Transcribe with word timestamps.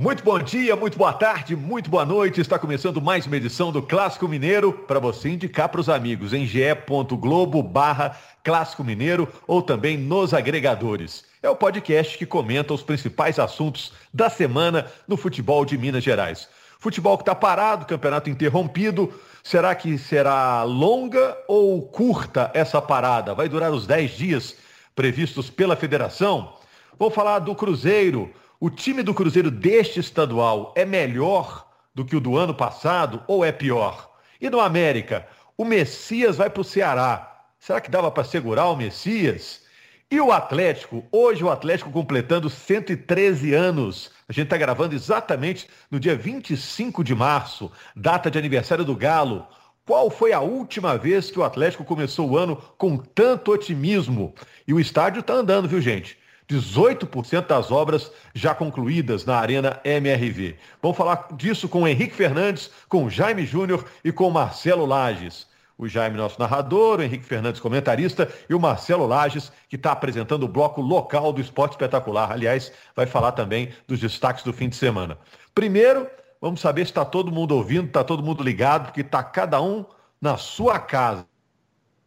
Muito 0.00 0.22
bom 0.22 0.38
dia, 0.38 0.76
muito 0.76 0.96
boa 0.96 1.12
tarde, 1.12 1.56
muito 1.56 1.90
boa 1.90 2.06
noite. 2.06 2.40
Está 2.40 2.56
começando 2.56 3.02
mais 3.02 3.26
uma 3.26 3.36
edição 3.36 3.72
do 3.72 3.82
Clássico 3.82 4.28
Mineiro 4.28 4.72
para 4.72 5.00
você 5.00 5.28
indicar 5.28 5.68
para 5.68 5.80
os 5.80 5.88
amigos 5.88 6.32
em 6.32 6.46
ge.globo 6.46 7.60
barra 7.64 8.16
Clássico 8.44 8.84
Mineiro 8.84 9.26
ou 9.44 9.60
também 9.60 9.98
nos 9.98 10.32
agregadores. 10.32 11.24
É 11.42 11.50
o 11.50 11.56
podcast 11.56 12.16
que 12.16 12.24
comenta 12.24 12.72
os 12.72 12.80
principais 12.80 13.40
assuntos 13.40 13.92
da 14.14 14.30
semana 14.30 14.86
no 15.08 15.16
futebol 15.16 15.64
de 15.64 15.76
Minas 15.76 16.04
Gerais. 16.04 16.48
Futebol 16.78 17.18
que 17.18 17.22
está 17.22 17.34
parado, 17.34 17.84
campeonato 17.84 18.30
interrompido. 18.30 19.12
Será 19.42 19.74
que 19.74 19.98
será 19.98 20.62
longa 20.62 21.36
ou 21.48 21.82
curta 21.82 22.52
essa 22.54 22.80
parada? 22.80 23.34
Vai 23.34 23.48
durar 23.48 23.72
os 23.72 23.84
10 23.84 24.12
dias 24.12 24.54
previstos 24.94 25.50
pela 25.50 25.74
federação? 25.74 26.54
Vou 26.96 27.10
falar 27.10 27.40
do 27.40 27.52
Cruzeiro. 27.52 28.32
O 28.60 28.68
time 28.68 29.04
do 29.04 29.14
Cruzeiro 29.14 29.52
deste 29.52 30.00
estadual 30.00 30.74
é 30.76 30.84
melhor 30.84 31.64
do 31.94 32.04
que 32.04 32.16
o 32.16 32.20
do 32.20 32.36
ano 32.36 32.52
passado 32.52 33.22
ou 33.28 33.44
é 33.44 33.52
pior? 33.52 34.10
E 34.40 34.50
no 34.50 34.58
América, 34.58 35.28
o 35.56 35.64
Messias 35.64 36.38
vai 36.38 36.50
para 36.50 36.60
o 36.60 36.64
Ceará. 36.64 37.44
Será 37.56 37.80
que 37.80 37.88
dava 37.88 38.10
para 38.10 38.24
segurar 38.24 38.66
o 38.66 38.74
Messias? 38.74 39.62
E 40.10 40.20
o 40.20 40.32
Atlético, 40.32 41.06
hoje 41.12 41.44
o 41.44 41.50
Atlético 41.50 41.92
completando 41.92 42.50
113 42.50 43.54
anos. 43.54 44.10
A 44.28 44.32
gente 44.32 44.46
está 44.46 44.56
gravando 44.56 44.92
exatamente 44.92 45.68
no 45.88 46.00
dia 46.00 46.16
25 46.16 47.04
de 47.04 47.14
março, 47.14 47.70
data 47.94 48.28
de 48.28 48.38
aniversário 48.38 48.84
do 48.84 48.96
Galo. 48.96 49.46
Qual 49.86 50.10
foi 50.10 50.32
a 50.32 50.40
última 50.40 50.98
vez 50.98 51.30
que 51.30 51.38
o 51.38 51.44
Atlético 51.44 51.84
começou 51.84 52.28
o 52.28 52.36
ano 52.36 52.56
com 52.76 52.96
tanto 52.96 53.52
otimismo? 53.52 54.34
E 54.66 54.74
o 54.74 54.80
estádio 54.80 55.20
está 55.20 55.34
andando, 55.34 55.68
viu, 55.68 55.80
gente? 55.80 56.17
18% 56.48 57.46
das 57.46 57.70
obras 57.70 58.10
já 58.34 58.54
concluídas 58.54 59.24
na 59.26 59.36
Arena 59.36 59.80
MRV. 59.84 60.56
Vamos 60.80 60.96
falar 60.96 61.28
disso 61.34 61.68
com 61.68 61.86
Henrique 61.86 62.16
Fernandes, 62.16 62.70
com 62.88 63.04
o 63.04 63.10
Jaime 63.10 63.44
Júnior 63.44 63.84
e 64.02 64.10
com 64.10 64.28
o 64.28 64.30
Marcelo 64.30 64.86
Lages. 64.86 65.46
O 65.76 65.86
Jaime, 65.86 66.16
nosso 66.16 66.40
narrador, 66.40 66.98
o 66.98 67.02
Henrique 67.02 67.24
Fernandes, 67.24 67.60
comentarista, 67.60 68.28
e 68.50 68.54
o 68.54 68.58
Marcelo 68.58 69.06
Lages, 69.06 69.52
que 69.68 69.76
está 69.76 69.92
apresentando 69.92 70.42
o 70.42 70.48
bloco 70.48 70.80
local 70.80 71.32
do 71.32 71.40
Esporte 71.40 71.72
Espetacular. 71.72 72.32
Aliás, 72.32 72.72
vai 72.96 73.06
falar 73.06 73.32
também 73.32 73.68
dos 73.86 74.00
destaques 74.00 74.42
do 74.42 74.52
fim 74.52 74.68
de 74.68 74.74
semana. 74.74 75.16
Primeiro, 75.54 76.08
vamos 76.40 76.60
saber 76.60 76.84
se 76.84 76.90
está 76.90 77.04
todo 77.04 77.30
mundo 77.30 77.54
ouvindo, 77.54 77.86
está 77.86 78.02
todo 78.02 78.24
mundo 78.24 78.42
ligado, 78.42 78.86
porque 78.86 79.02
está 79.02 79.22
cada 79.22 79.62
um 79.62 79.84
na 80.20 80.36
sua 80.36 80.80
casa, 80.80 81.24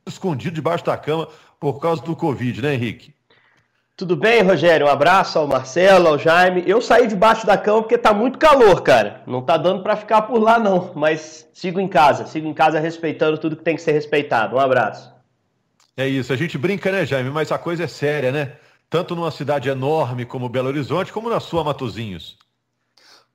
escondido 0.06 0.56
debaixo 0.56 0.84
da 0.84 0.98
cama 0.98 1.30
por 1.58 1.80
causa 1.80 2.02
do 2.02 2.14
Covid, 2.14 2.62
né, 2.62 2.74
Henrique? 2.74 3.14
Tudo 4.02 4.16
bem, 4.16 4.42
Rogério? 4.42 4.88
Um 4.88 4.90
abraço 4.90 5.38
ao 5.38 5.46
Marcelo, 5.46 6.08
ao 6.08 6.18
Jaime. 6.18 6.64
Eu 6.66 6.82
saí 6.82 7.06
debaixo 7.06 7.46
da 7.46 7.56
cama 7.56 7.84
porque 7.84 8.00
tá 8.00 8.12
muito 8.12 8.40
calor, 8.40 8.82
cara. 8.82 9.22
Não 9.28 9.44
tá 9.44 9.58
dando 9.58 9.84
para 9.84 9.96
ficar 9.96 10.24
por 10.24 10.42
lá 10.42 10.58
não, 10.58 10.92
mas 10.96 11.48
sigo 11.54 11.80
em 11.80 11.88
casa, 11.88 12.26
sigo 12.26 12.48
em 12.48 12.54
casa 12.54 12.80
respeitando 12.80 13.38
tudo 13.38 13.56
que 13.56 13.64
tem 13.64 13.76
que 13.76 13.82
ser 13.84 13.92
respeitado. 13.92 14.56
Um 14.56 14.60
abraço. 14.60 15.14
É 15.96 16.08
isso, 16.08 16.34
a 16.34 16.36
gente 16.36 16.58
brinca, 16.58 16.92
né, 16.92 17.06
Jaime, 17.06 17.30
mas 17.30 17.52
a 17.52 17.60
coisa 17.60 17.84
é 17.84 17.88
séria, 17.88 18.32
né? 18.32 18.54
Tanto 18.90 19.16
numa 19.16 19.30
cidade 19.30 19.70
enorme 19.70 20.26
como 20.26 20.50
Belo 20.50 20.70
Horizonte, 20.70 21.14
como 21.14 21.30
na 21.30 21.40
sua 21.40 21.64
Matozinhos. 21.64 22.40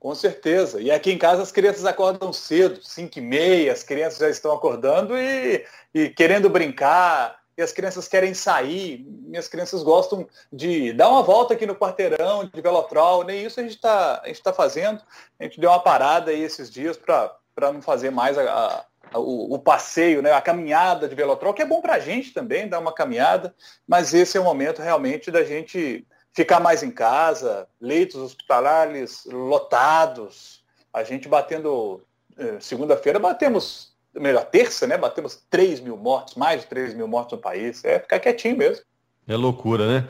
Com 0.00 0.17
certeza. 0.17 0.81
E 0.81 0.91
aqui 0.91 1.12
em 1.12 1.19
casa 1.19 1.42
as 1.42 1.53
crianças 1.53 1.84
acordam 1.84 2.33
cedo, 2.33 2.81
5 2.83 3.20
e 3.20 3.22
meia, 3.22 3.72
as 3.72 3.84
crianças 3.84 4.19
já 4.19 4.28
estão 4.28 4.50
acordando 4.50 5.17
e, 5.17 5.64
e 5.94 6.09
querendo 6.09 6.50
brincar, 6.50 7.37
e 7.57 7.62
as 7.62 7.73
crianças 7.73 8.07
querem 8.07 8.35
sair, 8.35 9.07
minhas 9.09 9.49
crianças 9.49 9.83
gostam 9.83 10.29
de 10.53 10.93
dar 10.93 11.09
uma 11.09 11.23
volta 11.23 11.55
aqui 11.55 11.65
no 11.65 11.75
quarteirão, 11.75 12.45
de 12.45 12.61
velotrol, 12.61 13.25
nem 13.25 13.45
isso 13.45 13.59
a 13.59 13.62
gente 13.62 13.77
está 13.77 14.23
tá 14.45 14.53
fazendo. 14.53 15.03
A 15.41 15.45
gente 15.45 15.59
deu 15.59 15.71
uma 15.71 15.81
parada 15.81 16.31
aí 16.31 16.43
esses 16.43 16.71
dias 16.71 16.99
para 16.99 17.73
não 17.73 17.81
fazer 17.81 18.11
mais 18.11 18.37
a, 18.37 18.84
a, 19.11 19.19
o, 19.19 19.55
o, 19.55 19.59
passeio, 19.59 20.21
né, 20.21 20.33
a 20.33 20.41
caminhada 20.43 21.09
de 21.09 21.15
velotrol, 21.15 21.55
que 21.55 21.62
é 21.62 21.67
bom 21.67 21.81
para 21.81 21.95
a 21.95 21.99
gente 21.99 22.34
também, 22.34 22.69
dar 22.69 22.78
uma 22.78 22.93
caminhada, 22.93 23.55
mas 23.88 24.12
esse 24.12 24.37
é 24.37 24.41
o 24.41 24.44
momento 24.44 24.83
realmente 24.83 25.31
da 25.31 25.43
gente 25.43 26.06
ficar 26.34 26.61
mais 26.61 26.83
em 26.83 26.91
casa, 26.91 27.67
leitos 27.81 28.21
hospitalares 28.21 29.25
lotados, 29.25 30.62
a 30.93 31.03
gente 31.03 31.27
batendo, 31.28 32.03
eh, 32.37 32.59
segunda-feira 32.61 33.19
batemos 33.19 33.96
melhor, 34.21 34.44
terça, 34.44 34.87
né? 34.87 34.97
Batemos 34.97 35.38
3 35.50 35.81
mil 35.81 35.97
mortos, 35.97 36.34
mais 36.34 36.62
de 36.62 36.66
3 36.66 36.94
mil 36.94 37.09
mortos 37.09 37.37
no 37.37 37.43
país. 37.43 37.84
É 37.84 37.99
ficar 37.99 38.19
quietinho 38.19 38.56
mesmo. 38.56 38.84
É 39.28 39.37
loucura, 39.37 39.87
né? 39.87 40.09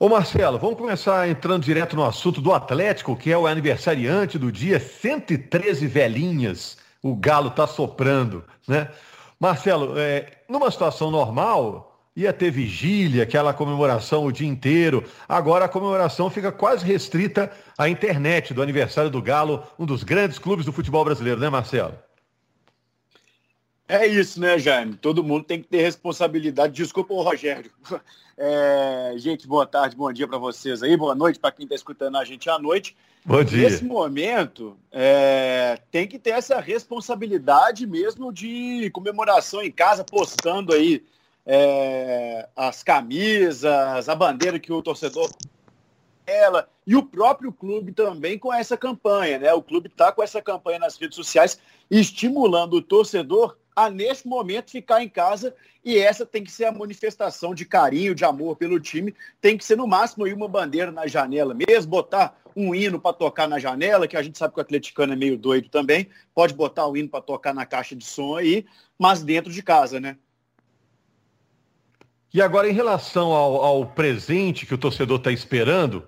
Ô 0.00 0.08
Marcelo, 0.08 0.58
vamos 0.58 0.78
começar 0.78 1.28
entrando 1.28 1.64
direto 1.64 1.96
no 1.96 2.04
assunto 2.04 2.40
do 2.40 2.52
Atlético, 2.52 3.16
que 3.16 3.32
é 3.32 3.36
o 3.36 3.46
aniversariante 3.46 4.38
do 4.38 4.52
dia, 4.52 4.78
113 4.78 5.86
velhinhas. 5.86 6.78
O 7.02 7.16
galo 7.16 7.50
tá 7.50 7.66
soprando, 7.66 8.44
né? 8.66 8.90
Marcelo, 9.40 9.98
é, 9.98 10.42
numa 10.48 10.70
situação 10.70 11.10
normal, 11.10 11.88
ia 12.14 12.32
ter 12.32 12.50
vigília, 12.50 13.22
aquela 13.22 13.54
comemoração 13.54 14.24
o 14.24 14.32
dia 14.32 14.48
inteiro. 14.48 15.04
Agora 15.28 15.64
a 15.64 15.68
comemoração 15.68 16.28
fica 16.28 16.50
quase 16.50 16.84
restrita 16.84 17.50
à 17.76 17.88
internet 17.88 18.52
do 18.52 18.62
aniversário 18.62 19.10
do 19.10 19.22
Galo, 19.22 19.62
um 19.78 19.86
dos 19.86 20.02
grandes 20.02 20.38
clubes 20.38 20.66
do 20.66 20.72
futebol 20.72 21.04
brasileiro, 21.04 21.40
né, 21.40 21.48
Marcelo? 21.48 21.94
É 23.88 24.06
isso, 24.06 24.38
né, 24.38 24.58
Jaime? 24.58 24.94
Todo 24.96 25.24
mundo 25.24 25.44
tem 25.44 25.62
que 25.62 25.66
ter 25.66 25.80
responsabilidade. 25.80 26.74
Desculpa 26.74 27.14
o 27.14 27.22
Rogério. 27.22 27.70
É, 28.40 29.14
gente, 29.16 29.48
boa 29.48 29.66
tarde, 29.66 29.96
bom 29.96 30.12
dia 30.12 30.28
para 30.28 30.38
vocês 30.38 30.80
aí, 30.80 30.96
boa 30.96 31.12
noite 31.12 31.40
para 31.40 31.50
quem 31.50 31.64
está 31.64 31.74
escutando 31.74 32.18
a 32.18 32.24
gente 32.24 32.48
à 32.48 32.56
noite. 32.56 32.96
Bom 33.24 33.42
dia. 33.42 33.68
Nesse 33.68 33.84
momento, 33.84 34.76
é, 34.92 35.76
tem 35.90 36.06
que 36.06 36.20
ter 36.20 36.30
essa 36.30 36.60
responsabilidade 36.60 37.84
mesmo 37.84 38.32
de 38.32 38.90
comemoração 38.92 39.60
em 39.60 39.72
casa, 39.72 40.04
postando 40.04 40.72
aí 40.72 41.02
é, 41.44 42.48
as 42.54 42.84
camisas, 42.84 44.08
a 44.08 44.14
bandeira 44.14 44.60
que 44.60 44.72
o 44.72 44.82
torcedor 44.82 45.28
ela 46.28 46.68
e 46.86 46.94
o 46.94 47.02
próprio 47.02 47.52
clube 47.52 47.92
também 47.92 48.38
com 48.38 48.52
essa 48.52 48.76
campanha, 48.76 49.38
né? 49.38 49.52
O 49.52 49.62
clube 49.62 49.88
está 49.88 50.12
com 50.12 50.22
essa 50.22 50.42
campanha 50.42 50.78
nas 50.78 50.96
redes 50.96 51.16
sociais, 51.16 51.58
estimulando 51.90 52.74
o 52.74 52.82
torcedor 52.82 53.56
a, 53.74 53.88
neste 53.88 54.26
momento, 54.26 54.70
ficar 54.70 55.02
em 55.02 55.08
casa 55.08 55.54
e 55.84 55.96
essa 55.96 56.26
tem 56.26 56.42
que 56.42 56.50
ser 56.50 56.64
a 56.64 56.72
manifestação 56.72 57.54
de 57.54 57.64
carinho, 57.64 58.14
de 58.14 58.24
amor 58.24 58.56
pelo 58.56 58.80
time. 58.80 59.14
Tem 59.40 59.56
que 59.56 59.64
ser, 59.64 59.76
no 59.76 59.86
máximo, 59.86 60.24
aí 60.24 60.32
uma 60.32 60.48
bandeira 60.48 60.90
na 60.90 61.06
janela 61.06 61.54
mesmo, 61.54 61.90
botar 61.90 62.36
um 62.56 62.74
hino 62.74 63.00
para 63.00 63.12
tocar 63.12 63.46
na 63.46 63.58
janela, 63.58 64.08
que 64.08 64.16
a 64.16 64.22
gente 64.22 64.36
sabe 64.36 64.52
que 64.52 64.60
o 64.60 64.62
atleticano 64.62 65.12
é 65.12 65.16
meio 65.16 65.38
doido 65.38 65.68
também. 65.68 66.08
Pode 66.34 66.54
botar 66.54 66.86
o 66.88 66.96
hino 66.96 67.08
para 67.08 67.20
tocar 67.20 67.54
na 67.54 67.64
caixa 67.64 67.94
de 67.94 68.04
som 68.04 68.36
aí, 68.36 68.66
mas 68.98 69.22
dentro 69.22 69.52
de 69.52 69.62
casa, 69.62 70.00
né? 70.00 70.16
E 72.34 72.42
agora, 72.42 72.68
em 72.68 72.74
relação 72.74 73.32
ao, 73.32 73.62
ao 73.62 73.86
presente 73.86 74.66
que 74.66 74.74
o 74.74 74.78
torcedor 74.78 75.18
está 75.18 75.32
esperando, 75.32 76.04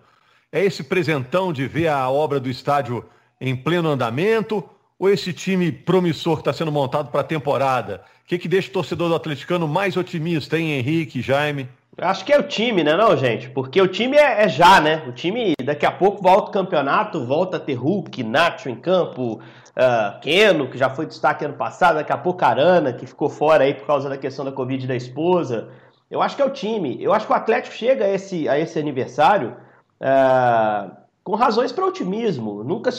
é 0.53 0.65
esse 0.65 0.83
presentão 0.83 1.53
de 1.53 1.67
ver 1.67 1.89
a 1.89 2.11
obra 2.11 2.41
do 2.41 2.51
estádio 2.51 3.05
em 3.41 3.55
pleno 3.55 3.89
andamento 3.89 4.65
ou 4.99 5.09
esse 5.09 5.33
time 5.33 5.71
promissor 5.71 6.35
que 6.35 6.41
está 6.41 6.53
sendo 6.53 6.73
montado 6.73 7.11
para 7.11 7.21
a 7.21 7.25
temporada? 7.25 8.03
O 8.25 8.29
que, 8.29 8.39
que 8.39 8.49
deixa 8.49 8.69
o 8.69 8.73
torcedor 8.73 9.09
do 9.09 9.15
atleticano 9.15 9.67
mais 9.67 9.97
otimista, 9.97 10.59
hein, 10.59 10.73
Henrique, 10.79 11.23
Jaime? 11.23 11.69
Acho 11.99 12.25
que 12.25 12.33
é 12.33 12.39
o 12.39 12.43
time, 12.43 12.83
né, 12.83 12.97
não, 12.97 13.17
gente? 13.17 13.49
Porque 13.51 13.81
o 13.81 13.89
time 13.89 14.17
é, 14.17 14.45
é, 14.45 14.49
já, 14.49 14.81
né? 14.81 15.03
O 15.07 15.13
time 15.13 15.55
daqui 15.63 15.85
a 15.85 15.91
pouco 15.91 16.23
volta 16.23 16.49
o 16.49 16.53
campeonato, 16.53 17.27
volta 17.27 17.57
a 17.57 17.61
ter 17.61 17.75
Hulk, 17.75 18.23
Nacho 18.23 18.69
em 18.69 18.77
campo, 18.77 19.35
uh, 19.35 20.21
Keno, 20.21 20.69
que 20.69 20.79
já 20.79 20.89
foi 20.89 21.07
destaque 21.07 21.45
ano 21.45 21.55
passado, 21.55 21.97
daqui 21.97 22.13
a 22.13 22.19
pouco 22.19 22.45
Arana, 22.45 22.93
que 22.93 23.07
ficou 23.07 23.29
fora 23.29 23.65
aí 23.65 23.75
por 23.75 23.87
causa 23.87 24.09
da 24.09 24.17
questão 24.17 24.45
da 24.45 24.53
Covid 24.53 24.87
da 24.87 24.97
esposa. 24.97 25.69
Eu 26.11 26.23
acho 26.23 26.37
que 26.37 26.43
é 26.43 26.45
o 26.45 26.51
time. 26.51 26.97
Eu 27.03 27.13
acho 27.13 27.27
que 27.27 27.33
o 27.33 27.37
Atlético 27.37 27.75
chega 27.75 28.05
a 28.05 28.09
esse, 28.09 28.49
a 28.49 28.59
esse 28.59 28.79
aniversário 28.79 29.57
uh, 30.01 30.91
com 31.23 31.35
razões 31.35 31.71
para 31.73 31.87
otimismo. 31.87 32.65
Nunca, 32.65 32.91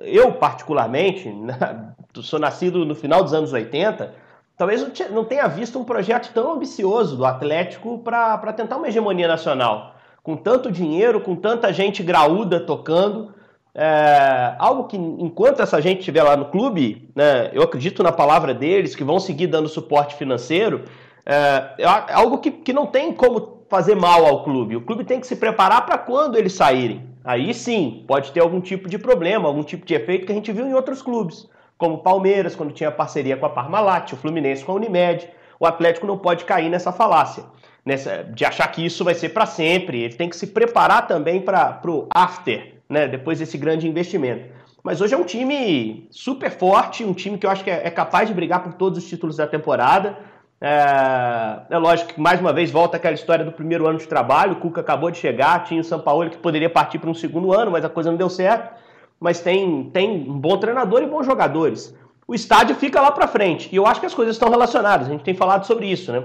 eu 0.00 0.32
particularmente, 0.32 1.32
sou 2.22 2.38
nascido 2.38 2.84
no 2.84 2.94
final 2.94 3.22
dos 3.22 3.32
anos 3.32 3.52
80, 3.52 4.12
talvez 4.56 4.84
não 5.10 5.24
tenha 5.24 5.46
visto 5.48 5.78
um 5.78 5.84
projeto 5.84 6.32
tão 6.32 6.52
ambicioso 6.52 7.16
do 7.16 7.24
Atlético 7.24 7.98
para 7.98 8.52
tentar 8.52 8.76
uma 8.76 8.88
hegemonia 8.88 9.28
nacional. 9.28 9.94
Com 10.22 10.36
tanto 10.36 10.70
dinheiro, 10.70 11.20
com 11.20 11.34
tanta 11.34 11.72
gente 11.72 12.02
graúda 12.02 12.60
tocando. 12.60 13.32
É, 13.74 14.56
algo 14.58 14.84
que, 14.84 14.96
enquanto 14.96 15.62
essa 15.62 15.80
gente 15.80 16.00
estiver 16.00 16.22
lá 16.22 16.36
no 16.36 16.46
clube, 16.46 17.08
né, 17.14 17.50
eu 17.52 17.62
acredito 17.62 18.02
na 18.02 18.12
palavra 18.12 18.52
deles, 18.52 18.94
que 18.94 19.04
vão 19.04 19.18
seguir 19.18 19.46
dando 19.46 19.68
suporte 19.68 20.16
financeiro, 20.16 20.84
é, 21.24 21.74
é 21.78 22.12
algo 22.12 22.38
que, 22.38 22.50
que 22.50 22.72
não 22.72 22.86
tem 22.86 23.12
como 23.12 23.59
fazer 23.70 23.94
mal 23.94 24.26
ao 24.26 24.42
clube. 24.42 24.76
O 24.76 24.80
clube 24.80 25.04
tem 25.04 25.20
que 25.20 25.26
se 25.26 25.36
preparar 25.36 25.86
para 25.86 25.96
quando 25.96 26.36
eles 26.36 26.52
saírem. 26.52 27.08
Aí 27.24 27.54
sim, 27.54 28.04
pode 28.06 28.32
ter 28.32 28.40
algum 28.40 28.60
tipo 28.60 28.88
de 28.88 28.98
problema, 28.98 29.46
algum 29.46 29.62
tipo 29.62 29.86
de 29.86 29.94
efeito 29.94 30.26
que 30.26 30.32
a 30.32 30.34
gente 30.34 30.50
viu 30.50 30.66
em 30.66 30.74
outros 30.74 31.00
clubes, 31.00 31.48
como 31.78 31.94
o 31.94 31.98
Palmeiras, 31.98 32.56
quando 32.56 32.72
tinha 32.72 32.90
parceria 32.90 33.36
com 33.36 33.46
a 33.46 33.50
Parmalat, 33.50 34.12
o 34.12 34.16
Fluminense 34.16 34.64
com 34.64 34.72
a 34.72 34.74
Unimed. 34.74 35.28
O 35.60 35.66
Atlético 35.66 36.06
não 36.06 36.18
pode 36.18 36.44
cair 36.44 36.68
nessa 36.68 36.90
falácia, 36.90 37.44
nessa, 37.84 38.24
de 38.24 38.44
achar 38.44 38.66
que 38.68 38.84
isso 38.84 39.04
vai 39.04 39.14
ser 39.14 39.28
para 39.28 39.46
sempre. 39.46 40.02
Ele 40.02 40.14
tem 40.14 40.28
que 40.28 40.36
se 40.36 40.48
preparar 40.48 41.06
também 41.06 41.40
para 41.40 41.80
o 41.86 42.08
after, 42.12 42.74
né, 42.88 43.06
depois 43.06 43.38
desse 43.38 43.56
grande 43.56 43.86
investimento. 43.86 44.52
Mas 44.82 45.00
hoje 45.00 45.14
é 45.14 45.18
um 45.18 45.24
time 45.24 46.08
super 46.10 46.50
forte, 46.50 47.04
um 47.04 47.12
time 47.12 47.36
que 47.38 47.46
eu 47.46 47.50
acho 47.50 47.62
que 47.62 47.70
é, 47.70 47.86
é 47.86 47.90
capaz 47.90 48.26
de 48.26 48.34
brigar 48.34 48.62
por 48.62 48.72
todos 48.72 48.98
os 48.98 49.08
títulos 49.08 49.36
da 49.36 49.46
temporada. 49.46 50.18
É, 50.60 51.62
é, 51.70 51.78
lógico 51.78 52.12
que 52.12 52.20
mais 52.20 52.38
uma 52.38 52.52
vez 52.52 52.70
volta 52.70 52.98
aquela 52.98 53.14
história 53.14 53.44
do 53.44 53.50
primeiro 53.50 53.86
ano 53.86 53.98
de 53.98 54.06
trabalho. 54.06 54.52
O 54.52 54.56
Cuca 54.56 54.82
acabou 54.82 55.10
de 55.10 55.16
chegar, 55.16 55.64
tinha 55.64 55.80
o 55.80 55.84
São 55.84 55.98
Paulo 55.98 56.28
que 56.28 56.36
poderia 56.36 56.68
partir 56.68 56.98
para 56.98 57.08
um 57.08 57.14
segundo 57.14 57.52
ano, 57.52 57.70
mas 57.70 57.84
a 57.84 57.88
coisa 57.88 58.10
não 58.10 58.18
deu 58.18 58.28
certo. 58.28 58.78
Mas 59.18 59.40
tem, 59.40 59.90
tem 59.90 60.10
um 60.28 60.38
bom 60.38 60.58
treinador 60.58 61.02
e 61.02 61.06
bons 61.06 61.24
jogadores. 61.24 61.94
O 62.28 62.34
estádio 62.34 62.76
fica 62.76 63.00
lá 63.00 63.10
para 63.10 63.26
frente. 63.26 63.68
E 63.72 63.76
eu 63.76 63.86
acho 63.86 64.00
que 64.00 64.06
as 64.06 64.14
coisas 64.14 64.36
estão 64.36 64.50
relacionadas. 64.50 65.08
A 65.08 65.10
gente 65.10 65.24
tem 65.24 65.34
falado 65.34 65.66
sobre 65.66 65.86
isso, 65.86 66.12
né? 66.12 66.24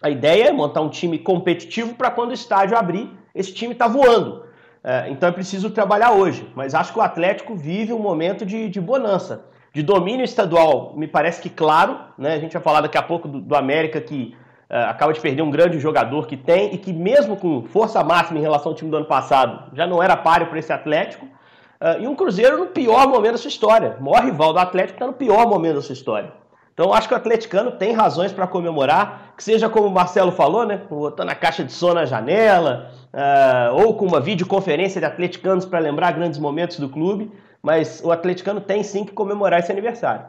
A 0.00 0.10
ideia 0.10 0.48
é 0.48 0.52
montar 0.52 0.80
um 0.80 0.88
time 0.88 1.18
competitivo 1.18 1.94
para 1.94 2.10
quando 2.10 2.30
o 2.30 2.34
estádio 2.34 2.76
abrir, 2.76 3.10
esse 3.34 3.52
time 3.52 3.72
está 3.72 3.86
voando. 3.86 4.44
É, 4.82 5.08
então 5.10 5.28
é 5.28 5.32
preciso 5.32 5.70
trabalhar 5.70 6.12
hoje. 6.12 6.50
Mas 6.56 6.74
acho 6.74 6.92
que 6.92 6.98
o 6.98 7.02
Atlético 7.02 7.54
vive 7.54 7.92
um 7.92 7.98
momento 7.98 8.44
de, 8.44 8.68
de 8.68 8.80
bonança. 8.80 9.44
De 9.72 9.82
domínio 9.82 10.24
estadual, 10.24 10.92
me 10.96 11.08
parece 11.08 11.40
que 11.40 11.48
claro, 11.48 11.98
né? 12.18 12.34
A 12.34 12.38
gente 12.38 12.52
vai 12.52 12.62
falar 12.62 12.82
daqui 12.82 12.98
a 12.98 13.02
pouco 13.02 13.26
do, 13.26 13.40
do 13.40 13.56
América 13.56 14.00
que 14.00 14.36
uh, 14.70 14.90
acaba 14.90 15.12
de 15.14 15.20
perder 15.20 15.40
um 15.40 15.50
grande 15.50 15.78
jogador 15.78 16.26
que 16.26 16.36
tem 16.36 16.74
e 16.74 16.78
que 16.78 16.92
mesmo 16.92 17.36
com 17.36 17.62
força 17.64 18.04
máxima 18.04 18.38
em 18.38 18.42
relação 18.42 18.72
ao 18.72 18.76
time 18.76 18.90
do 18.90 18.98
ano 18.98 19.06
passado, 19.06 19.70
já 19.74 19.86
não 19.86 20.02
era 20.02 20.14
páreo 20.14 20.48
para 20.48 20.58
esse 20.58 20.72
Atlético. 20.72 21.24
Uh, 21.24 22.02
e 22.02 22.06
um 22.06 22.14
Cruzeiro 22.14 22.58
no 22.58 22.66
pior 22.66 23.08
momento 23.08 23.32
da 23.32 23.38
sua 23.38 23.48
história. 23.48 23.96
O 23.98 24.04
maior 24.04 24.24
rival 24.24 24.52
do 24.52 24.58
Atlético 24.58 24.96
está 24.96 25.06
no 25.06 25.14
pior 25.14 25.48
momento 25.48 25.76
da 25.76 25.82
sua 25.82 25.94
história. 25.94 26.32
Então 26.74 26.92
acho 26.92 27.06
que 27.06 27.14
o 27.14 27.16
atleticano 27.16 27.72
tem 27.72 27.92
razões 27.92 28.32
para 28.32 28.46
comemorar, 28.46 29.34
que 29.36 29.44
seja 29.44 29.68
como 29.68 29.88
o 29.88 29.90
Marcelo 29.90 30.32
falou, 30.32 30.66
né, 30.66 30.80
botando 30.88 31.28
a 31.28 31.34
caixa 31.34 31.62
de 31.62 31.72
som 31.72 31.92
na 31.92 32.06
janela, 32.06 32.90
uh, 33.12 33.74
ou 33.84 33.94
com 33.94 34.06
uma 34.06 34.20
videoconferência 34.20 35.00
de 35.00 35.06
atleticanos 35.06 35.66
para 35.66 35.78
lembrar 35.78 36.12
grandes 36.12 36.38
momentos 36.38 36.78
do 36.78 36.88
clube, 36.88 37.30
mas 37.62 38.00
o 38.02 38.10
atleticano 38.10 38.60
tem 38.60 38.82
sim 38.82 39.04
que 39.04 39.12
comemorar 39.12 39.60
esse 39.60 39.70
aniversário. 39.70 40.26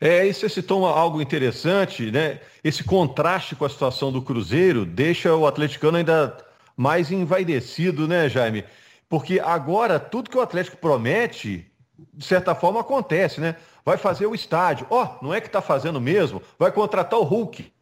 É, 0.00 0.26
e 0.26 0.32
você 0.32 0.48
citou 0.48 0.86
algo 0.86 1.22
interessante, 1.22 2.10
né? 2.10 2.40
Esse 2.62 2.84
contraste 2.84 3.56
com 3.56 3.64
a 3.64 3.68
situação 3.68 4.12
do 4.12 4.20
Cruzeiro 4.20 4.84
deixa 4.84 5.34
o 5.34 5.46
atleticano 5.46 5.96
ainda 5.96 6.36
mais 6.76 7.10
envaidecido, 7.10 8.06
né, 8.06 8.28
Jaime? 8.28 8.64
Porque 9.08 9.40
agora 9.40 9.98
tudo 9.98 10.28
que 10.28 10.36
o 10.36 10.42
Atlético 10.42 10.76
promete, 10.76 11.66
de 12.12 12.24
certa 12.24 12.54
forma, 12.54 12.80
acontece, 12.80 13.40
né? 13.40 13.56
vai 13.86 13.96
fazer 13.96 14.26
o 14.26 14.34
estádio. 14.34 14.84
Ó, 14.90 15.04
oh, 15.04 15.24
não 15.24 15.32
é 15.32 15.40
que 15.40 15.46
está 15.46 15.62
fazendo 15.62 16.00
mesmo? 16.00 16.42
Vai 16.58 16.72
contratar 16.72 17.20
o 17.20 17.22
Hulk. 17.22 17.72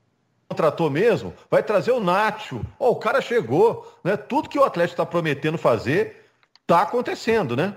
Contratou 0.46 0.90
mesmo? 0.90 1.32
Vai 1.50 1.62
trazer 1.62 1.92
o 1.92 1.98
Nacho. 1.98 2.60
Ó, 2.78 2.90
oh, 2.90 2.92
o 2.92 2.96
cara 2.96 3.22
chegou. 3.22 3.90
Né? 4.04 4.14
Tudo 4.14 4.50
que 4.50 4.58
o 4.58 4.64
Atlético 4.64 4.92
está 4.92 5.06
prometendo 5.06 5.56
fazer 5.56 6.26
está 6.60 6.82
acontecendo, 6.82 7.56
né? 7.56 7.74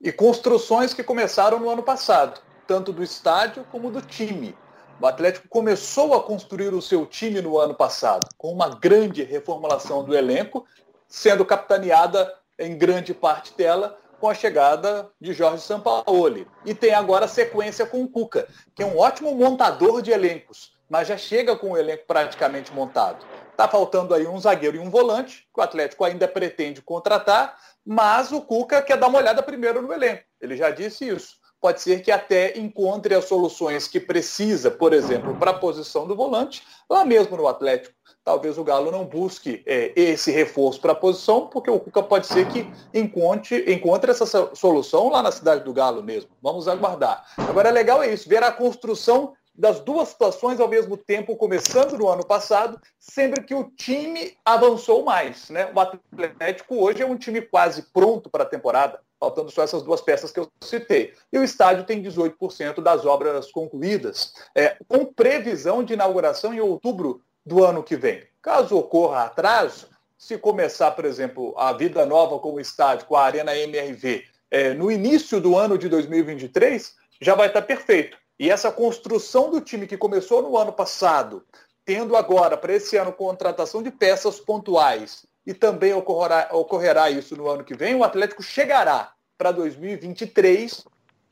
E 0.00 0.12
construções 0.12 0.94
que 0.94 1.02
começaram 1.02 1.58
no 1.58 1.68
ano 1.68 1.82
passado, 1.82 2.40
tanto 2.68 2.92
do 2.92 3.02
estádio 3.02 3.64
como 3.70 3.90
do 3.90 4.00
time. 4.00 4.56
O 5.00 5.06
Atlético 5.06 5.48
começou 5.48 6.14
a 6.14 6.22
construir 6.22 6.72
o 6.72 6.80
seu 6.80 7.04
time 7.04 7.42
no 7.42 7.58
ano 7.58 7.74
passado, 7.74 8.28
com 8.38 8.52
uma 8.52 8.68
grande 8.68 9.24
reformulação 9.24 10.04
do 10.04 10.16
elenco, 10.16 10.64
sendo 11.08 11.44
capitaneada 11.44 12.32
em 12.58 12.78
grande 12.78 13.12
parte 13.12 13.52
dela 13.56 13.98
com 14.20 14.28
a 14.28 14.34
chegada 14.34 15.10
de 15.20 15.32
Jorge 15.32 15.62
Sampaoli. 15.62 16.46
E 16.64 16.74
tem 16.74 16.94
agora 16.94 17.24
a 17.24 17.28
sequência 17.28 17.86
com 17.86 18.02
o 18.02 18.08
Cuca, 18.08 18.48
que 18.74 18.82
é 18.82 18.86
um 18.86 18.98
ótimo 18.98 19.34
montador 19.34 20.02
de 20.02 20.10
elencos, 20.10 20.72
mas 20.88 21.08
já 21.08 21.16
chega 21.16 21.56
com 21.56 21.72
o 21.72 21.76
elenco 21.76 22.04
praticamente 22.06 22.72
montado. 22.72 23.24
Está 23.50 23.68
faltando 23.68 24.14
aí 24.14 24.26
um 24.26 24.38
zagueiro 24.38 24.76
e 24.76 24.80
um 24.80 24.90
volante, 24.90 25.48
que 25.52 25.60
o 25.60 25.62
Atlético 25.62 26.04
ainda 26.04 26.28
pretende 26.28 26.80
contratar, 26.80 27.58
mas 27.90 28.30
o 28.32 28.42
Cuca 28.42 28.82
quer 28.82 28.98
dar 28.98 29.08
uma 29.08 29.18
olhada 29.18 29.42
primeiro 29.42 29.80
no 29.80 29.90
elenco. 29.90 30.22
Ele 30.38 30.58
já 30.58 30.68
disse 30.68 31.08
isso. 31.08 31.38
Pode 31.58 31.80
ser 31.80 32.02
que 32.02 32.10
até 32.10 32.58
encontre 32.58 33.14
as 33.14 33.24
soluções 33.24 33.88
que 33.88 33.98
precisa, 33.98 34.70
por 34.70 34.92
exemplo, 34.92 35.34
para 35.36 35.52
a 35.52 35.58
posição 35.58 36.06
do 36.06 36.14
volante, 36.14 36.62
lá 36.88 37.02
mesmo 37.02 37.34
no 37.34 37.48
Atlético 37.48 37.94
talvez 38.28 38.58
o 38.58 38.62
Galo 38.62 38.90
não 38.90 39.06
busque 39.06 39.62
é, 39.64 39.90
esse 39.96 40.30
reforço 40.30 40.78
para 40.82 40.92
a 40.92 40.94
posição, 40.94 41.46
porque 41.46 41.70
o 41.70 41.80
Cuca 41.80 42.02
pode 42.02 42.26
ser 42.26 42.46
que 42.48 42.70
encontre, 42.92 43.72
encontre 43.72 44.10
essa 44.10 44.26
solução 44.54 45.08
lá 45.08 45.22
na 45.22 45.32
cidade 45.32 45.64
do 45.64 45.72
Galo 45.72 46.02
mesmo. 46.02 46.28
Vamos 46.42 46.68
aguardar. 46.68 47.24
Agora, 47.38 47.70
é 47.70 47.72
legal 47.72 48.02
é 48.02 48.12
isso, 48.12 48.28
ver 48.28 48.42
a 48.42 48.52
construção 48.52 49.32
das 49.58 49.80
duas 49.80 50.10
situações 50.10 50.60
ao 50.60 50.68
mesmo 50.68 50.96
tempo, 50.96 51.34
começando 51.34 51.98
no 51.98 52.08
ano 52.08 52.24
passado, 52.24 52.80
sempre 52.96 53.42
que 53.42 53.54
o 53.54 53.64
time 53.64 54.36
avançou 54.44 55.04
mais. 55.04 55.50
Né? 55.50 55.68
O 55.74 55.80
Atlético 55.80 56.76
hoje 56.76 57.02
é 57.02 57.06
um 57.06 57.16
time 57.16 57.42
quase 57.42 57.82
pronto 57.92 58.30
para 58.30 58.44
a 58.44 58.48
temporada, 58.48 59.00
faltando 59.18 59.50
só 59.50 59.64
essas 59.64 59.82
duas 59.82 60.00
peças 60.00 60.30
que 60.30 60.38
eu 60.38 60.48
citei. 60.62 61.12
E 61.32 61.38
o 61.38 61.42
estádio 61.42 61.82
tem 61.82 62.00
18% 62.00 62.80
das 62.80 63.04
obras 63.04 63.50
concluídas, 63.50 64.32
é, 64.54 64.76
com 64.86 65.04
previsão 65.04 65.82
de 65.82 65.94
inauguração 65.94 66.54
em 66.54 66.60
outubro 66.60 67.20
do 67.44 67.64
ano 67.64 67.82
que 67.82 67.96
vem. 67.96 68.22
Caso 68.40 68.76
ocorra 68.76 69.24
atraso, 69.24 69.88
se 70.16 70.38
começar, 70.38 70.92
por 70.92 71.04
exemplo, 71.04 71.52
a 71.58 71.72
vida 71.72 72.06
nova 72.06 72.38
como 72.38 72.60
estádio, 72.60 73.06
com 73.06 73.16
a 73.16 73.24
Arena 73.24 73.56
MRV, 73.56 74.22
é, 74.52 74.72
no 74.72 74.88
início 74.88 75.40
do 75.40 75.56
ano 75.56 75.76
de 75.76 75.88
2023, 75.88 76.94
já 77.20 77.34
vai 77.34 77.48
estar 77.48 77.62
perfeito. 77.62 78.16
E 78.38 78.50
essa 78.50 78.70
construção 78.70 79.50
do 79.50 79.60
time 79.60 79.86
que 79.86 79.96
começou 79.96 80.42
no 80.42 80.56
ano 80.56 80.72
passado, 80.72 81.44
tendo 81.84 82.16
agora 82.16 82.56
para 82.56 82.74
esse 82.74 82.96
ano 82.96 83.12
contratação 83.12 83.82
de 83.82 83.90
peças 83.90 84.38
pontuais, 84.38 85.26
e 85.46 85.54
também 85.54 85.94
ocorrerá, 85.94 86.50
ocorrerá 86.52 87.10
isso 87.10 87.34
no 87.34 87.48
ano 87.48 87.64
que 87.64 87.74
vem, 87.74 87.94
o 87.94 88.04
Atlético 88.04 88.42
chegará 88.42 89.12
para 89.36 89.50
2023, 89.50 90.84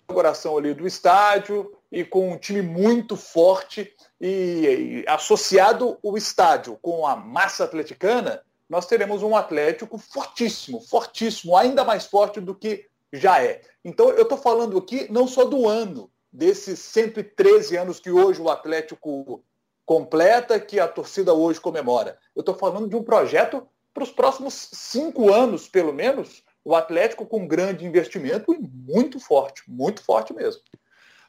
inauguração 0.08 0.56
ali 0.56 0.72
do 0.72 0.86
estádio 0.86 1.70
e 1.92 2.02
com 2.02 2.32
um 2.32 2.38
time 2.38 2.62
muito 2.62 3.14
forte 3.14 3.92
e, 4.20 5.04
e 5.04 5.04
associado 5.06 5.98
o 6.02 6.16
estádio 6.16 6.78
com 6.80 7.06
a 7.06 7.14
massa 7.14 7.64
atleticana, 7.64 8.42
nós 8.68 8.86
teremos 8.86 9.22
um 9.22 9.36
Atlético 9.36 9.98
fortíssimo, 9.98 10.80
fortíssimo, 10.80 11.56
ainda 11.56 11.84
mais 11.84 12.06
forte 12.06 12.40
do 12.40 12.54
que 12.54 12.86
já 13.12 13.42
é. 13.42 13.60
Então 13.84 14.08
eu 14.10 14.22
estou 14.22 14.38
falando 14.38 14.78
aqui 14.78 15.06
não 15.12 15.28
só 15.28 15.44
do 15.44 15.68
ano, 15.68 16.10
desses 16.36 16.78
113 16.80 17.78
anos 17.78 17.98
que 17.98 18.10
hoje 18.10 18.42
o 18.42 18.50
Atlético 18.50 19.42
completa, 19.86 20.60
que 20.60 20.78
a 20.78 20.86
torcida 20.86 21.32
hoje 21.32 21.58
comemora. 21.58 22.18
Eu 22.34 22.40
estou 22.40 22.54
falando 22.54 22.88
de 22.88 22.94
um 22.94 23.02
projeto 23.02 23.66
para 23.94 24.02
os 24.02 24.10
próximos 24.10 24.68
cinco 24.72 25.32
anos, 25.32 25.66
pelo 25.66 25.94
menos, 25.94 26.42
o 26.62 26.74
Atlético 26.74 27.24
com 27.24 27.46
grande 27.46 27.86
investimento 27.86 28.52
e 28.52 28.58
muito 28.58 29.18
forte, 29.18 29.62
muito 29.66 30.02
forte 30.02 30.34
mesmo. 30.34 30.60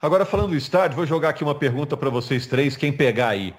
Agora, 0.02 0.26
falando 0.26 0.50
do 0.50 0.58
estádio, 0.58 0.98
vou 0.98 1.06
jogar 1.06 1.30
aqui 1.30 1.44
uma 1.44 1.56
pergunta 1.56 1.96
para 1.96 2.10
vocês 2.10 2.46
três, 2.46 2.76
quem 2.76 2.92
pegar 2.92 3.30
aí. 3.30 3.56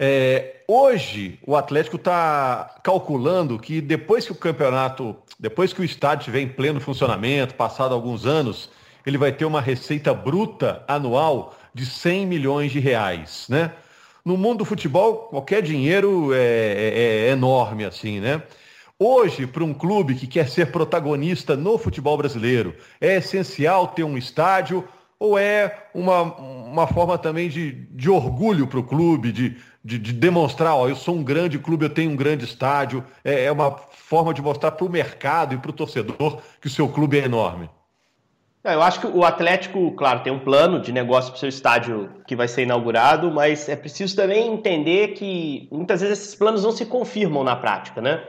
É, 0.00 0.62
hoje, 0.66 1.38
o 1.46 1.54
Atlético 1.54 1.96
está 1.96 2.80
calculando 2.82 3.58
que 3.58 3.80
depois 3.80 4.26
que 4.26 4.32
o 4.32 4.34
campeonato, 4.34 5.16
depois 5.38 5.72
que 5.72 5.80
o 5.80 5.84
estádio 5.84 6.22
estiver 6.22 6.40
em 6.40 6.48
pleno 6.48 6.80
funcionamento, 6.80 7.54
passado 7.54 7.94
alguns 7.94 8.26
anos, 8.26 8.70
ele 9.06 9.18
vai 9.18 9.32
ter 9.32 9.44
uma 9.44 9.60
receita 9.60 10.12
bruta 10.12 10.84
anual 10.86 11.56
de 11.72 11.86
100 11.86 12.26
milhões 12.26 12.72
de 12.72 12.80
reais, 12.80 13.46
né? 13.48 13.72
No 14.24 14.36
mundo 14.36 14.58
do 14.58 14.64
futebol, 14.64 15.28
qualquer 15.30 15.62
dinheiro 15.62 16.34
é, 16.34 16.38
é, 16.38 17.28
é 17.28 17.30
enorme, 17.30 17.84
assim, 17.84 18.20
né? 18.20 18.42
Hoje, 18.98 19.46
para 19.46 19.62
um 19.62 19.72
clube 19.72 20.16
que 20.16 20.26
quer 20.26 20.48
ser 20.48 20.72
protagonista 20.72 21.56
no 21.56 21.78
futebol 21.78 22.16
brasileiro, 22.16 22.74
é 23.00 23.16
essencial 23.16 23.88
ter 23.88 24.02
um 24.02 24.18
estádio 24.18 24.86
ou 25.20 25.38
é 25.38 25.88
uma, 25.94 26.22
uma 26.22 26.86
forma 26.86 27.16
também 27.16 27.48
de, 27.48 27.72
de 27.72 28.10
orgulho 28.10 28.66
para 28.66 28.78
o 28.78 28.84
clube, 28.84 29.32
de, 29.32 29.56
de, 29.84 29.98
de, 29.98 30.12
demonstrar, 30.12 30.74
ó, 30.74 30.88
eu 30.88 30.96
sou 30.96 31.14
um 31.14 31.22
grande 31.22 31.58
clube, 31.58 31.84
eu 31.84 31.90
tenho 31.90 32.10
um 32.10 32.16
grande 32.16 32.44
estádio, 32.44 33.04
é, 33.24 33.44
é 33.44 33.52
uma 33.52 33.70
forma 33.70 34.34
de 34.34 34.42
mostrar 34.42 34.72
para 34.72 34.84
o 34.84 34.90
mercado 34.90 35.54
e 35.54 35.58
para 35.58 35.70
o 35.70 35.74
torcedor 35.74 36.40
que 36.60 36.66
o 36.66 36.70
seu 36.70 36.88
clube 36.88 37.18
é 37.18 37.24
enorme? 37.24 37.70
Eu 38.64 38.82
acho 38.82 39.00
que 39.00 39.06
o 39.06 39.24
Atlético, 39.24 39.92
claro, 39.92 40.20
tem 40.20 40.32
um 40.32 40.40
plano 40.40 40.80
de 40.80 40.92
negócio 40.92 41.30
para 41.30 41.36
o 41.36 41.40
seu 41.40 41.48
estádio 41.48 42.10
que 42.26 42.36
vai 42.36 42.48
ser 42.48 42.62
inaugurado, 42.62 43.30
mas 43.30 43.68
é 43.68 43.76
preciso 43.76 44.14
também 44.14 44.52
entender 44.52 45.14
que 45.14 45.68
muitas 45.70 46.00
vezes 46.00 46.18
esses 46.18 46.34
planos 46.34 46.64
não 46.64 46.72
se 46.72 46.84
confirmam 46.84 47.44
na 47.44 47.56
prática, 47.56 48.00
né? 48.00 48.22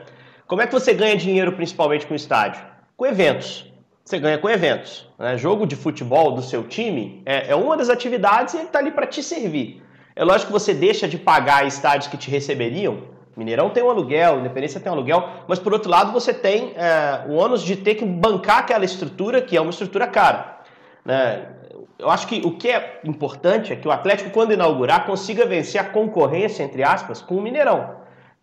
Como 0.46 0.62
é 0.62 0.66
que 0.66 0.72
você 0.72 0.94
ganha 0.94 1.16
dinheiro 1.16 1.52
principalmente 1.52 2.06
com 2.06 2.14
o 2.14 2.16
estádio? 2.16 2.62
Com 2.96 3.06
eventos 3.06 3.70
você 4.10 4.18
ganha 4.18 4.38
com 4.38 4.48
eventos. 4.48 5.08
Né? 5.18 5.38
Jogo 5.38 5.66
de 5.66 5.76
futebol 5.76 6.32
do 6.32 6.42
seu 6.42 6.64
time 6.64 7.22
é, 7.24 7.52
é 7.52 7.54
uma 7.54 7.76
das 7.76 7.88
atividades 7.88 8.54
e 8.54 8.58
ele 8.58 8.66
está 8.66 8.80
ali 8.80 8.90
para 8.90 9.06
te 9.06 9.22
servir. 9.22 9.82
É 10.16 10.24
lógico 10.24 10.46
que 10.46 10.52
você 10.52 10.74
deixa 10.74 11.06
de 11.06 11.16
pagar 11.16 11.66
estádios 11.66 12.08
que 12.08 12.16
te 12.16 12.28
receberiam. 12.30 13.02
Mineirão 13.36 13.70
tem 13.70 13.82
um 13.82 13.90
aluguel, 13.90 14.40
Independência 14.40 14.80
tem 14.80 14.90
um 14.90 14.94
aluguel, 14.94 15.28
mas 15.46 15.58
por 15.58 15.72
outro 15.72 15.90
lado 15.90 16.12
você 16.12 16.34
tem 16.34 16.72
é, 16.76 17.24
o 17.28 17.34
ônus 17.34 17.62
de 17.62 17.76
ter 17.76 17.94
que 17.94 18.04
bancar 18.04 18.58
aquela 18.58 18.84
estrutura 18.84 19.40
que 19.40 19.56
é 19.56 19.60
uma 19.60 19.70
estrutura 19.70 20.06
cara. 20.06 20.60
Né? 21.04 21.46
Eu 21.98 22.10
acho 22.10 22.26
que 22.26 22.40
o 22.44 22.52
que 22.52 22.70
é 22.70 23.00
importante 23.04 23.72
é 23.72 23.76
que 23.76 23.86
o 23.86 23.90
Atlético, 23.90 24.30
quando 24.30 24.52
inaugurar, 24.52 25.04
consiga 25.04 25.44
vencer 25.46 25.80
a 25.80 25.84
concorrência, 25.84 26.62
entre 26.62 26.82
aspas, 26.82 27.20
com 27.20 27.36
o 27.36 27.42
Mineirão, 27.42 27.96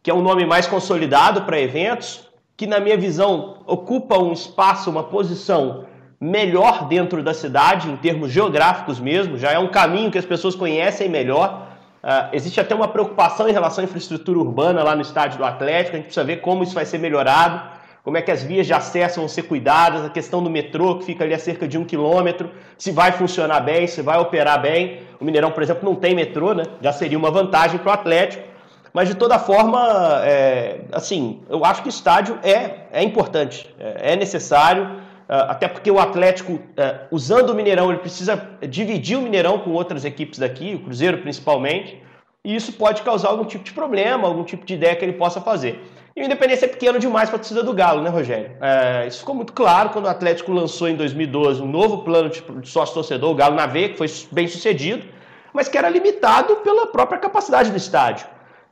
que 0.03 0.11
é 0.11 0.13
um 0.13 0.21
nome 0.21 0.45
mais 0.45 0.67
consolidado 0.67 1.41
para 1.41 1.59
eventos, 1.59 2.29
que 2.55 2.65
na 2.65 2.79
minha 2.79 2.97
visão 2.97 3.63
ocupa 3.65 4.17
um 4.17 4.31
espaço, 4.31 4.89
uma 4.89 5.03
posição 5.03 5.85
melhor 6.19 6.87
dentro 6.87 7.23
da 7.23 7.33
cidade, 7.33 7.89
em 7.89 7.97
termos 7.97 8.31
geográficos 8.31 8.99
mesmo, 8.99 9.37
já 9.37 9.51
é 9.51 9.59
um 9.59 9.67
caminho 9.67 10.09
que 10.11 10.17
as 10.17 10.25
pessoas 10.25 10.55
conhecem 10.55 11.07
melhor. 11.07 11.66
Uh, 12.07 12.29
existe 12.31 12.57
até 12.57 12.73
uma 12.73 12.87
preocupação 12.87 13.49
em 13.49 13.51
relação 13.51 13.83
à 13.83 13.85
infraestrutura 13.85 14.39
urbana 14.39 14.81
lá 14.81 14.95
no 14.95 15.01
estádio 15.01 15.37
do 15.37 15.43
Atlético, 15.43 15.97
a 15.97 15.99
gente 15.99 16.05
precisa 16.05 16.23
ver 16.23 16.37
como 16.37 16.63
isso 16.63 16.73
vai 16.73 16.85
ser 16.85 16.99
melhorado, 16.99 17.61
como 18.01 18.15
é 18.15 18.21
que 18.21 18.31
as 18.31 18.41
vias 18.41 18.65
de 18.65 18.71
acesso 18.71 19.19
vão 19.19 19.27
ser 19.27 19.41
cuidadas, 19.41 20.05
a 20.05 20.09
questão 20.09 20.41
do 20.41 20.49
metrô, 20.49 20.95
que 20.99 21.03
fica 21.03 21.25
ali 21.25 21.33
a 21.33 21.39
cerca 21.39 21.67
de 21.67 21.77
um 21.77 21.83
quilômetro, 21.83 22.49
se 22.77 22.93
vai 22.93 23.11
funcionar 23.11 23.59
bem, 23.59 23.87
se 23.87 24.01
vai 24.01 24.17
operar 24.17 24.61
bem. 24.61 25.01
O 25.19 25.25
Mineirão, 25.25 25.51
por 25.51 25.61
exemplo, 25.61 25.83
não 25.83 25.95
tem 25.95 26.15
metrô, 26.15 26.53
né? 26.53 26.63
já 26.81 26.93
seria 26.93 27.17
uma 27.17 27.29
vantagem 27.29 27.77
para 27.77 27.89
o 27.89 27.93
Atlético. 27.93 28.47
Mas 28.93 29.09
de 29.09 29.15
toda 29.15 29.37
forma, 29.37 30.21
é, 30.23 30.85
assim, 30.93 31.41
eu 31.49 31.65
acho 31.65 31.81
que 31.81 31.89
o 31.89 31.91
estádio 31.91 32.39
é, 32.41 32.85
é 32.93 33.03
importante, 33.03 33.69
é, 33.77 34.13
é 34.13 34.15
necessário. 34.15 35.01
Ah, 35.29 35.51
até 35.51 35.67
porque 35.67 35.91
o 35.91 35.99
Atlético, 35.99 36.59
eh, 36.77 37.01
usando 37.11 37.49
o 37.49 37.55
Mineirão, 37.55 37.89
ele 37.89 37.99
precisa 37.99 38.49
dividir 38.67 39.17
o 39.17 39.21
Mineirão 39.21 39.59
com 39.59 39.71
outras 39.71 40.05
equipes 40.05 40.39
daqui, 40.39 40.75
o 40.75 40.79
Cruzeiro 40.79 41.17
principalmente, 41.17 42.01
e 42.43 42.55
isso 42.55 42.73
pode 42.73 43.01
causar 43.01 43.29
algum 43.29 43.43
tipo 43.43 43.63
de 43.63 43.73
problema, 43.73 44.27
algum 44.27 44.43
tipo 44.43 44.65
de 44.65 44.73
ideia 44.73 44.95
que 44.95 45.03
ele 45.03 45.13
possa 45.13 45.41
fazer. 45.41 45.83
E 46.15 46.21
o 46.21 46.25
Independência 46.25 46.65
é 46.65 46.69
pequeno 46.69 46.97
demais 46.97 47.29
para 47.29 47.35
a 47.35 47.39
torcida 47.39 47.61
do 47.61 47.73
Galo, 47.73 48.01
né, 48.01 48.09
Rogério? 48.09 48.51
É, 48.61 49.05
isso 49.05 49.19
ficou 49.19 49.35
muito 49.35 49.53
claro 49.53 49.89
quando 49.89 50.05
o 50.05 50.09
Atlético 50.09 50.51
lançou 50.51 50.87
em 50.87 50.95
2012 50.95 51.61
um 51.61 51.67
novo 51.67 51.99
plano 51.99 52.29
de 52.29 52.69
sócio-torcedor, 52.69 53.29
o 53.29 53.35
Galo 53.35 53.55
na 53.55 53.67
V, 53.67 53.89
que 53.89 53.97
foi 53.97 54.07
bem 54.31 54.47
sucedido, 54.47 55.05
mas 55.53 55.67
que 55.67 55.77
era 55.77 55.89
limitado 55.89 56.55
pela 56.57 56.87
própria 56.87 57.19
capacidade 57.19 57.69
do 57.69 57.77
estádio. 57.77 58.25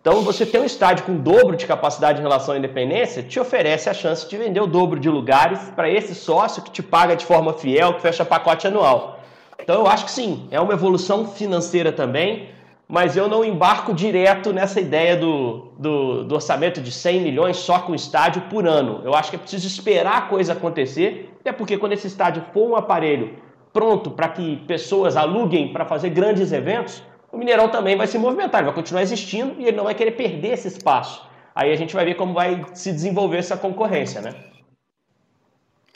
Então, 0.08 0.22
você 0.22 0.46
ter 0.46 0.60
um 0.60 0.66
estádio 0.66 1.04
com 1.04 1.18
dobro 1.18 1.56
de 1.56 1.66
capacidade 1.66 2.20
em 2.20 2.22
relação 2.22 2.54
à 2.54 2.60
independência 2.60 3.24
te 3.24 3.40
oferece 3.40 3.90
a 3.90 3.94
chance 3.94 4.30
de 4.30 4.38
vender 4.38 4.60
o 4.60 4.68
dobro 4.68 5.00
de 5.00 5.10
lugares 5.10 5.60
para 5.76 5.90
esse 5.90 6.14
sócio 6.14 6.62
que 6.62 6.70
te 6.70 6.84
paga 6.84 7.16
de 7.16 7.26
forma 7.26 7.54
fiel, 7.54 7.96
que 7.96 8.04
fecha 8.04 8.24
pacote 8.24 8.68
anual. 8.68 9.20
Então, 9.60 9.80
eu 9.80 9.88
acho 9.88 10.06
que 10.06 10.12
sim, 10.12 10.48
é 10.52 10.62
uma 10.62 10.74
evolução 10.74 11.28
financeira 11.30 11.92
também, 11.92 12.50
mas 12.88 13.18
eu 13.18 13.28
não 13.28 13.44
embarco 13.44 13.96
direto 13.96 14.54
nessa 14.54 14.80
ideia 14.80 15.18
do, 15.18 15.72
do, 15.80 16.24
do 16.24 16.36
orçamento 16.36 16.80
de 16.80 16.92
100 16.92 17.22
milhões 17.22 17.58
só 17.58 17.80
com 17.80 17.96
estádio 17.96 18.44
por 18.44 18.68
ano. 18.68 19.02
Eu 19.04 19.16
acho 19.16 19.32
que 19.32 19.38
é 19.38 19.40
preciso 19.40 19.66
esperar 19.66 20.18
a 20.20 20.22
coisa 20.22 20.54
acontecer, 20.54 21.36
até 21.40 21.52
porque 21.52 21.80
quando 21.80 21.94
esse 21.94 22.06
estádio 22.06 22.44
for 22.54 22.70
um 22.70 22.76
aparelho 22.76 23.38
pronto 23.74 24.12
para 24.12 24.30
que 24.30 24.58
pessoas 24.68 25.18
aluguem 25.18 25.74
para 25.74 25.84
fazer 25.84 26.12
grandes 26.12 26.52
eventos, 26.52 27.02
o 27.36 27.38
Mineirão 27.38 27.68
também 27.68 27.98
vai 27.98 28.08
se 28.08 28.18
movimentar, 28.18 28.62
ele 28.62 28.68
vai 28.68 28.76
continuar 28.76 29.02
existindo 29.02 29.60
e 29.60 29.66
ele 29.66 29.76
não 29.76 29.84
vai 29.84 29.94
querer 29.94 30.12
perder 30.12 30.54
esse 30.54 30.70
espaço. 30.70 31.28
Aí 31.54 31.70
a 31.70 31.76
gente 31.76 31.94
vai 31.94 32.06
ver 32.06 32.16
como 32.16 32.34
vai 32.34 32.66
se 32.74 32.94
desenvolver 32.94 33.38
essa 33.38 33.58
concorrência, 33.58 34.22
né? 34.22 34.34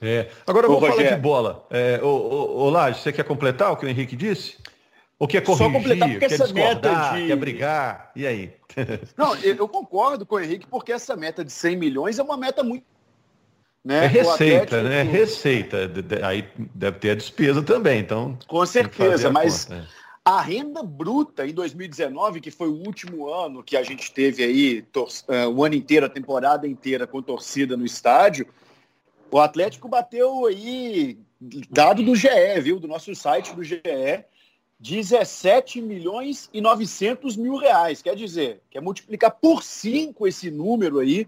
É. 0.01 0.29
Agora 0.45 0.67
vamos 0.67 0.85
falar 0.85 1.01
de 1.01 1.15
bola. 1.15 1.65
É, 1.69 1.99
ô, 2.03 2.69
Laje, 2.69 2.99
você 2.99 3.13
quer 3.13 3.23
completar 3.23 3.71
o 3.71 3.77
que 3.77 3.85
o 3.85 3.89
Henrique 3.89 4.17
disse? 4.17 4.57
Ou 5.17 5.27
quer 5.27 5.41
corrigir, 5.41 5.65
Só 5.65 5.71
completar 5.71 6.09
porque 6.09 6.27
quer 6.27 6.33
essa 6.33 6.53
meta 6.53 7.13
de... 7.13 7.27
quer 7.27 7.35
brigar? 7.35 8.11
E 8.15 8.27
aí? 8.27 8.53
Não, 9.17 9.35
eu 9.37 9.67
concordo 9.67 10.25
com 10.25 10.35
o 10.35 10.39
Henrique 10.39 10.67
porque 10.67 10.91
essa 10.91 11.15
meta 11.15 11.43
de 11.43 11.51
100 11.51 11.75
milhões 11.77 12.19
é 12.19 12.23
uma 12.23 12.37
meta 12.37 12.63
muito 12.63 12.83
né? 13.83 14.05
É 14.05 14.07
receita, 14.07 14.77
Atlético... 14.77 14.89
né? 14.89 15.03
Receita. 15.03 15.77
Aí 16.23 16.45
deve 16.75 16.99
ter 16.99 17.11
a 17.11 17.15
despesa 17.15 17.63
também, 17.63 18.01
então. 18.01 18.37
Com 18.47 18.65
certeza, 18.65 19.31
mas 19.31 19.65
conta, 19.65 19.81
né? 19.81 19.87
A 20.29 20.41
renda 20.41 20.83
bruta 20.83 21.47
em 21.47 21.51
2019, 21.51 22.39
que 22.39 22.51
foi 22.51 22.67
o 22.67 22.85
último 22.85 23.33
ano 23.33 23.63
que 23.63 23.75
a 23.75 23.81
gente 23.81 24.11
teve 24.11 24.43
aí, 24.43 24.85
uh, 24.95 25.49
o 25.49 25.63
ano 25.63 25.73
inteiro, 25.73 26.05
a 26.05 26.09
temporada 26.09 26.67
inteira 26.67 27.07
com 27.07 27.19
torcida 27.19 27.75
no 27.75 27.83
estádio, 27.83 28.45
o 29.31 29.39
Atlético 29.39 29.89
bateu 29.89 30.45
aí, 30.45 31.17
dado 31.71 32.03
do 32.03 32.15
GE, 32.15 32.29
viu, 32.61 32.79
do 32.79 32.87
nosso 32.87 33.15
site 33.15 33.55
do 33.55 33.63
GE, 33.63 33.81
17 34.79 35.81
milhões 35.81 36.47
e 36.53 36.61
900 36.61 37.35
mil 37.35 37.55
reais. 37.55 38.03
Quer 38.03 38.15
dizer, 38.15 38.61
quer 38.69 38.83
multiplicar 38.83 39.31
por 39.31 39.63
5 39.63 40.27
esse 40.27 40.51
número 40.51 40.99
aí 40.99 41.25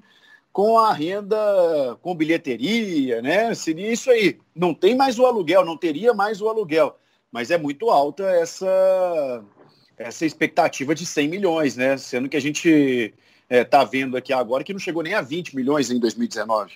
com 0.54 0.78
a 0.78 0.94
renda 0.94 1.98
com 2.04 2.14
bilheteria, 2.14 3.20
né? 3.20 3.52
Seria 3.56 3.92
isso 3.92 4.12
aí. 4.12 4.38
Não 4.56 4.76
tem 4.76 4.94
mais 4.94 5.18
o 5.18 5.26
aluguel, 5.26 5.66
não 5.66 5.76
teria 5.76 6.14
mais 6.14 6.40
o 6.40 6.48
aluguel 6.48 7.00
mas 7.32 7.50
é 7.50 7.58
muito 7.58 7.90
alta 7.90 8.24
essa, 8.24 9.44
essa 9.98 10.26
expectativa 10.26 10.94
de 10.94 11.06
100 11.06 11.28
milhões, 11.28 11.76
né? 11.76 11.98
Sendo 11.98 12.28
que 12.28 12.38
a 12.38 12.42
gente 12.42 13.14
está 13.50 13.58
é, 13.58 13.64
tá 13.64 13.84
vendo 13.84 14.18
aqui 14.18 14.34
agora 14.34 14.64
que 14.64 14.74
não 14.74 14.80
chegou 14.80 15.02
nem 15.02 15.14
a 15.14 15.22
20 15.22 15.56
milhões 15.56 15.90
em 15.90 16.00
2019. 16.00 16.74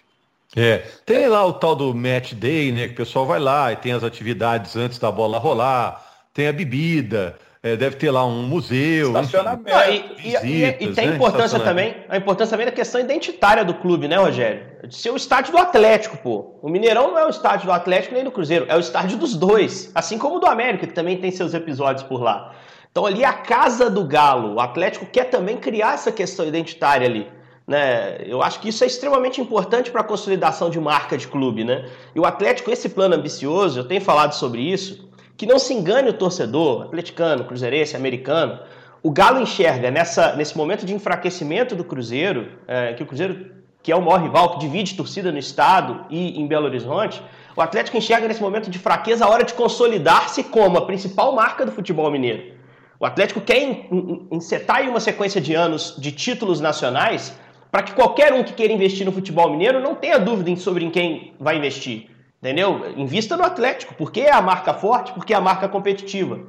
É, 0.56 0.78
tem 1.06 1.28
lá 1.28 1.46
o 1.46 1.54
tal 1.54 1.76
do 1.76 1.94
match 1.94 2.34
day, 2.34 2.72
né? 2.72 2.88
Que 2.88 2.94
o 2.94 2.98
pessoal 2.98 3.26
vai 3.26 3.40
lá 3.40 3.74
e 3.74 3.76
tem 3.76 3.92
as 3.92 4.04
atividades 4.04 4.76
antes 4.76 4.98
da 4.98 5.12
bola 5.12 5.38
rolar, 5.38 6.28
tem 6.34 6.48
a 6.48 6.54
bebida, 6.54 7.38
é, 7.66 7.76
deve 7.76 7.96
ter 7.96 8.12
lá 8.12 8.24
um 8.24 8.44
museu. 8.44 9.08
Estacionamento. 9.08 9.68
Enfim, 9.68 9.76
ah, 9.76 9.90
e, 9.90 10.38
visitas, 10.38 10.82
e, 10.82 10.84
e, 10.84 10.94
tem 10.94 11.08
né? 11.08 11.16
importância 11.16 11.60
também, 11.60 11.96
a 12.08 12.16
importância 12.16 12.52
também 12.52 12.68
da 12.68 12.72
questão 12.72 13.02
identitária 13.02 13.66
do 13.66 13.74
clube, 13.74 14.08
né, 14.08 14.18
Rogério? 14.18 14.62
De 14.88 14.96
ser 14.96 15.10
o 15.10 15.16
estádio 15.16 15.52
do 15.52 15.58
Atlético, 15.58 16.16
pô. 16.18 16.60
O 16.62 16.70
Mineirão 16.70 17.08
não 17.08 17.18
é 17.18 17.26
o 17.26 17.30
estádio 17.30 17.66
do 17.66 17.72
Atlético 17.72 18.14
nem 18.14 18.24
do 18.24 18.30
Cruzeiro, 18.30 18.68
é 18.70 18.76
o 18.76 18.80
estádio 18.80 19.18
dos 19.18 19.36
dois. 19.36 19.92
Assim 19.96 20.20
como 20.20 20.36
o 20.36 20.40
do 20.40 20.46
América, 20.46 20.86
que 20.86 20.94
também 20.94 21.18
tem 21.18 21.32
seus 21.32 21.56
episódios 21.56 22.04
por 22.04 22.22
lá. 22.22 22.54
Então 22.92 23.04
ali 23.04 23.24
é 23.24 23.28
a 23.28 23.34
casa 23.34 23.90
do 23.90 24.04
Galo. 24.04 24.54
O 24.54 24.60
Atlético 24.60 25.08
quer 25.08 25.26
também 25.32 25.58
criar 25.58 25.96
essa 25.96 26.12
questão 26.12 26.46
identitária 26.46 27.08
ali. 27.08 27.28
Né? 27.66 28.20
Eu 28.28 28.44
acho 28.44 28.60
que 28.60 28.70
isso 28.70 28.84
é 28.84 28.88
extremamente 28.88 29.42
importante 29.42 29.90
para 29.90 30.02
a 30.02 30.04
consolidação 30.04 30.70
de 30.70 30.80
marca 30.80 31.18
de 31.18 31.28
clube. 31.28 31.64
Né? 31.64 31.90
E 32.14 32.20
o 32.20 32.26
Atlético, 32.26 32.70
esse 32.70 32.90
plano 32.90 33.16
ambicioso, 33.16 33.80
eu 33.80 33.88
tenho 33.88 34.02
falado 34.02 34.34
sobre 34.34 34.62
isso, 34.62 35.10
que 35.38 35.46
não 35.46 35.60
se 35.60 35.74
engane 35.74 36.10
o 36.10 36.14
torcedor, 36.14 36.84
atleticano, 36.84 37.44
cruzeirense, 37.46 37.96
americano. 37.96 38.60
O 39.04 39.12
Galo 39.12 39.40
enxerga 39.40 39.92
nessa, 39.92 40.36
nesse 40.36 40.58
momento 40.58 40.86
de 40.86 40.94
enfraquecimento 40.94 41.76
do 41.76 41.84
Cruzeiro, 41.84 42.52
é, 42.68 42.94
que 42.94 43.04
o 43.04 43.06
Cruzeiro, 43.06 43.52
que 43.84 43.92
é 43.92 43.96
o 43.96 44.02
maior 44.02 44.22
rival, 44.22 44.52
que 44.52 44.60
divide 44.60 44.96
torcida 44.96 45.32
no 45.32 45.38
estado 45.38 46.06
e 46.10 46.40
em 46.40 46.48
Belo 46.48 46.66
Horizonte, 46.66 47.22
o 47.56 47.62
Atlético 47.62 47.98
enxerga 47.98 48.28
nesse 48.28 48.42
momento 48.42 48.70
de 48.70 48.80
fraqueza 48.80 49.26
a 49.26 49.30
hora 49.30 49.44
de 49.44 49.54
consolidar-se 49.54 50.44
como 50.44 50.78
a 50.78 50.86
principal 50.86 51.34
marca 51.36 51.66
do 51.66 51.72
futebol 51.72 52.10
mineiro. 52.10 52.56
O 53.00 53.06
Atlético 53.06 53.42
quer 53.42 53.88
encetar 54.32 54.78
aí 54.78 54.90
uma 54.90 55.00
sequência 55.00 55.40
de 55.40 55.54
anos 55.54 55.96
de 55.98 56.12
títulos 56.12 56.62
nacionais 56.62 57.38
para 57.70 57.84
que 57.84 57.94
qualquer 57.94 58.34
um 58.34 58.44
que 58.44 58.54
queira 58.54 58.74
investir 58.74 59.06
no 59.06 59.12
futebol 59.12 59.50
mineiro 59.52 59.82
não 59.82 59.96
tenha 59.96 60.18
dúvida 60.18 60.56
sobre 60.56 60.86
em 60.86 60.90
quem 60.90 61.34
vai 61.40 61.58
investir. 61.58 62.15
Entendeu? 62.46 62.94
Invista 62.96 63.36
no 63.36 63.44
Atlético, 63.44 63.96
porque 63.96 64.22
é 64.22 64.32
a 64.32 64.40
marca 64.40 64.72
forte, 64.72 65.12
porque 65.14 65.34
é 65.34 65.36
a 65.36 65.42
marca 65.42 65.68
competitiva. 65.68 66.42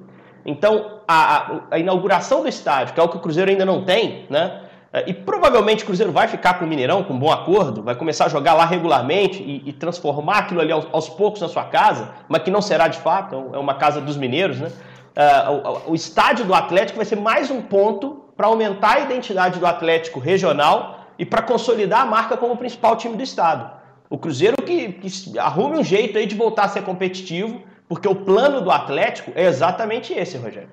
Então, 0.45 1.01
a, 1.09 1.61
a, 1.71 1.79
inauguração 1.79 2.43
do 2.43 2.49
estádio, 2.49 2.93
que 2.93 3.01
é 3.01 3.03
o 3.03 3.09
que 3.09 3.17
o 3.17 3.21
Cruzeiro 3.21 3.51
ainda 3.51 3.65
não 3.65 3.83
tem, 3.83 4.27
né? 4.29 4.61
E 5.07 5.15
provavelmente 5.15 5.85
o 5.85 5.87
Cruzeiro 5.87 6.13
vai 6.13 6.29
ficar 6.29 6.59
com 6.59 6.67
o 6.67 6.69
Mineirão, 6.69 7.03
com 7.03 7.15
um 7.15 7.19
bom 7.19 7.33
acordo, 7.33 7.83
vai 7.83 7.95
começar 7.95 8.27
a 8.27 8.29
jogar 8.29 8.53
lá 8.53 8.67
regularmente 8.67 9.43
e, 9.43 9.71
e 9.71 9.73
transformar 9.73 10.41
aquilo 10.41 10.61
ali 10.61 10.71
aos, 10.71 10.87
aos, 10.93 11.09
poucos 11.09 11.41
na 11.41 11.49
sua 11.49 11.65
casa, 11.65 12.11
mas 12.29 12.43
que 12.43 12.51
não 12.51 12.61
será 12.61 12.89
de 12.89 12.99
fato, 12.99 13.35
é 13.55 13.59
uma 13.59 13.75
casa 13.75 13.99
dos 13.99 14.19
mineiros, 14.19 14.61
né? 14.61 14.71
Uh, 15.17 15.87
o, 15.87 15.93
o 15.93 15.95
estádio 15.95 16.45
do 16.45 16.53
Atlético 16.53 16.99
vai 16.99 17.07
ser 17.07 17.17
mais 17.17 17.51
um 17.51 17.63
ponto 17.63 18.23
para 18.37 18.49
aumentar 18.49 18.97
a 18.97 19.01
identidade 19.01 19.59
do 19.59 19.67
Atlético 19.67 20.21
regional 20.21 21.07
e 21.19 21.25
para 21.25 21.41
consolidar 21.41 22.03
a 22.03 22.07
marca 22.07 22.37
como 22.37 22.53
o 22.53 22.57
principal 22.59 22.97
time 22.97 23.17
do 23.17 23.23
estado. 23.23 23.86
O 24.09 24.19
Cruzeiro 24.19 24.57
que, 24.63 24.93
que 24.93 25.39
arrume 25.39 25.79
um 25.79 25.85
jeito 25.85 26.17
aí 26.19 26.27
de 26.27 26.35
voltar 26.35 26.65
a 26.65 26.69
ser 26.69 26.83
competitivo, 26.83 27.63
porque 27.89 28.09
o 28.09 28.15
plano 28.15 28.61
do 28.61 28.71
Atlético 28.71 29.33
é 29.35 29.47
exatamente 29.47 30.13
esse, 30.13 30.37
Rogério. 30.37 30.71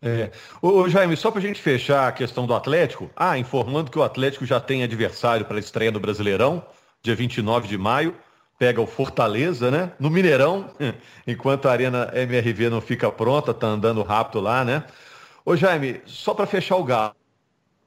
É. 0.00 0.30
Ô, 0.62 0.88
Jaime, 0.88 1.16
só 1.16 1.30
para 1.30 1.40
a 1.40 1.42
gente 1.42 1.60
fechar 1.60 2.06
a 2.06 2.12
questão 2.12 2.46
do 2.46 2.54
Atlético, 2.54 3.10
ah, 3.16 3.36
informando 3.36 3.90
que 3.90 3.98
o 3.98 4.02
Atlético 4.02 4.46
já 4.46 4.60
tem 4.60 4.82
adversário 4.82 5.44
para 5.44 5.56
a 5.56 5.60
estreia 5.60 5.90
do 5.90 5.98
Brasileirão, 5.98 6.64
dia 7.02 7.16
29 7.16 7.66
de 7.66 7.76
maio, 7.76 8.14
pega 8.58 8.80
o 8.80 8.86
Fortaleza, 8.86 9.70
né? 9.70 9.92
No 9.98 10.08
Mineirão, 10.08 10.70
enquanto 11.26 11.66
a 11.66 11.72
Arena 11.72 12.10
MRV 12.14 12.70
não 12.70 12.80
fica 12.80 13.10
pronta, 13.10 13.52
tá 13.52 13.66
andando 13.66 14.02
rápido 14.02 14.40
lá, 14.40 14.64
né? 14.64 14.84
Ô 15.44 15.56
Jaime, 15.56 16.00
só 16.06 16.32
para 16.32 16.46
fechar 16.46 16.76
o 16.76 16.84
galo 16.84 17.14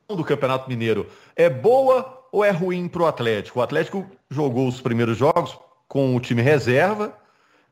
do 0.10 0.24
Campeonato 0.24 0.70
Mineiro, 0.70 1.08
é 1.36 1.50
boa 1.50 2.21
ou 2.32 2.44
é 2.44 2.52
ruim 2.52 2.88
para 2.88 3.04
o 3.04 3.08
Atlético? 3.08 3.60
O 3.60 3.62
Atlético 3.62 4.10
jogou 4.30 4.68
os 4.68 4.80
primeiros 4.80 5.18
jogos 5.18 5.58
com 5.88 6.16
o 6.16 6.20
time 6.20 6.42
reserva 6.42 7.16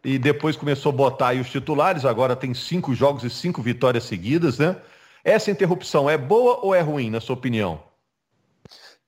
e 0.04 0.18
depois 0.18 0.56
começou 0.56 0.92
a 0.92 0.96
botar 0.96 1.36
os 1.36 1.50
titulares. 1.50 2.06
Agora 2.06 2.36
tem 2.36 2.54
cinco 2.54 2.94
jogos 2.94 3.24
e 3.24 3.30
cinco 3.30 3.62
vitórias 3.62 4.04
seguidas, 4.04 4.60
né? 4.60 4.75
Essa 5.24 5.51
interrupção 5.51 6.10
é 6.10 6.18
boa 6.18 6.60
ou 6.62 6.74
é 6.74 6.82
ruim, 6.82 7.10
na 7.10 7.22
sua 7.22 7.36
opinião? 7.36 7.82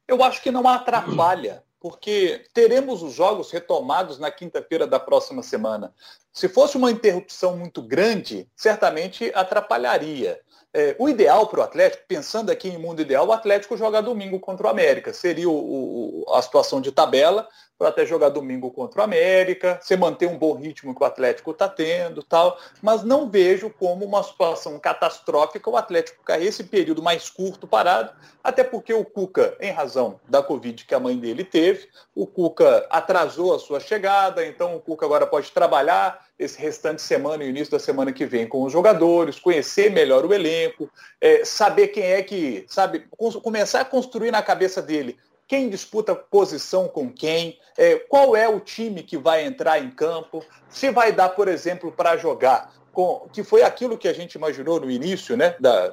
Eu 0.08 0.24
acho 0.24 0.42
que 0.42 0.52
não 0.52 0.68
atrapalha, 0.68 1.64
porque 1.80 2.46
teremos 2.54 3.02
os 3.02 3.14
jogos 3.14 3.50
retomados 3.50 4.20
na 4.20 4.30
quinta-feira 4.30 4.86
da 4.86 5.00
próxima 5.00 5.42
semana. 5.42 5.94
Se 6.34 6.48
fosse 6.48 6.78
uma 6.78 6.92
interrupção 6.92 7.58
muito 7.58 7.82
grande, 7.82 8.48
certamente 8.56 9.32
atrapalharia. 9.34 10.40
É, 10.74 10.96
o 10.98 11.10
ideal 11.10 11.48
para 11.48 11.60
o 11.60 11.64
Atlético, 11.64 12.04
pensando 12.08 12.50
aqui 12.50 12.70
em 12.70 12.78
mundo 12.78 13.02
ideal, 13.02 13.28
o 13.28 13.34
Atlético 13.34 13.76
joga 13.76 14.02
domingo 14.02 14.40
contra 14.40 14.68
o 14.68 14.70
América. 14.70 15.12
Seria 15.12 15.50
o, 15.50 16.24
o, 16.24 16.34
a 16.34 16.42
situação 16.42 16.80
de 16.80 16.92
tabela 16.92 17.48
para 17.82 17.90
até 17.90 18.06
jogar 18.06 18.30
domingo 18.30 18.70
contra 18.70 19.02
o 19.02 19.04
América, 19.04 19.80
você 19.82 19.98
manter 19.98 20.28
um 20.28 20.38
bom 20.38 20.54
ritmo 20.54 20.94
que 20.94 21.02
o 21.02 21.06
Atlético 21.06 21.50
está 21.50 21.68
tendo, 21.68 22.22
tal, 22.22 22.60
mas 22.80 23.02
não 23.02 23.28
vejo 23.28 23.72
como 23.72 24.06
uma 24.06 24.22
situação 24.22 24.78
catastrófica 24.78 25.68
o 25.68 25.76
Atlético 25.76 26.20
ficar 26.20 26.40
esse 26.40 26.64
período 26.66 27.02
mais 27.02 27.28
curto 27.28 27.66
parado, 27.66 28.12
até 28.44 28.64
porque 28.64 28.94
o 28.94 29.04
Cuca, 29.04 29.58
em 29.60 29.72
razão 29.72 30.20
da 30.30 30.44
Covid 30.44 30.86
que 30.86 30.94
a 30.94 31.00
mãe 31.00 31.18
dele 31.18 31.44
teve, 31.44 31.90
o 32.14 32.28
Cuca 32.28 32.86
atrasou 32.88 33.56
a 33.56 33.58
sua 33.58 33.80
chegada, 33.80 34.46
então 34.46 34.76
o 34.76 34.80
Cuca 34.80 35.08
agora 35.08 35.26
pode 35.26 35.52
trabalhar 35.52 36.24
esse 36.38 36.62
restante 36.62 37.02
semana 37.02 37.44
e 37.44 37.50
início 37.50 37.72
da 37.72 37.80
semana 37.80 38.14
que 38.14 38.28
vem 38.28 38.48
com 38.48 38.62
os 38.62 38.72
jogadores, 38.72 39.40
conhecer 39.40 39.90
melhor 39.90 40.24
o 40.24 40.32
elenco, 40.32 40.88
é, 41.20 41.44
saber 41.44 41.88
quem 41.88 42.04
é 42.04 42.22
que, 42.22 42.64
sabe, 42.68 43.08
começar 43.42 43.82
a 43.82 43.86
construir 43.86 44.30
na 44.30 44.44
cabeça 44.44 44.84
dele 44.84 45.18
quem 45.52 45.68
disputa 45.68 46.16
posição 46.16 46.88
com 46.88 47.12
quem, 47.12 47.60
é, 47.78 47.96
qual 47.96 48.38
é 48.38 48.48
o 48.48 48.58
time 48.58 49.04
que 49.04 49.18
vai 49.18 49.46
entrar 49.46 49.80
em 49.80 49.92
campo, 49.92 50.42
se 50.70 50.90
vai 50.92 51.12
dar, 51.12 51.28
por 51.28 51.50
exemplo, 51.50 51.92
para 51.92 52.16
jogar 52.16 52.74
com, 52.94 53.28
que 53.34 53.44
foi 53.44 53.62
aquilo 53.62 53.98
que 53.98 54.08
a 54.08 54.14
gente 54.14 54.36
imaginou 54.36 54.80
no 54.80 54.90
início, 54.90 55.36
né, 55.36 55.50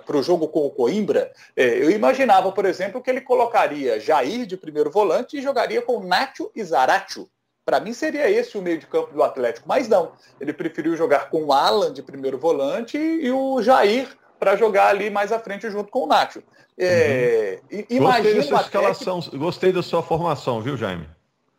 para 0.06 0.16
o 0.16 0.22
jogo 0.22 0.46
com 0.46 0.64
o 0.64 0.70
Coimbra, 0.70 1.32
é, 1.56 1.76
eu 1.76 1.90
imaginava, 1.90 2.52
por 2.52 2.66
exemplo, 2.66 3.02
que 3.02 3.10
ele 3.10 3.20
colocaria 3.20 3.98
Jair 3.98 4.46
de 4.46 4.56
primeiro 4.56 4.92
volante 4.92 5.36
e 5.36 5.42
jogaria 5.42 5.82
com 5.82 6.04
Nacho 6.04 6.52
e 6.54 6.62
Zaratio. 6.62 7.28
Para 7.64 7.80
mim 7.80 7.92
seria 7.92 8.30
esse 8.30 8.56
o 8.56 8.62
meio 8.62 8.78
de 8.78 8.86
campo 8.86 9.12
do 9.12 9.24
Atlético, 9.24 9.68
mas 9.68 9.88
não. 9.88 10.12
Ele 10.40 10.52
preferiu 10.52 10.96
jogar 10.96 11.30
com 11.30 11.46
o 11.46 11.52
Alan 11.52 11.92
de 11.92 12.00
primeiro 12.00 12.38
volante 12.38 12.96
e, 12.96 13.28
o 13.32 13.60
Jair 13.60 14.06
para 14.38 14.54
jogar 14.54 14.86
ali 14.86 15.10
mais 15.10 15.32
à 15.32 15.38
frente 15.40 15.68
junto 15.68 15.90
com 15.90 16.04
o 16.04 16.06
Nacho. 16.06 16.44
É, 16.78 17.60
uhum. 17.72 17.98
Gostei 17.98 18.34
da 18.34 18.42
sua 18.42 18.60
escalação, 18.60 19.20
que... 19.20 19.36
gostei 19.36 19.72
da 19.72 19.82
sua 19.82 20.02
formação, 20.02 20.62
viu, 20.62 20.76
Jaime? 20.76 21.08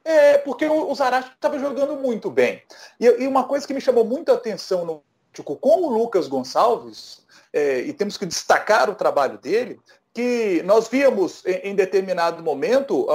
É, 0.06 0.38
porque 0.38 0.66
o, 0.66 0.90
o 0.90 0.96
Zarate 0.96 1.32
estava 1.32 1.60
jogando 1.60 1.96
muito 1.98 2.32
bem. 2.32 2.64
E, 3.00 3.06
e, 3.06 3.28
uma 3.28 3.44
coisa 3.44 3.68
que 3.68 3.74
me 3.74 3.82
chamou 3.82 4.06
muito 4.06 4.32
a 4.32 4.36
atenção 4.36 4.86
no 4.86 5.04
tipo, 5.34 5.56
com 5.56 5.84
o 5.84 5.90
Lucas 5.90 6.28
Gonçalves, 6.28 7.26
é, 7.54 7.82
e 7.82 7.94
temos 7.94 8.18
que 8.18 8.26
destacar 8.26 8.90
o 8.90 8.96
trabalho 8.96 9.38
dele, 9.38 9.80
que 10.14 10.64
nós 10.64 10.88
víamos 10.88 11.46
em, 11.46 11.70
em 11.70 11.76
determinado 11.76 12.42
momento 12.42 13.08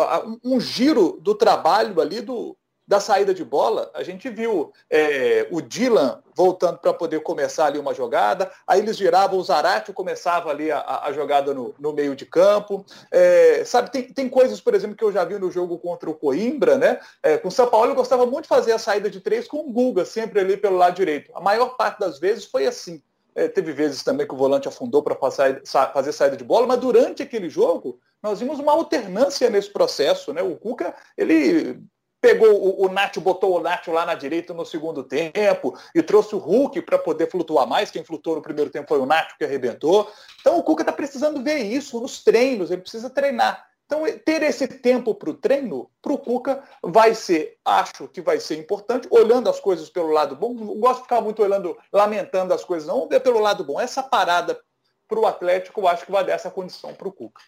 um, 0.44 0.56
um 0.56 0.60
giro 0.60 1.18
do 1.20 1.34
trabalho 1.34 2.00
ali 2.00 2.20
do, 2.20 2.56
da 2.86 3.00
saída 3.00 3.32
de 3.32 3.44
bola, 3.44 3.90
a 3.94 4.02
gente 4.02 4.28
viu 4.28 4.72
é, 4.90 5.48
o 5.50 5.60
Dylan 5.60 6.22
voltando 6.34 6.78
para 6.78 6.92
poder 6.92 7.20
começar 7.20 7.66
ali 7.66 7.78
uma 7.78 7.94
jogada, 7.94 8.50
aí 8.66 8.80
eles 8.80 8.96
giravam, 8.96 9.38
o 9.38 9.42
Zarate 9.42 9.92
começava 9.92 10.50
ali 10.50 10.70
a, 10.70 11.02
a 11.04 11.12
jogada 11.12 11.54
no, 11.54 11.74
no, 11.78 11.92
meio 11.92 12.14
de 12.14 12.26
campo. 12.26 12.84
É, 13.10 13.64
sabe, 13.64 13.90
tem, 13.90 14.02
tem 14.02 14.28
coisas, 14.28 14.60
por 14.60 14.74
exemplo, 14.74 14.96
que 14.96 15.04
eu 15.04 15.12
já 15.12 15.24
vi 15.24 15.38
no 15.38 15.50
jogo 15.50 15.78
contra 15.78 16.10
o 16.10 16.14
Coimbra, 16.14 16.76
né? 16.76 17.00
É, 17.22 17.38
com 17.38 17.48
o 17.48 17.52
São 17.52 17.68
Paulo 17.68 17.92
eu 17.92 17.94
gostava 17.94 18.26
muito 18.26 18.42
de 18.42 18.48
fazer 18.48 18.72
a 18.72 18.78
saída 18.78 19.08
de 19.08 19.20
três 19.20 19.48
com 19.48 19.58
o 19.58 19.72
Guga, 19.72 20.04
sempre 20.04 20.40
ali 20.40 20.56
pelo 20.56 20.76
lado 20.76 20.96
direito. 20.96 21.30
A 21.34 21.40
maior 21.40 21.76
parte 21.76 22.00
das 22.00 22.18
vezes 22.18 22.44
foi 22.44 22.66
assim. 22.66 23.02
É, 23.34 23.48
teve 23.48 23.72
vezes 23.72 24.02
também 24.04 24.28
que 24.28 24.34
o 24.34 24.36
volante 24.36 24.68
afundou 24.68 25.02
para 25.02 25.16
fazer 25.16 26.12
saída 26.12 26.36
de 26.36 26.44
bola, 26.44 26.68
mas 26.68 26.78
durante 26.78 27.22
aquele 27.22 27.48
jogo 27.48 27.98
nós 28.22 28.40
vimos 28.40 28.58
uma 28.58 28.72
alternância 28.72 29.50
nesse 29.50 29.70
processo, 29.70 30.32
né? 30.32 30.40
O 30.40 30.56
Cuca, 30.56 30.94
ele 31.16 31.82
pegou 32.24 32.54
o, 32.54 32.86
o 32.86 32.88
Nacho, 32.88 33.20
botou 33.20 33.54
o 33.54 33.60
Nacho 33.60 33.92
lá 33.92 34.06
na 34.06 34.14
direita 34.14 34.54
no 34.54 34.64
segundo 34.64 35.04
tempo 35.04 35.78
e 35.94 36.02
trouxe 36.02 36.34
o 36.34 36.38
Hulk 36.38 36.80
para 36.80 36.98
poder 36.98 37.30
flutuar 37.30 37.66
mais. 37.66 37.90
Quem 37.90 38.02
flutuou 38.02 38.36
no 38.36 38.42
primeiro 38.42 38.70
tempo 38.70 38.88
foi 38.88 38.98
o 38.98 39.04
Nacho 39.04 39.36
que 39.36 39.44
arrebentou. 39.44 40.10
Então 40.40 40.58
o 40.58 40.62
Cuca 40.62 40.82
está 40.82 40.92
precisando 40.92 41.42
ver 41.44 41.58
isso 41.58 42.00
nos 42.00 42.24
treinos, 42.24 42.70
ele 42.70 42.80
precisa 42.80 43.10
treinar. 43.10 43.66
Então, 43.84 44.04
ter 44.24 44.42
esse 44.42 44.66
tempo 44.66 45.14
para 45.14 45.28
o 45.28 45.34
treino, 45.34 45.90
para 46.00 46.14
o 46.14 46.18
Cuca, 46.18 46.62
vai 46.82 47.14
ser, 47.14 47.58
acho 47.62 48.08
que 48.08 48.22
vai 48.22 48.40
ser 48.40 48.58
importante, 48.58 49.06
olhando 49.10 49.50
as 49.50 49.60
coisas 49.60 49.90
pelo 49.90 50.08
lado 50.08 50.34
bom. 50.34 50.54
Não 50.54 50.80
gosto 50.80 50.96
de 50.96 51.02
ficar 51.02 51.20
muito 51.20 51.42
olhando, 51.42 51.76
lamentando 51.92 52.54
as 52.54 52.64
coisas, 52.64 52.88
não, 52.88 53.06
ver 53.06 53.20
pelo 53.20 53.38
lado 53.38 53.62
bom. 53.62 53.78
Essa 53.78 54.02
parada 54.02 54.58
para 55.06 55.20
o 55.20 55.26
Atlético, 55.26 55.82
eu 55.82 55.88
acho 55.88 56.06
que 56.06 56.12
vai 56.12 56.24
dar 56.24 56.32
essa 56.32 56.50
condição 56.50 56.94
para 56.94 57.06
o 57.06 57.12
Cuca. 57.12 57.42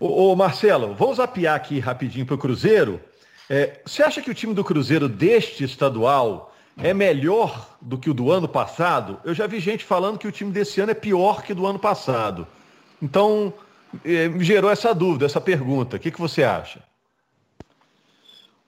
Ô, 0.00 0.32
ô, 0.32 0.36
Marcelo, 0.36 0.94
vou 0.94 1.14
zapear 1.14 1.54
aqui 1.54 1.78
rapidinho 1.78 2.24
para 2.24 2.34
o 2.34 2.38
Cruzeiro. 2.38 2.98
É, 3.48 3.80
você 3.84 4.02
acha 4.02 4.22
que 4.22 4.30
o 4.30 4.34
time 4.34 4.54
do 4.54 4.64
Cruzeiro 4.64 5.08
deste 5.08 5.64
estadual 5.64 6.54
é 6.76 6.94
melhor 6.94 7.76
do 7.80 7.98
que 7.98 8.10
o 8.10 8.14
do 8.14 8.30
ano 8.30 8.48
passado? 8.48 9.20
Eu 9.24 9.34
já 9.34 9.46
vi 9.46 9.60
gente 9.60 9.84
falando 9.84 10.18
que 10.18 10.26
o 10.26 10.32
time 10.32 10.50
desse 10.50 10.80
ano 10.80 10.92
é 10.92 10.94
pior 10.94 11.42
que 11.42 11.52
do 11.52 11.66
ano 11.66 11.78
passado. 11.78 12.46
Então, 13.02 13.52
é, 14.04 14.28
me 14.28 14.42
gerou 14.42 14.70
essa 14.70 14.94
dúvida, 14.94 15.26
essa 15.26 15.40
pergunta. 15.40 15.96
O 15.96 16.00
que, 16.00 16.10
que 16.10 16.20
você 16.20 16.42
acha? 16.42 16.82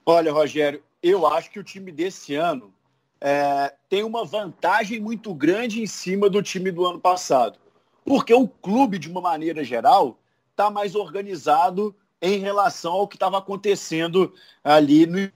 Olha, 0.05 0.31
Rogério, 0.31 0.81
eu 1.01 1.27
acho 1.27 1.51
que 1.51 1.59
o 1.59 1.63
time 1.63 1.91
desse 1.91 2.35
ano 2.35 2.73
é, 3.19 3.73
tem 3.89 4.03
uma 4.03 4.23
vantagem 4.23 4.99
muito 4.99 5.33
grande 5.33 5.81
em 5.81 5.87
cima 5.87 6.29
do 6.29 6.41
time 6.41 6.71
do 6.71 6.85
ano 6.85 6.99
passado. 6.99 7.59
Porque 8.05 8.33
o 8.33 8.47
clube, 8.47 8.97
de 8.97 9.09
uma 9.09 9.19
maneira 9.19 9.63
geral, 9.63 10.17
está 10.51 10.69
mais 10.69 10.95
organizado 10.95 11.93
em 12.21 12.39
relação 12.39 12.93
ao 12.93 13.07
que 13.07 13.15
estava 13.15 13.37
acontecendo 13.37 14.33
ali 14.63 15.05
no 15.05 15.31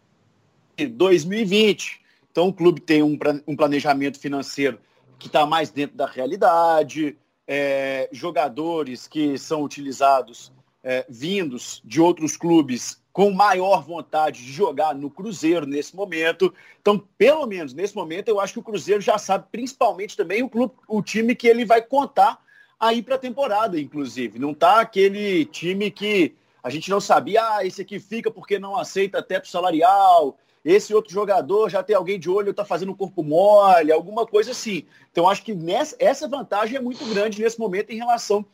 2020. 0.78 2.02
Então, 2.32 2.48
o 2.48 2.54
clube 2.54 2.80
tem 2.80 3.04
um, 3.04 3.18
um 3.48 3.56
planejamento 3.56 4.20
financeiro 4.20 4.80
que 5.20 5.28
está 5.28 5.46
mais 5.46 5.70
dentro 5.70 5.96
da 5.96 6.06
realidade, 6.06 7.18
é, 7.48 8.10
jogadores 8.12 9.08
que 9.08 9.38
são 9.38 9.62
utilizados 9.64 10.52
é, 10.84 11.06
vindos 11.10 11.82
de 11.86 12.02
outros 12.02 12.36
clubes 12.36 13.02
com 13.14 13.30
maior 13.32 13.84
vontade 13.84 14.44
de 14.44 14.52
jogar 14.52 14.96
no 14.96 15.10
Cruzeiro 15.10 15.66
nesse 15.66 15.96
momento. 15.96 16.54
Então, 16.80 16.98
pelo 17.18 17.46
menos 17.46 17.74
nesse 17.74 17.96
momento, 17.96 18.30
eu 18.30 18.40
acho 18.40 18.54
que 18.54 18.60
o 18.60 18.64
Cruzeiro 18.64 19.02
já 19.02 19.18
sabe, 19.18 19.46
principalmente 19.52 20.16
também 20.16 20.42
o, 20.42 20.50
clube, 20.50 20.74
o 20.88 21.02
time 21.02 21.36
que 21.36 21.48
ele 21.48 21.66
vai 21.66 21.82
contar 21.82 22.42
aí 22.80 23.04
para 23.04 23.16
a 23.16 23.20
temporada, 23.20 23.80
inclusive. 23.80 24.40
Não 24.40 24.54
tá 24.54 24.80
aquele 24.80 25.46
time 25.46 25.92
que 25.92 26.34
a 26.64 26.70
gente 26.70 26.90
não 26.90 27.00
sabia, 27.00 27.42
ah, 27.56 27.66
esse 27.66 27.82
aqui 27.82 28.00
fica 28.00 28.30
porque 28.30 28.60
não 28.60 28.78
aceita 28.78 29.22
teto 29.22 29.48
salarial, 29.48 30.38
esse 30.64 30.94
outro 30.94 31.12
jogador 31.12 31.70
já 31.70 31.82
tem 31.82 31.96
alguém 31.96 32.20
de 32.20 32.30
olho, 32.30 32.52
está 32.52 32.64
fazendo 32.64 32.96
corpo 32.96 33.24
mole, 33.24 33.92
alguma 33.92 34.28
coisa 34.28 34.52
assim. 34.52 34.86
Então, 35.12 35.28
acho 35.28 35.44
que 35.44 35.54
nessa, 35.54 35.96
essa 35.98 36.28
vantagem 36.28 36.78
é 36.78 36.82
muito 36.82 37.04
grande 37.06 37.42
nesse 37.42 37.60
momento 37.60 37.92
em 37.92 37.98
relação 37.98 38.46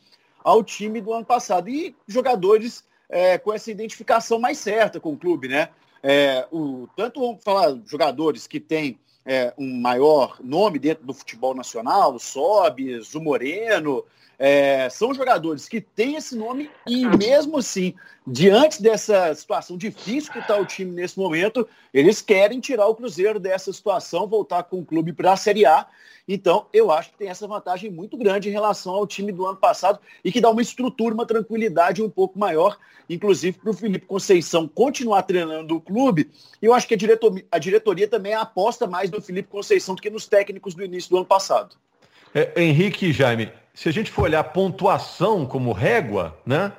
ao 0.42 0.64
time 0.64 1.00
do 1.00 1.12
ano 1.12 1.24
passado. 1.24 1.68
E 1.68 1.94
jogadores 2.06 2.82
é, 3.10 3.36
com 3.36 3.52
essa 3.52 3.70
identificação 3.70 4.38
mais 4.38 4.58
certa 4.58 4.98
com 4.98 5.12
o 5.12 5.18
clube, 5.18 5.48
né? 5.48 5.68
É, 6.02 6.46
o, 6.50 6.88
tanto 6.96 7.20
vamos 7.20 7.42
falar 7.42 7.78
jogadores 7.84 8.46
que 8.46 8.60
têm 8.60 8.98
é, 9.28 9.52
um 9.58 9.78
maior 9.78 10.38
nome 10.42 10.78
dentro 10.78 11.04
do 11.04 11.12
futebol 11.12 11.54
nacional, 11.54 12.14
o 12.14 12.18
Sobis, 12.18 13.14
o 13.14 13.20
Moreno, 13.20 14.02
é, 14.38 14.88
são 14.88 15.12
jogadores 15.12 15.68
que 15.68 15.82
têm 15.82 16.16
esse 16.16 16.34
nome 16.34 16.70
e 16.86 17.04
mesmo 17.04 17.58
assim, 17.58 17.92
diante 18.26 18.82
dessa 18.82 19.34
situação 19.34 19.76
difícil 19.76 20.32
que 20.32 20.38
está 20.38 20.56
o 20.56 20.64
time 20.64 20.92
nesse 20.92 21.18
momento, 21.18 21.68
eles 21.92 22.22
querem 22.22 22.58
tirar 22.58 22.86
o 22.86 22.94
Cruzeiro 22.94 23.38
dessa 23.38 23.70
situação, 23.70 24.26
voltar 24.26 24.62
com 24.62 24.78
o 24.78 24.84
clube 24.84 25.12
para 25.12 25.32
a 25.32 25.36
Série 25.36 25.66
A. 25.66 25.86
Então, 26.28 26.66
eu 26.74 26.90
acho 26.90 27.10
que 27.10 27.16
tem 27.16 27.30
essa 27.30 27.46
vantagem 27.48 27.90
muito 27.90 28.14
grande 28.18 28.50
em 28.50 28.52
relação 28.52 28.94
ao 28.94 29.06
time 29.06 29.32
do 29.32 29.46
ano 29.46 29.56
passado 29.56 29.98
e 30.22 30.30
que 30.30 30.42
dá 30.42 30.50
uma 30.50 30.60
estrutura, 30.60 31.14
uma 31.14 31.24
tranquilidade 31.24 32.02
um 32.02 32.10
pouco 32.10 32.38
maior, 32.38 32.76
inclusive 33.08 33.58
para 33.58 33.70
o 33.70 33.74
Felipe 33.74 34.04
Conceição 34.04 34.68
continuar 34.68 35.22
treinando 35.22 35.74
o 35.74 35.80
clube. 35.80 36.30
E 36.60 36.66
eu 36.66 36.74
acho 36.74 36.86
que 36.86 36.92
a 36.92 36.98
diretoria, 36.98 37.46
a 37.50 37.58
diretoria 37.58 38.06
também 38.06 38.34
aposta 38.34 38.86
mais 38.86 39.10
no 39.10 39.22
Felipe 39.22 39.48
Conceição 39.48 39.94
do 39.94 40.02
que 40.02 40.10
nos 40.10 40.26
técnicos 40.26 40.74
do 40.74 40.84
início 40.84 41.08
do 41.08 41.16
ano 41.16 41.24
passado. 41.26 41.74
É, 42.34 42.62
Henrique 42.62 43.06
e 43.06 43.12
Jaime, 43.12 43.50
se 43.72 43.88
a 43.88 43.92
gente 43.92 44.10
for 44.10 44.24
olhar 44.24 44.44
pontuação 44.44 45.46
como 45.46 45.72
régua, 45.72 46.38
né? 46.44 46.72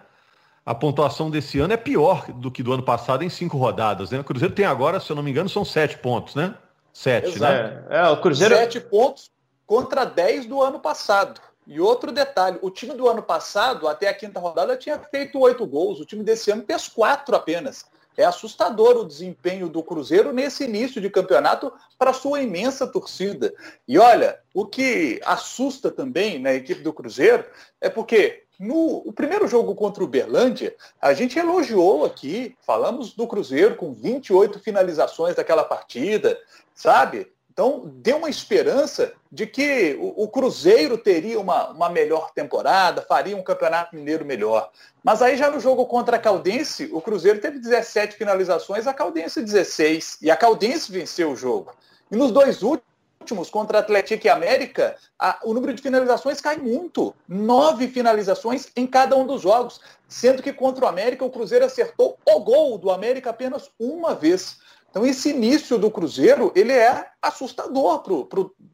A 0.63 0.75
pontuação 0.75 1.31
desse 1.31 1.57
ano 1.57 1.73
é 1.73 1.77
pior 1.77 2.31
do 2.31 2.51
que 2.51 2.62
do 2.62 2.71
ano 2.71 2.83
passado 2.83 3.23
em 3.23 3.29
cinco 3.29 3.57
rodadas, 3.57 4.12
né? 4.12 4.19
O 4.19 4.23
Cruzeiro 4.23 4.53
tem 4.53 4.65
agora, 4.65 4.99
se 4.99 5.09
eu 5.09 5.15
não 5.15 5.23
me 5.23 5.31
engano, 5.31 5.49
são 5.49 5.65
sete 5.65 5.97
pontos, 5.97 6.35
né? 6.35 6.53
Sete, 6.93 7.39
né? 7.39 7.83
É, 7.89 7.97
é, 7.97 8.09
o 8.09 8.17
Cruzeiro... 8.17 8.53
Sete 8.53 8.79
pontos 8.79 9.31
contra 9.69 10.03
dez 10.03 10.47
do 10.47 10.63
ano 10.63 10.79
passado. 10.79 11.39
E 11.67 11.79
outro 11.79 12.12
detalhe, 12.12 12.58
o 12.63 12.71
time 12.71 12.95
do 12.95 13.08
ano 13.08 13.21
passado, 13.21 13.88
até 13.88 14.08
a 14.08 14.13
quinta 14.15 14.39
rodada, 14.39 14.75
tinha 14.75 14.97
feito 14.97 15.39
oito 15.39 15.63
gols. 15.67 15.99
O 15.99 16.05
time 16.05 16.23
desse 16.23 16.49
ano 16.49 16.63
fez 16.65 16.88
quatro 16.88 17.36
apenas. 17.36 17.86
É 18.17 18.25
assustador 18.25 18.97
o 18.97 19.05
desempenho 19.05 19.69
do 19.69 19.84
Cruzeiro 19.84 20.34
nesse 20.34 20.63
início 20.63 20.99
de 20.99 21.08
campeonato 21.08 21.71
para 21.99 22.13
sua 22.13 22.41
imensa 22.41 22.88
torcida. 22.88 23.53
E 23.88 23.99
olha, 23.99 24.39
o 24.55 24.65
que 24.65 25.21
assusta 25.23 25.91
também 25.91 26.39
na 26.39 26.51
equipe 26.51 26.82
do 26.82 26.91
Cruzeiro 26.91 27.45
é 27.79 27.89
porque 27.91 28.45
no 28.60 29.03
o 29.05 29.13
primeiro 29.13 29.47
jogo 29.47 29.75
contra 29.75 30.03
o 30.03 30.08
Berlândia, 30.08 30.75
a 30.99 31.13
gente 31.13 31.38
elogiou 31.38 32.05
aqui, 32.05 32.58
falamos 32.65 33.13
do 33.13 33.27
Cruzeiro 33.27 33.75
com 33.75 33.93
28 33.93 34.60
finalizações 34.60 35.36
daquela 35.36 35.63
partida, 35.63 36.39
sabe? 36.73 37.32
Então, 37.59 37.91
deu 37.95 38.15
uma 38.15 38.29
esperança 38.29 39.11
de 39.29 39.45
que 39.45 39.93
o, 39.99 40.23
o 40.23 40.29
Cruzeiro 40.29 40.97
teria 40.97 41.37
uma, 41.37 41.71
uma, 41.71 41.89
melhor 41.89 42.31
temporada, 42.31 43.01
faria 43.01 43.35
um 43.35 43.43
campeonato 43.43 43.93
mineiro 43.97 44.23
melhor. 44.23 44.71
Mas 45.03 45.21
aí 45.21 45.35
já 45.35 45.51
no 45.51 45.59
jogo 45.59 45.85
contra 45.85 46.15
a 46.15 46.19
Caldense, 46.19 46.89
o 46.93 47.01
Cruzeiro 47.01 47.41
teve 47.41 47.59
17 47.59 48.15
finalizações, 48.15 48.87
a 48.87 48.93
Caldense 48.93 49.41
16. 49.41 50.19
E 50.21 50.31
a 50.31 50.37
Caldense 50.37 50.89
venceu 50.89 51.33
o 51.33 51.35
jogo. 51.35 51.75
E 52.09 52.15
nos 52.15 52.31
dois 52.31 52.63
últimos, 52.63 53.49
contra 53.49 53.79
Atlético 53.79 54.25
e 54.25 54.29
América, 54.29 54.95
a, 55.19 55.39
o 55.43 55.53
número 55.53 55.73
de 55.73 55.81
finalizações 55.81 56.39
cai 56.39 56.55
muito. 56.55 57.13
Nove 57.27 57.89
finalizações 57.89 58.69
em 58.73 58.87
cada 58.87 59.17
um 59.17 59.27
dos 59.27 59.41
jogos. 59.41 59.81
Sendo 60.07 60.41
que 60.41 60.53
contra 60.53 60.85
o 60.85 60.87
América, 60.87 61.25
o 61.25 61.29
Cruzeiro 61.29 61.65
acertou 61.65 62.17
o 62.25 62.39
gol 62.39 62.77
do 62.77 62.89
América 62.89 63.31
apenas 63.31 63.69
uma 63.77 64.15
vez. 64.15 64.59
Então 64.89 65.06
esse 65.06 65.30
início 65.30 65.78
do 65.78 65.91
Cruzeiro 65.91 66.52
ele 66.56 66.73
é 66.73 67.10
assustador 67.21 68.04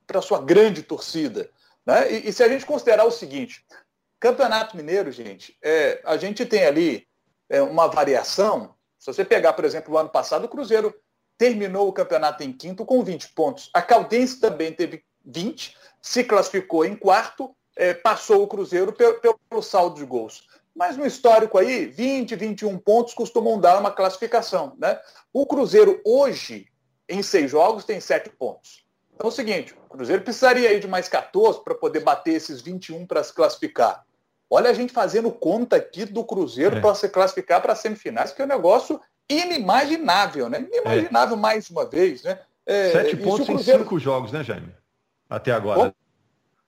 para 0.08 0.20
a 0.20 0.22
sua 0.22 0.42
grande 0.42 0.82
torcida. 0.82 1.50
Né? 1.86 2.14
E, 2.14 2.30
e, 2.30 2.34
se 2.34 2.44
a 2.44 2.48
gente 2.48 2.66
considerar 2.66 3.06
o 3.06 3.12
seguinte, 3.12 3.66
Campeonato 4.20 4.76
Mineiro, 4.76 5.12
gente, 5.12 5.58
é, 5.62 6.02
a 6.04 6.18
gente 6.18 6.46
tem 6.46 6.66
ali 6.66 7.08
é, 7.50 7.62
uma 7.62 7.88
variação. 7.88 8.74
Se 8.98 9.14
você 9.14 9.24
pegar, 9.24 9.54
por 9.54 9.66
exemplo, 9.66 9.94
o 9.94 9.98
ano 9.98 10.10
passado, 10.10 10.46
o 10.46 10.50
Cruzeiro 10.50 10.94
terminou 11.38 11.88
o 11.88 11.94
campeonato 11.94 12.44
em 12.44 12.52
quinto 12.52 12.86
com 12.86 13.04
20 13.04 13.34
pontos. 13.34 13.70
A 13.74 13.82
Caldense 13.82 14.40
também 14.40 14.72
teve 14.72 15.04
20, 15.26 15.76
se 16.02 16.24
classificou 16.24 16.86
em 16.86 16.96
quarto, 16.96 17.56
é, 17.76 17.94
passou 17.94 18.42
o 18.42 18.48
Cruzeiro 18.48 18.94
pelo, 18.94 19.20
pelo 19.20 19.62
saldo 19.62 19.98
de 19.98 20.06
gols. 20.06 20.48
Mas 20.76 20.98
no 20.98 21.06
histórico 21.06 21.58
aí, 21.58 21.86
20, 21.86 22.36
21 22.36 22.78
pontos 22.78 23.14
costumam 23.14 23.60
dar 23.60 23.80
uma 23.80 23.92
classificação. 23.92 24.76
Né? 24.78 25.00
O 25.32 25.46
Cruzeiro 25.46 26.02
hoje, 26.06 26.68
em 27.08 27.24
seis 27.24 27.50
jogos, 27.50 27.86
tem 27.86 28.00
sete 28.02 28.30
pontos. 28.30 28.84
Então 29.16 29.30
é 29.30 29.32
o 29.32 29.36
seguinte, 29.36 29.74
o 29.86 29.90
Cruzeiro 29.90 30.22
precisaria 30.22 30.70
aí 30.70 30.80
de 30.80 30.88
mais 30.88 31.08
14 31.08 31.64
para 31.64 31.74
poder 31.74 32.02
bater 32.02 32.34
esses 32.34 32.62
21 32.62 33.06
para 33.06 33.24
se 33.24 33.34
classificar. 33.34 34.06
Olha 34.50 34.70
a 34.70 34.74
gente 34.74 34.92
fazendo 34.92 35.32
conta 35.32 35.78
aqui 35.78 36.04
do 36.04 36.24
Cruzeiro 36.24 36.78
é. 36.78 36.82
para 36.82 36.94
se 36.94 37.08
classificar 37.08 37.62
para 37.62 37.72
as 37.72 37.80
semifinais, 37.80 38.34
que 38.34 38.42
é 38.42 38.46
um 38.46 38.50
negócio 38.50 39.00
inimaginável, 39.30 40.50
né? 40.50 40.68
Inimaginável 40.70 41.38
é. 41.38 41.40
mais 41.40 41.70
uma 41.70 41.90
vez, 41.90 42.24
né? 42.24 42.40
É, 42.66 42.92
Sete 42.92 43.16
pontos 43.16 43.46
Cruzeiro... 43.46 43.80
em 43.80 43.84
cinco 43.84 44.00
jogos, 44.00 44.32
né, 44.32 44.44
Jaime? 44.44 44.76
Até 45.30 45.52
agora. 45.52 45.96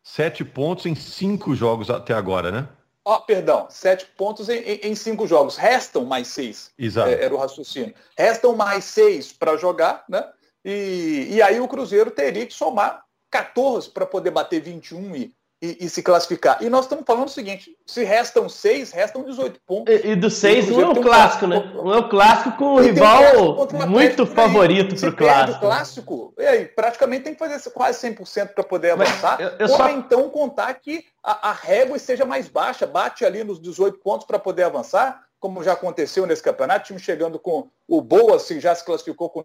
Sete 0.02 0.46
pontos 0.46 0.86
em 0.86 0.96
cinco 0.96 1.54
jogos 1.54 1.90
até 1.90 2.14
agora, 2.14 2.52
né? 2.52 2.70
Oh, 3.08 3.22
perdão, 3.22 3.68
sete 3.70 4.06
pontos 4.18 4.50
em, 4.50 4.60
em, 4.60 4.80
em, 4.84 4.96
cinco 4.96 5.26
jogos. 5.26 5.56
Restam 5.56 6.04
mais 6.04 6.28
seis. 6.28 6.72
Exato. 6.78 7.10
É, 7.10 7.24
era 7.24 7.34
o 7.34 7.38
raciocínio. 7.38 7.96
Restam 8.18 8.56
mais 8.56 8.84
seis 8.84 9.32
para 9.32 9.56
jogar, 9.56 10.04
né? 10.10 10.30
E, 10.64 11.28
e 11.32 11.42
aí 11.42 11.60
o 11.62 11.68
Cruzeiro 11.68 12.12
teria 12.12 12.46
que 12.46 12.54
somar 12.54 13.06
14 13.32 13.90
para 13.92 14.06
poder 14.06 14.32
bater 14.32 14.62
21 14.62 15.16
e, 15.16 15.34
e, 15.62 15.86
e, 15.86 15.90
se 15.90 16.04
classificar. 16.04 16.62
E 16.62 16.70
nós 16.70 16.86
estamos 16.86 17.04
falando 17.06 17.28
o 17.28 17.32
seguinte: 17.32 17.76
se 17.86 18.04
restam 18.04 18.48
seis, 18.48 18.92
restam 18.92 19.24
18 19.24 19.60
pontos. 19.66 19.94
E, 19.94 20.10
e 20.10 20.16
dos 20.16 20.36
seis, 20.36 20.70
um 20.70 20.82
é 20.82 20.88
o 20.88 21.02
clássico, 21.02 21.48
né? 21.48 21.58
Um 21.76 21.94
é 21.94 21.98
o 21.98 22.10
clássico 22.10 22.58
com 22.58 22.76
o 22.76 22.80
rival 22.80 23.68
muito 23.88 24.26
favorito 24.28 24.96
para 24.96 25.10
o 25.10 25.16
clássico. 25.16 25.60
clássico, 25.60 26.34
e 26.38 26.46
aí, 26.46 26.66
praticamente 26.66 27.24
tem 27.24 27.34
que 27.34 27.40
fazer 27.40 27.58
quase 27.72 28.08
100% 28.08 28.54
para 28.54 28.64
poder 28.64 28.92
avançar. 28.92 29.42
Eu, 29.42 29.50
eu 29.60 29.70
ou 29.70 29.78
só... 29.78 29.90
então 29.90 30.30
contar 30.30 30.74
que 30.76 31.06
a, 31.24 31.50
a 31.50 31.54
régua 31.54 31.98
esteja 31.98 32.26
mais 32.26 32.48
baixa, 32.48 32.86
bate 32.86 33.26
ali 33.26 33.44
nos 33.44 33.60
18 33.60 34.00
pontos 34.00 34.28
para 34.28 34.38
poder 34.38 34.64
avançar, 34.64 35.24
como 35.40 35.64
já 35.64 35.74
aconteceu 35.74 36.28
nesse 36.28 36.44
campeonato, 36.44 36.86
time 36.86 37.00
chegando 37.00 37.40
com 37.40 37.68
o 37.88 38.02
Boa, 38.02 38.38
se 38.38 38.60
já 38.60 38.76
se 38.76 38.86
classificou 38.86 39.30
com, 39.30 39.44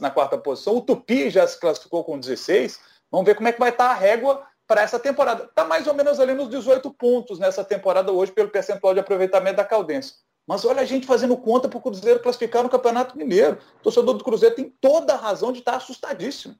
na 0.00 0.10
quarta 0.10 0.38
posição, 0.38 0.76
o 0.76 0.80
Tupi 0.80 1.30
já 1.30 1.46
se 1.46 1.58
classificou 1.58 2.04
com 2.04 2.18
16. 2.18 2.78
Vamos 3.10 3.26
ver 3.26 3.34
como 3.34 3.48
é 3.48 3.52
que 3.52 3.60
vai 3.60 3.70
estar 3.70 3.90
a 3.90 3.94
régua 3.94 4.46
para 4.72 4.80
essa 4.80 4.98
temporada. 4.98 5.44
Está 5.44 5.66
mais 5.66 5.86
ou 5.86 5.92
menos 5.92 6.18
ali 6.18 6.32
nos 6.32 6.48
18 6.48 6.90
pontos 6.92 7.38
nessa 7.38 7.62
temporada 7.62 8.10
hoje 8.10 8.32
pelo 8.32 8.48
percentual 8.48 8.94
de 8.94 9.00
aproveitamento 9.00 9.56
da 9.56 9.64
Caldense. 9.66 10.14
Mas 10.48 10.64
olha 10.64 10.80
a 10.80 10.84
gente 10.86 11.06
fazendo 11.06 11.36
conta 11.36 11.68
para 11.68 11.76
o 11.76 11.80
Cruzeiro 11.82 12.20
classificar 12.20 12.62
no 12.62 12.70
Campeonato 12.70 13.18
Mineiro. 13.18 13.58
O 13.80 13.82
torcedor 13.82 14.14
do 14.14 14.24
Cruzeiro 14.24 14.54
tem 14.54 14.72
toda 14.80 15.12
a 15.12 15.16
razão 15.18 15.52
de 15.52 15.58
estar 15.58 15.76
assustadíssimo. 15.76 16.54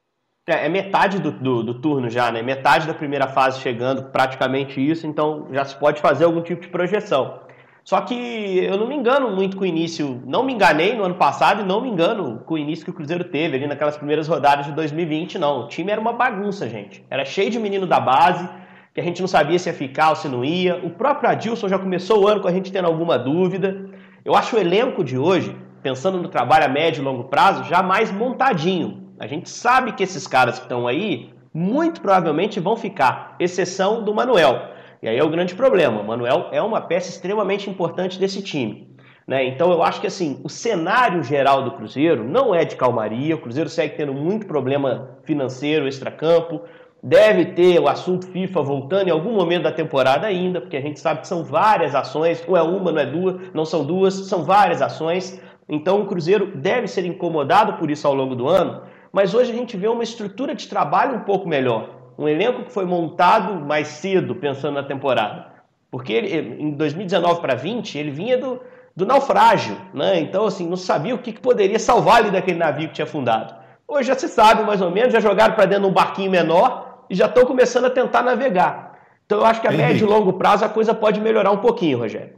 É, 0.46 0.66
é 0.66 0.68
metade 0.68 1.20
do, 1.20 1.30
do, 1.30 1.62
do, 1.62 1.80
turno 1.80 2.10
já, 2.10 2.30
né? 2.30 2.42
Metade 2.42 2.86
da 2.86 2.92
primeira 2.92 3.28
fase 3.28 3.60
chegando, 3.60 4.10
praticamente 4.10 4.78
isso, 4.78 5.06
então 5.06 5.48
já 5.50 5.64
se 5.64 5.74
pode 5.76 6.02
fazer 6.02 6.24
algum 6.24 6.42
tipo 6.42 6.60
de 6.60 6.68
projeção. 6.68 7.40
Só 7.84 8.00
que 8.00 8.14
eu 8.14 8.78
não 8.78 8.86
me 8.86 8.94
engano 8.94 9.30
muito 9.30 9.56
com 9.56 9.64
o 9.64 9.66
início, 9.66 10.22
não 10.24 10.44
me 10.44 10.52
enganei 10.52 10.94
no 10.94 11.02
ano 11.02 11.16
passado 11.16 11.62
e 11.62 11.64
não 11.64 11.80
me 11.80 11.88
engano 11.88 12.40
com 12.46 12.54
o 12.54 12.58
início 12.58 12.84
que 12.84 12.90
o 12.90 12.94
Cruzeiro 12.94 13.24
teve 13.24 13.56
ali 13.56 13.66
naquelas 13.66 13.96
primeiras 13.96 14.28
rodadas 14.28 14.66
de 14.66 14.72
2020, 14.72 15.38
não. 15.38 15.64
O 15.64 15.68
time 15.68 15.90
era 15.90 16.00
uma 16.00 16.12
bagunça, 16.12 16.68
gente. 16.68 17.04
Era 17.10 17.24
cheio 17.24 17.50
de 17.50 17.58
menino 17.58 17.86
da 17.86 17.98
base, 17.98 18.48
que 18.94 19.00
a 19.00 19.04
gente 19.04 19.20
não 19.20 19.26
sabia 19.26 19.58
se 19.58 19.68
ia 19.68 19.74
ficar 19.74 20.10
ou 20.10 20.16
se 20.16 20.28
não 20.28 20.44
ia. 20.44 20.76
O 20.76 20.90
próprio 20.90 21.28
Adilson 21.28 21.68
já 21.68 21.78
começou 21.78 22.22
o 22.22 22.28
ano 22.28 22.40
com 22.40 22.48
a 22.48 22.52
gente 22.52 22.70
tendo 22.70 22.86
alguma 22.86 23.18
dúvida. 23.18 23.90
Eu 24.24 24.36
acho 24.36 24.54
o 24.54 24.58
elenco 24.60 25.02
de 25.02 25.18
hoje, 25.18 25.56
pensando 25.82 26.18
no 26.18 26.28
trabalho 26.28 26.66
a 26.66 26.68
médio 26.68 27.00
e 27.02 27.04
longo 27.04 27.24
prazo, 27.24 27.64
já 27.64 27.82
mais 27.82 28.12
montadinho. 28.12 29.10
A 29.18 29.26
gente 29.26 29.50
sabe 29.50 29.92
que 29.92 30.04
esses 30.04 30.26
caras 30.28 30.58
que 30.58 30.66
estão 30.66 30.86
aí, 30.86 31.30
muito 31.52 32.00
provavelmente 32.00 32.60
vão 32.60 32.76
ficar, 32.76 33.34
exceção 33.40 34.04
do 34.04 34.14
Manuel. 34.14 34.71
E 35.02 35.08
aí 35.08 35.18
é 35.18 35.24
o 35.24 35.28
grande 35.28 35.54
problema. 35.56 36.00
O 36.00 36.06
Manuel 36.06 36.48
é 36.52 36.62
uma 36.62 36.80
peça 36.80 37.10
extremamente 37.10 37.68
importante 37.68 38.20
desse 38.20 38.40
time. 38.40 38.96
Né? 39.26 39.44
Então 39.46 39.72
eu 39.72 39.82
acho 39.82 40.00
que 40.00 40.06
assim, 40.06 40.40
o 40.44 40.48
cenário 40.48 41.24
geral 41.24 41.64
do 41.64 41.72
Cruzeiro 41.72 42.22
não 42.22 42.54
é 42.54 42.64
de 42.64 42.76
calmaria. 42.76 43.34
O 43.34 43.40
Cruzeiro 43.40 43.68
segue 43.68 43.96
tendo 43.96 44.14
muito 44.14 44.46
problema 44.46 45.18
financeiro, 45.24 45.88
extracampo. 45.88 46.60
Deve 47.02 47.46
ter 47.46 47.80
o 47.80 47.88
assunto 47.88 48.28
FIFA 48.28 48.62
voltando 48.62 49.08
em 49.08 49.10
algum 49.10 49.32
momento 49.32 49.64
da 49.64 49.72
temporada 49.72 50.24
ainda, 50.24 50.60
porque 50.60 50.76
a 50.76 50.80
gente 50.80 51.00
sabe 51.00 51.22
que 51.22 51.26
são 51.26 51.42
várias 51.42 51.96
ações, 51.96 52.44
não 52.46 52.56
é 52.56 52.62
uma, 52.62 52.92
não 52.92 53.00
é 53.00 53.06
duas, 53.06 53.52
não 53.52 53.64
são 53.64 53.84
duas, 53.84 54.14
são 54.14 54.44
várias 54.44 54.80
ações. 54.80 55.42
Então 55.68 56.02
o 56.02 56.06
Cruzeiro 56.06 56.56
deve 56.56 56.86
ser 56.86 57.04
incomodado 57.04 57.72
por 57.72 57.90
isso 57.90 58.06
ao 58.06 58.14
longo 58.14 58.36
do 58.36 58.46
ano, 58.46 58.82
mas 59.12 59.34
hoje 59.34 59.50
a 59.50 59.54
gente 59.54 59.76
vê 59.76 59.88
uma 59.88 60.04
estrutura 60.04 60.54
de 60.54 60.68
trabalho 60.68 61.16
um 61.16 61.20
pouco 61.20 61.48
melhor 61.48 62.01
um 62.18 62.28
elenco 62.28 62.64
que 62.64 62.72
foi 62.72 62.84
montado 62.84 63.54
mais 63.64 63.88
cedo, 63.88 64.34
pensando 64.34 64.74
na 64.74 64.82
temporada. 64.82 65.46
Porque 65.90 66.12
ele, 66.12 66.62
em 66.62 66.70
2019 66.72 67.40
para 67.40 67.54
20, 67.54 67.98
ele 67.98 68.10
vinha 68.10 68.38
do, 68.38 68.60
do 68.96 69.04
naufrágio, 69.04 69.76
né? 69.92 70.20
Então, 70.20 70.46
assim, 70.46 70.66
não 70.66 70.76
sabia 70.76 71.14
o 71.14 71.18
que, 71.18 71.32
que 71.32 71.40
poderia 71.40 71.78
salvar 71.78 72.18
ali 72.18 72.30
daquele 72.30 72.58
navio 72.58 72.88
que 72.88 72.94
tinha 72.94 73.04
afundado. 73.04 73.54
Hoje 73.86 74.08
já 74.08 74.14
se 74.14 74.28
sabe 74.28 74.62
mais 74.62 74.80
ou 74.80 74.90
menos, 74.90 75.12
já 75.12 75.20
jogaram 75.20 75.54
para 75.54 75.66
dentro 75.66 75.84
de 75.84 75.90
um 75.90 75.92
barquinho 75.92 76.30
menor 76.30 77.04
e 77.10 77.14
já 77.14 77.26
estão 77.26 77.44
começando 77.44 77.86
a 77.86 77.90
tentar 77.90 78.22
navegar. 78.22 78.98
Então 79.26 79.40
eu 79.40 79.44
acho 79.44 79.60
que 79.60 79.68
a 79.68 79.72
Henrique. 79.72 79.88
médio 79.88 80.06
e 80.06 80.08
longo 80.08 80.32
prazo 80.34 80.64
a 80.64 80.68
coisa 80.68 80.94
pode 80.94 81.20
melhorar 81.20 81.50
um 81.50 81.58
pouquinho, 81.58 81.98
Rogério. 81.98 82.34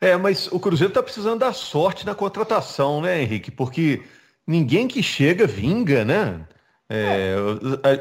É, 0.00 0.16
mas 0.16 0.46
o 0.52 0.60
Cruzeiro 0.60 0.90
está 0.90 1.02
precisando 1.02 1.40
da 1.40 1.52
sorte 1.52 2.06
na 2.06 2.14
contratação, 2.14 3.00
né, 3.00 3.20
Henrique? 3.20 3.50
Porque 3.50 4.02
ninguém 4.46 4.86
que 4.86 5.02
chega 5.02 5.46
vinga, 5.46 6.04
né? 6.04 6.40
É, 6.90 7.36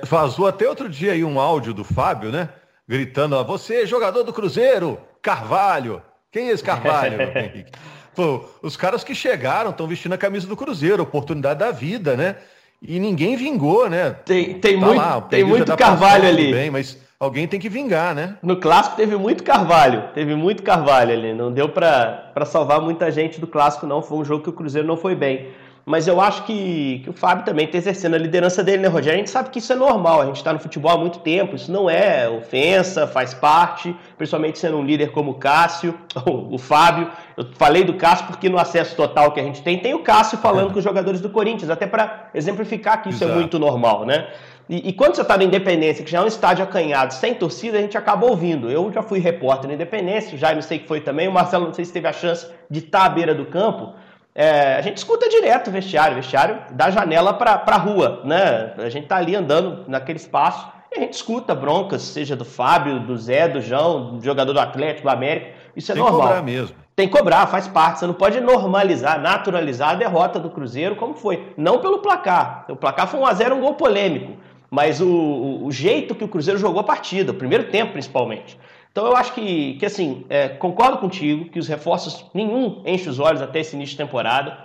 vazou 0.03 0.47
até 0.47 0.67
outro 0.67 0.87
dia 0.87 1.11
aí 1.11 1.23
um 1.23 1.39
áudio 1.39 1.73
do 1.73 1.83
Fábio, 1.83 2.31
né? 2.31 2.49
Gritando, 2.87 3.35
ó, 3.35 3.43
você 3.43 3.85
jogador 3.85 4.23
do 4.23 4.31
Cruzeiro, 4.31 4.97
Carvalho. 5.21 6.01
Quem 6.31 6.49
é 6.49 6.51
esse 6.51 6.63
Carvalho, 6.63 7.21
Henrique? 7.35 7.71
Pô, 8.15 8.45
os 8.63 8.77
caras 8.77 9.03
que 9.03 9.13
chegaram 9.13 9.71
estão 9.71 9.87
vestindo 9.87 10.13
a 10.13 10.17
camisa 10.17 10.47
do 10.47 10.55
Cruzeiro, 10.55 11.03
oportunidade 11.03 11.59
da 11.59 11.71
vida, 11.71 12.15
né? 12.15 12.37
E 12.81 12.99
ninguém 12.99 13.35
vingou, 13.35 13.89
né? 13.89 14.11
Tem, 14.25 14.59
tem 14.59 14.79
tá 14.79 14.85
muito, 14.85 14.97
lá, 14.97 15.21
tem 15.21 15.43
muito 15.43 15.75
Carvalho 15.75 16.27
ali. 16.27 16.51
Bem, 16.51 16.71
mas 16.71 16.97
alguém 17.19 17.47
tem 17.47 17.59
que 17.59 17.69
vingar, 17.69 18.15
né? 18.15 18.37
No 18.41 18.57
clássico 18.57 18.95
teve 18.95 19.15
muito 19.17 19.43
Carvalho, 19.43 20.03
teve 20.13 20.35
muito 20.35 20.63
Carvalho 20.63 21.11
ali. 21.11 21.33
Não 21.33 21.51
deu 21.51 21.69
para 21.69 22.31
salvar 22.45 22.79
muita 22.79 23.11
gente 23.11 23.39
do 23.39 23.47
clássico, 23.47 23.85
não. 23.85 24.01
Foi 24.01 24.17
um 24.17 24.25
jogo 24.25 24.43
que 24.43 24.49
o 24.49 24.53
Cruzeiro 24.53 24.87
não 24.87 24.97
foi 24.97 25.15
bem. 25.15 25.49
Mas 25.87 26.05
eu 26.05 26.19
acho 26.19 26.43
que, 26.43 26.99
que 27.01 27.09
o 27.09 27.13
Fábio 27.13 27.45
também 27.45 27.65
está 27.65 27.77
exercendo 27.77 28.15
a 28.15 28.17
liderança 28.17 28.61
dele, 28.61 28.81
né, 28.81 28.89
Rogério? 28.89 29.13
A 29.13 29.19
gente 29.19 29.29
sabe 29.29 29.49
que 29.49 29.59
isso 29.59 29.71
é 29.71 29.75
normal, 29.77 30.21
a 30.21 30.25
gente 30.25 30.35
está 30.35 30.51
no 30.51 30.59
futebol 30.59 30.91
há 30.91 30.97
muito 30.97 31.19
tempo, 31.19 31.55
isso 31.55 31.71
não 31.71 31.89
é 31.89 32.27
ofensa, 32.27 33.07
faz 33.07 33.33
parte, 33.33 33.95
principalmente 34.17 34.59
sendo 34.59 34.75
um 34.75 34.83
líder 34.83 35.13
como 35.13 35.31
o 35.31 35.35
Cássio, 35.35 35.97
o 36.27 36.57
Fábio. 36.57 37.09
Eu 37.37 37.45
falei 37.53 37.85
do 37.85 37.93
Cássio 37.93 38.27
porque 38.27 38.49
no 38.49 38.59
acesso 38.59 38.97
total 38.97 39.31
que 39.31 39.39
a 39.39 39.43
gente 39.43 39.61
tem, 39.61 39.79
tem 39.79 39.93
o 39.93 39.99
Cássio 39.99 40.37
falando 40.39 40.71
é. 40.71 40.73
com 40.73 40.79
os 40.79 40.83
jogadores 40.83 41.21
do 41.21 41.29
Corinthians, 41.29 41.69
até 41.69 41.87
para 41.87 42.31
exemplificar 42.35 43.01
que 43.01 43.07
isso 43.07 43.23
é 43.23 43.27
Exato. 43.27 43.37
é 43.37 43.41
muito 43.41 43.57
normal, 43.57 44.05
né? 44.05 44.27
E, 44.67 44.89
e 44.89 44.91
quando 44.91 45.15
você 45.15 45.21
está 45.21 45.37
na 45.37 45.45
Independência, 45.45 46.03
que 46.03 46.11
já 46.11 46.17
é 46.17 46.21
um 46.21 46.27
estádio 46.27 46.65
acanhado, 46.65 47.13
sem 47.13 47.33
torcida, 47.33 47.77
a 47.77 47.81
gente 47.81 47.97
acaba 47.97 48.25
ouvindo. 48.25 48.69
Eu 48.69 48.91
já 48.91 49.01
fui 49.01 49.19
repórter 49.19 49.69
na 49.69 49.75
Independência, 49.75 50.35
o 50.35 50.37
Jaime 50.37 50.61
sei 50.61 50.79
que 50.79 50.85
foi 50.85 50.99
também, 50.99 51.29
o 51.29 51.31
Marcelo 51.31 51.67
não 51.67 51.73
sei 51.73 51.85
se 51.85 51.93
teve 51.93 52.09
a 52.09 52.11
chance 52.11 52.45
de 52.69 52.79
estar 52.79 53.05
à 53.05 53.09
beira 53.09 53.33
do 53.33 53.45
campo. 53.45 53.93
É, 54.39 54.75
a 54.75 54.81
gente 54.81 54.97
escuta 54.97 55.27
direto 55.27 55.69
o 55.69 55.71
vestiário, 55.71 56.13
o 56.13 56.21
vestiário 56.21 56.59
da 56.69 56.91
janela 56.91 57.33
para 57.33 57.63
a 57.65 57.77
rua, 57.77 58.21
né? 58.23 58.71
A 58.77 58.87
gente 58.87 59.07
tá 59.07 59.15
ali 59.15 59.35
andando 59.35 59.83
naquele 59.87 60.19
espaço 60.19 60.67
e 60.91 60.99
a 60.99 61.01
gente 61.01 61.13
escuta 61.13 61.55
broncas, 61.55 62.03
seja 62.03 62.35
do 62.35 62.45
Fábio, 62.45 62.99
do 62.99 63.17
Zé, 63.17 63.47
do 63.47 63.59
João, 63.59 64.17
do 64.17 64.23
jogador 64.23 64.53
do 64.53 64.59
Atlético, 64.59 65.07
do 65.07 65.09
América. 65.11 65.53
Isso 65.75 65.91
é 65.91 65.95
Tem 65.95 66.03
normal. 66.03 66.43
mesmo. 66.43 66.75
tem 66.95 67.07
que 67.09 67.17
cobrar, 67.17 67.47
faz 67.47 67.67
parte. 67.67 67.97
Você 67.97 68.05
não 68.05 68.13
pode 68.13 68.39
normalizar, 68.39 69.19
naturalizar 69.19 69.89
a 69.89 69.95
derrota 69.95 70.39
do 70.39 70.51
Cruzeiro 70.51 70.95
como 70.95 71.15
foi. 71.15 71.53
Não 71.57 71.79
pelo 71.79 71.97
placar. 71.97 72.65
O 72.69 72.75
placar 72.75 73.07
foi 73.07 73.19
1x0, 73.19 73.53
um 73.53 73.61
gol 73.61 73.73
polêmico. 73.73 74.33
Mas 74.69 75.01
o, 75.01 75.07
o, 75.07 75.65
o, 75.65 75.71
jeito 75.71 76.13
que 76.13 76.23
o 76.23 76.27
Cruzeiro 76.27 76.59
jogou 76.59 76.81
a 76.81 76.83
partida, 76.83 77.31
o 77.31 77.35
primeiro 77.35 77.71
tempo 77.71 77.93
principalmente. 77.93 78.55
Então 78.97 79.05
eu 79.05 79.15
acho 79.15 79.31
que, 79.33 79.75
que 79.75 79.85
assim, 79.85 80.25
é, 80.27 80.49
concordo 80.49 80.97
contigo 80.97 81.51
que 81.51 81.59
os 81.59 81.67
reforços, 81.67 82.25
nenhum 82.33 82.81
enche 82.83 83.07
os 83.07 83.19
olhos 83.19 83.43
até 83.43 83.59
esse 83.59 83.75
início 83.75 83.91
de 83.91 84.03
temporada. 84.03 84.57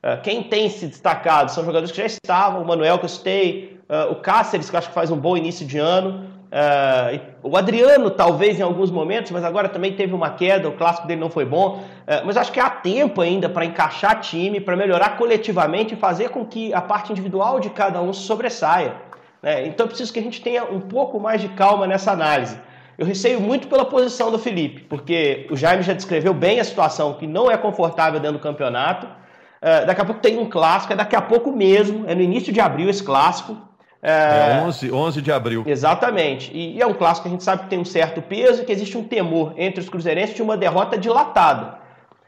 É, 0.00 0.16
quem 0.18 0.44
tem 0.44 0.68
se 0.68 0.86
destacado 0.86 1.50
são 1.50 1.64
jogadores 1.64 1.90
que 1.90 1.96
já 1.96 2.06
estavam, 2.06 2.62
o 2.62 2.64
Manuel 2.64 3.00
que 3.00 3.06
eu 3.06 3.08
citei, 3.08 3.80
é, 3.88 4.04
o 4.04 4.14
Cáceres, 4.14 4.70
que 4.70 4.76
eu 4.76 4.78
acho 4.78 4.90
que 4.90 4.94
faz 4.94 5.10
um 5.10 5.16
bom 5.16 5.36
início 5.36 5.66
de 5.66 5.76
ano. 5.78 6.24
Uh, 6.52 7.48
o 7.48 7.56
Adriano, 7.56 8.10
talvez 8.10 8.60
em 8.60 8.62
alguns 8.62 8.92
momentos, 8.92 9.32
mas 9.32 9.44
agora 9.44 9.68
também 9.68 9.94
teve 9.94 10.14
uma 10.14 10.30
queda, 10.30 10.68
o 10.68 10.72
clássico 10.72 11.08
dele 11.08 11.20
não 11.20 11.30
foi 11.30 11.44
bom. 11.44 11.78
Uh, 11.78 12.24
mas 12.24 12.36
acho 12.36 12.52
que 12.52 12.60
há 12.60 12.70
tempo 12.70 13.20
ainda 13.20 13.48
para 13.48 13.64
encaixar 13.64 14.20
time, 14.20 14.60
para 14.60 14.76
melhorar 14.76 15.16
coletivamente 15.16 15.94
e 15.94 15.96
fazer 15.96 16.28
com 16.28 16.44
que 16.44 16.72
a 16.72 16.80
parte 16.80 17.10
individual 17.10 17.58
de 17.58 17.70
cada 17.70 18.00
um 18.00 18.12
sobressaia. 18.12 18.94
Né? 19.42 19.66
Então 19.66 19.86
eu 19.86 19.88
preciso 19.88 20.12
que 20.12 20.20
a 20.20 20.22
gente 20.22 20.40
tenha 20.40 20.62
um 20.64 20.80
pouco 20.80 21.18
mais 21.18 21.40
de 21.40 21.48
calma 21.48 21.88
nessa 21.88 22.12
análise. 22.12 22.56
Eu 23.00 23.06
receio 23.06 23.40
muito 23.40 23.66
pela 23.66 23.86
posição 23.86 24.30
do 24.30 24.38
Felipe, 24.38 24.82
porque 24.82 25.46
o 25.50 25.56
Jaime 25.56 25.82
já 25.82 25.94
descreveu 25.94 26.34
bem 26.34 26.60
a 26.60 26.64
situação 26.64 27.14
que 27.14 27.26
não 27.26 27.50
é 27.50 27.56
confortável 27.56 28.20
dentro 28.20 28.36
do 28.36 28.42
campeonato. 28.42 29.06
Uh, 29.06 29.86
daqui 29.86 30.02
a 30.02 30.04
pouco 30.04 30.20
tem 30.20 30.38
um 30.38 30.44
clássico, 30.44 30.92
é 30.92 30.96
daqui 30.96 31.16
a 31.16 31.22
pouco 31.22 31.50
mesmo, 31.50 32.04
é 32.06 32.14
no 32.14 32.20
início 32.20 32.52
de 32.52 32.60
abril 32.60 32.90
esse 32.90 33.02
clássico. 33.02 33.56
É, 34.02 34.58
é 34.58 34.62
11, 34.66 34.92
11 34.92 35.22
de 35.22 35.32
abril. 35.32 35.64
Exatamente. 35.66 36.52
E, 36.52 36.76
e, 36.76 36.82
é 36.82 36.86
um 36.86 36.92
clássico 36.92 37.22
que 37.22 37.28
a 37.28 37.30
gente 37.30 37.42
sabe 37.42 37.62
que 37.62 37.70
tem 37.70 37.78
um 37.78 37.86
certo 37.86 38.20
peso 38.20 38.60
e 38.60 38.64
que 38.66 38.72
existe 38.72 38.98
um 38.98 39.04
temor 39.04 39.54
entre 39.56 39.80
os 39.80 39.88
cruzeirenses 39.88 40.36
de 40.36 40.42
uma 40.42 40.58
derrota 40.58 40.98
dilatada. 40.98 41.78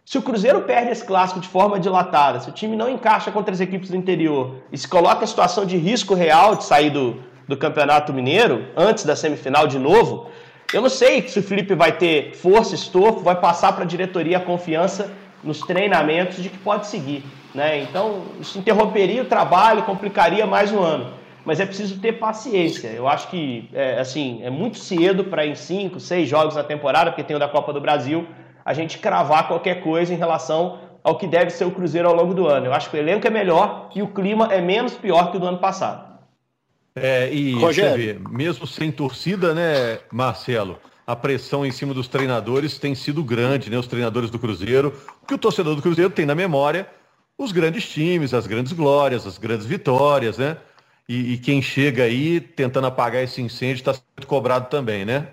Se 0.06 0.16
o 0.16 0.22
Cruzeiro 0.22 0.62
perde 0.62 0.90
esse 0.90 1.04
clássico 1.04 1.38
de 1.38 1.48
forma 1.48 1.78
dilatada, 1.78 2.40
se 2.40 2.48
o 2.48 2.52
time 2.52 2.76
não 2.76 2.88
encaixa 2.88 3.30
contra 3.30 3.52
as 3.52 3.60
equipes 3.60 3.90
do 3.90 3.96
interior 3.96 4.62
e 4.72 4.78
se 4.78 4.88
coloca 4.88 5.22
em 5.22 5.26
situação 5.26 5.66
de 5.66 5.76
risco 5.76 6.14
real 6.14 6.56
de 6.56 6.64
sair 6.64 6.88
do, 6.88 7.22
do 7.46 7.58
Campeonato 7.58 8.10
Mineiro, 8.10 8.68
antes 8.74 9.04
da 9.04 9.14
semifinal 9.14 9.66
de 9.66 9.78
novo, 9.78 10.30
eu 10.72 10.80
não 10.80 10.88
sei 10.88 11.26
se 11.28 11.38
o 11.38 11.42
Felipe 11.42 11.74
vai 11.74 11.92
ter 11.92 12.34
força, 12.34 12.74
estofo, 12.74 13.20
vai 13.20 13.36
passar 13.36 13.72
para 13.72 13.84
a 13.84 13.86
diretoria 13.86 14.38
a 14.38 14.40
confiança 14.40 15.12
nos 15.42 15.60
treinamentos 15.60 16.42
de 16.42 16.48
que 16.48 16.58
pode 16.58 16.86
seguir. 16.86 17.24
Né? 17.54 17.80
Então, 17.82 18.22
isso 18.40 18.58
interromperia 18.58 19.22
o 19.22 19.26
trabalho, 19.26 19.82
complicaria 19.82 20.46
mais 20.46 20.72
um 20.72 20.80
ano 20.80 21.22
mas 21.44 21.60
é 21.60 21.66
preciso 21.66 21.98
ter 21.98 22.12
paciência. 22.12 22.88
Eu 22.88 23.08
acho 23.08 23.28
que 23.28 23.68
é, 23.72 23.98
assim 23.98 24.40
é 24.42 24.50
muito 24.50 24.78
cedo 24.78 25.24
para 25.24 25.44
em 25.44 25.54
cinco, 25.54 25.98
seis 25.98 26.28
jogos 26.28 26.54
na 26.54 26.62
temporada, 26.62 27.10
porque 27.10 27.24
tem 27.24 27.36
o 27.36 27.38
da 27.38 27.48
Copa 27.48 27.72
do 27.72 27.80
Brasil, 27.80 28.26
a 28.64 28.72
gente 28.72 28.98
cravar 28.98 29.48
qualquer 29.48 29.82
coisa 29.82 30.14
em 30.14 30.16
relação 30.16 30.78
ao 31.02 31.16
que 31.16 31.26
deve 31.26 31.50
ser 31.50 31.64
o 31.64 31.72
Cruzeiro 31.72 32.08
ao 32.08 32.14
longo 32.14 32.32
do 32.32 32.46
ano. 32.46 32.66
Eu 32.66 32.72
acho 32.72 32.88
que 32.88 32.96
o 32.96 33.00
elenco 33.00 33.26
é 33.26 33.30
melhor 33.30 33.88
e 33.94 34.02
o 34.02 34.08
clima 34.08 34.48
é 34.52 34.60
menos 34.60 34.94
pior 34.94 35.30
que 35.30 35.36
o 35.36 35.40
do 35.40 35.46
ano 35.46 35.58
passado. 35.58 36.11
É, 36.94 37.32
e 37.32 37.52
Rogério. 37.52 38.20
Vê, 38.20 38.28
mesmo 38.28 38.66
sem 38.66 38.92
torcida, 38.92 39.54
né, 39.54 40.00
Marcelo? 40.10 40.78
A 41.06 41.16
pressão 41.16 41.66
em 41.66 41.72
cima 41.72 41.92
dos 41.92 42.06
treinadores 42.06 42.78
tem 42.78 42.94
sido 42.94 43.24
grande, 43.24 43.70
né? 43.70 43.78
Os 43.78 43.86
treinadores 43.86 44.30
do 44.30 44.38
Cruzeiro, 44.38 44.92
que 45.26 45.34
o 45.34 45.38
torcedor 45.38 45.74
do 45.74 45.82
Cruzeiro 45.82 46.10
tem 46.10 46.26
na 46.26 46.34
memória 46.34 46.88
os 47.36 47.50
grandes 47.50 47.88
times, 47.88 48.32
as 48.34 48.46
grandes 48.46 48.72
glórias, 48.72 49.26
as 49.26 49.38
grandes 49.38 49.66
vitórias, 49.66 50.38
né? 50.38 50.56
E, 51.08 51.32
e 51.32 51.38
quem 51.38 51.60
chega 51.60 52.04
aí 52.04 52.40
tentando 52.40 52.86
apagar 52.86 53.22
esse 53.22 53.42
incêndio 53.42 53.80
está 53.80 53.94
sendo 53.94 54.26
cobrado 54.26 54.68
também, 54.68 55.04
né? 55.04 55.28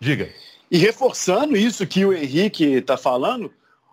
Diga. 0.00 0.30
E 0.70 0.78
reforçando 0.78 1.56
isso 1.56 1.86
que 1.86 2.04
o 2.04 2.12
Henrique 2.12 2.64
está 2.64 2.96
falando, 2.96 3.52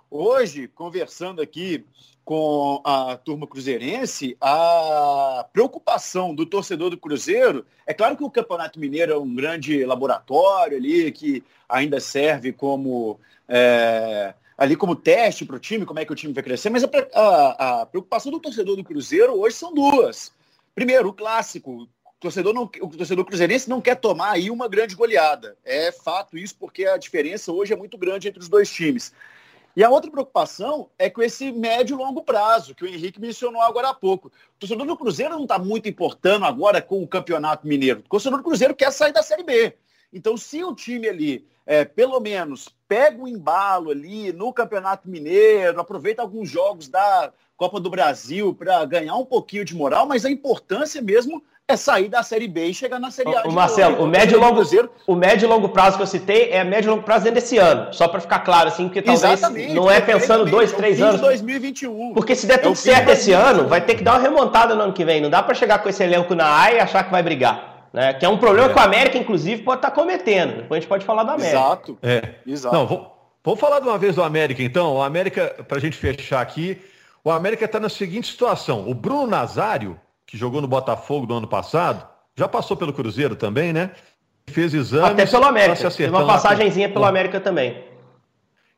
hoje, 0.09 0.67
conversando 0.67 1.41
aqui 1.41 1.85
com 2.27 2.81
a 2.83 3.15
turma 3.15 3.47
cruzeirense, 3.47 4.35
a 4.41 5.47
preocupação 5.53 6.35
do 6.35 6.45
torcedor 6.45 6.89
do 6.89 6.97
Cruzeiro, 6.97 7.65
é 7.85 7.93
claro 7.93 8.17
que 8.17 8.23
o 8.23 8.29
Campeonato 8.29 8.81
Mineiro 8.81 9.13
é 9.13 9.17
um 9.17 9.33
grande 9.33 9.85
laboratório 9.85 10.75
ali, 10.75 11.09
que 11.13 11.41
ainda 11.69 12.01
serve 12.01 12.51
como 12.51 13.17
é, 13.47 14.33
ali 14.57 14.75
como 14.75 14.93
teste 14.93 15.45
para 15.45 15.55
o 15.55 15.59
time, 15.59 15.85
como 15.85 15.99
é 15.99 16.05
que 16.05 16.11
o 16.11 16.15
time 16.17 16.33
vai 16.33 16.43
crescer, 16.43 16.69
mas 16.69 16.83
a, 16.83 16.89
a, 17.15 17.81
a 17.81 17.85
preocupação 17.85 18.29
do 18.29 18.41
torcedor 18.41 18.75
do 18.75 18.83
Cruzeiro 18.83 19.39
hoje 19.39 19.55
são 19.55 19.73
duas. 19.73 20.33
Primeiro, 20.75 21.07
o 21.07 21.13
clássico. 21.13 21.83
O 21.83 21.87
torcedor, 22.19 22.53
não, 22.53 22.63
o 22.63 22.89
torcedor 22.89 23.23
cruzeirense 23.23 23.69
não 23.69 23.79
quer 23.79 23.95
tomar 23.95 24.31
aí 24.31 24.51
uma 24.51 24.67
grande 24.67 24.95
goleada. 24.95 25.55
É 25.63 25.93
fato 25.93 26.37
isso, 26.37 26.57
porque 26.59 26.85
a 26.85 26.97
diferença 26.97 27.53
hoje 27.53 27.71
é 27.71 27.77
muito 27.77 27.97
grande 27.97 28.27
entre 28.27 28.41
os 28.41 28.49
dois 28.49 28.69
times. 28.69 29.13
E 29.77 29.83
a 29.83 29.91
outra 29.91 30.09
preocupação 30.09 30.89
é 30.97 31.07
com 31.07 31.21
esse 31.21 31.51
médio 31.51 31.93
e 31.93 32.03
longo 32.03 32.23
prazo, 32.23 32.73
que 32.73 32.83
o 32.83 32.87
Henrique 32.87 33.21
mencionou 33.21 33.61
agora 33.61 33.89
há 33.89 33.93
pouco. 33.93 34.29
O 34.29 34.31
torcedor 34.57 34.87
do 34.87 34.97
Cruzeiro 34.97 35.35
não 35.35 35.43
está 35.43 35.59
muito 35.59 35.87
importando 35.87 36.45
agora 36.45 36.81
com 36.81 37.03
o 37.03 37.07
Campeonato 37.07 37.67
Mineiro. 37.67 37.99
O 37.99 38.09
torcedor 38.09 38.39
do 38.39 38.43
Cruzeiro 38.43 38.73
quer 38.73 38.91
sair 38.91 39.13
da 39.13 39.21
Série 39.21 39.43
B. 39.43 39.77
Então, 40.11 40.35
se 40.35 40.63
o 40.63 40.73
time 40.73 41.07
ali, 41.07 41.47
é, 41.63 41.85
pelo 41.85 42.19
menos, 42.19 42.69
pega 42.87 43.21
um 43.21 43.27
embalo 43.27 43.91
ali 43.91 44.33
no 44.33 44.51
Campeonato 44.51 45.07
Mineiro, 45.07 45.79
aproveita 45.79 46.23
alguns 46.23 46.49
jogos 46.49 46.87
da 46.87 47.31
Copa 47.55 47.79
do 47.79 47.91
Brasil 47.91 48.55
para 48.55 48.83
ganhar 48.83 49.15
um 49.15 49.25
pouquinho 49.25 49.63
de 49.63 49.75
moral, 49.75 50.07
mas 50.07 50.25
a 50.25 50.31
importância 50.31 51.03
mesmo 51.03 51.43
é 51.69 51.75
sair 51.75 52.07
da 52.07 52.23
Série 52.23 52.47
B 52.47 52.67
e 52.67 52.73
chegar 52.73 52.97
na 52.97 53.11
Série 53.11 53.35
A. 53.35 53.43
O, 53.43 53.51
Marcelo, 53.51 53.91
novo. 53.91 54.05
o 54.05 54.07
médio, 54.07 54.39
longo, 54.39 54.61
o 55.05 55.15
médio 55.15 55.45
e 55.45 55.49
longo 55.49 55.67
prazo 55.67 55.97
que 55.97 56.03
eu 56.03 56.07
citei 56.07 56.49
é 56.49 56.63
médio 56.63 56.87
e 56.87 56.91
longo 56.91 57.03
prazo 57.03 57.25
dentro 57.25 57.41
desse 57.41 57.57
ano, 57.57 57.93
só 57.93 58.07
para 58.07 58.21
ficar 58.21 58.39
claro, 58.39 58.69
assim, 58.69 58.85
porque 58.85 59.01
talvez 59.01 59.33
Exatamente, 59.33 59.73
não 59.73 59.91
é 59.91 59.99
pensando 59.99 60.45
dois, 60.45 60.71
é 60.71 60.75
três 60.77 61.01
anos. 61.01 61.19
2021. 61.19 62.13
Porque 62.13 62.35
se 62.35 62.47
der 62.47 62.53
é 62.53 62.57
tudo 62.59 62.71
é 62.71 62.75
certo 62.75 63.09
esse 63.09 63.33
ano, 63.33 63.67
vai 63.67 63.81
ter 63.81 63.95
que 63.95 64.03
dar 64.03 64.13
uma 64.13 64.21
remontada 64.21 64.75
no 64.75 64.81
ano 64.81 64.93
que 64.93 65.03
vem. 65.03 65.19
Não 65.19 65.29
dá 65.29 65.43
para 65.43 65.53
chegar 65.53 65.79
com 65.79 65.89
esse 65.89 66.01
elenco 66.01 66.33
na 66.33 66.63
A 66.63 66.71
e 66.71 66.79
achar 66.79 67.03
que 67.03 67.11
vai 67.11 67.21
brigar. 67.21 67.89
Né? 67.91 68.13
Que 68.13 68.25
é 68.25 68.29
um 68.29 68.37
problema 68.37 68.69
é. 68.69 68.73
que 68.73 68.79
o 68.79 68.81
América, 68.81 69.17
inclusive, 69.17 69.61
pode 69.61 69.79
estar 69.79 69.89
tá 69.89 69.95
cometendo. 69.95 70.61
Depois 70.61 70.77
a 70.77 70.79
gente 70.79 70.89
pode 70.89 71.03
falar 71.03 71.23
do 71.23 71.31
América. 71.31 71.57
Exato. 71.57 71.97
É. 72.01 72.23
Exato. 72.47 72.75
Não, 72.75 72.87
vou, 72.87 73.13
vamos 73.43 73.59
falar 73.59 73.81
de 73.81 73.87
uma 73.87 73.97
vez 73.97 74.15
do 74.15 74.23
América, 74.23 74.63
então. 74.63 74.95
O 74.95 75.01
América, 75.01 75.53
para 75.67 75.77
a 75.77 75.81
gente 75.81 75.97
fechar 75.97 76.39
aqui, 76.39 76.81
o 77.25 77.29
América 77.29 77.65
está 77.65 77.77
na 77.77 77.89
seguinte 77.89 78.31
situação. 78.31 78.89
O 78.89 78.93
Bruno 78.93 79.27
Nazário, 79.27 79.99
que 80.27 80.37
jogou 80.37 80.61
no 80.61 80.67
Botafogo 80.67 81.25
do 81.25 81.33
ano 81.33 81.47
passado, 81.47 82.05
já 82.35 82.47
passou 82.47 82.75
pelo 82.75 82.93
Cruzeiro 82.93 83.35
também, 83.35 83.71
né? 83.73 83.91
Fez 84.45 84.73
exame. 84.73 85.07
Até 85.07 85.25
pelo 85.25 85.45
América. 85.45 85.89
Tá 85.89 86.09
uma 86.09 86.27
passagenzinha 86.27 86.89
com... 86.89 86.93
pelo 86.93 87.05
América 87.05 87.39
também. 87.39 87.83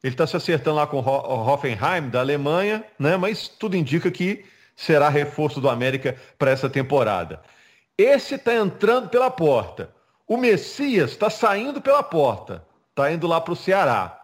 Ele 0.02 0.14
está 0.14 0.26
se 0.26 0.38
acertando 0.38 0.78
lá 0.78 0.88
com 0.88 0.98
o 0.98 1.48
Hoffenheim, 1.48 2.10
da 2.10 2.22
Alemanha, 2.22 2.86
né? 2.98 3.18
Mas 3.18 3.48
tudo 3.50 3.76
indica 3.76 4.10
que 4.10 4.46
será 4.76 5.10
reforço 5.10 5.60
do 5.60 5.70
América 5.70 6.16
para 6.38 6.52
essa 6.52 6.70
temporada. 6.70 7.42
Esse 7.98 8.36
está 8.36 8.56
entrando 8.56 9.10
pela 9.10 9.30
porta. 9.30 9.90
O 10.26 10.38
Messias 10.38 11.12
está 11.12 11.30
saindo 11.30 11.82
pela 11.82 12.02
porta. 12.02 12.64
Está 12.92 13.12
indo 13.12 13.28
lá 13.28 13.42
para 13.42 13.54
o 13.54 13.58
Ceará. 13.58 14.18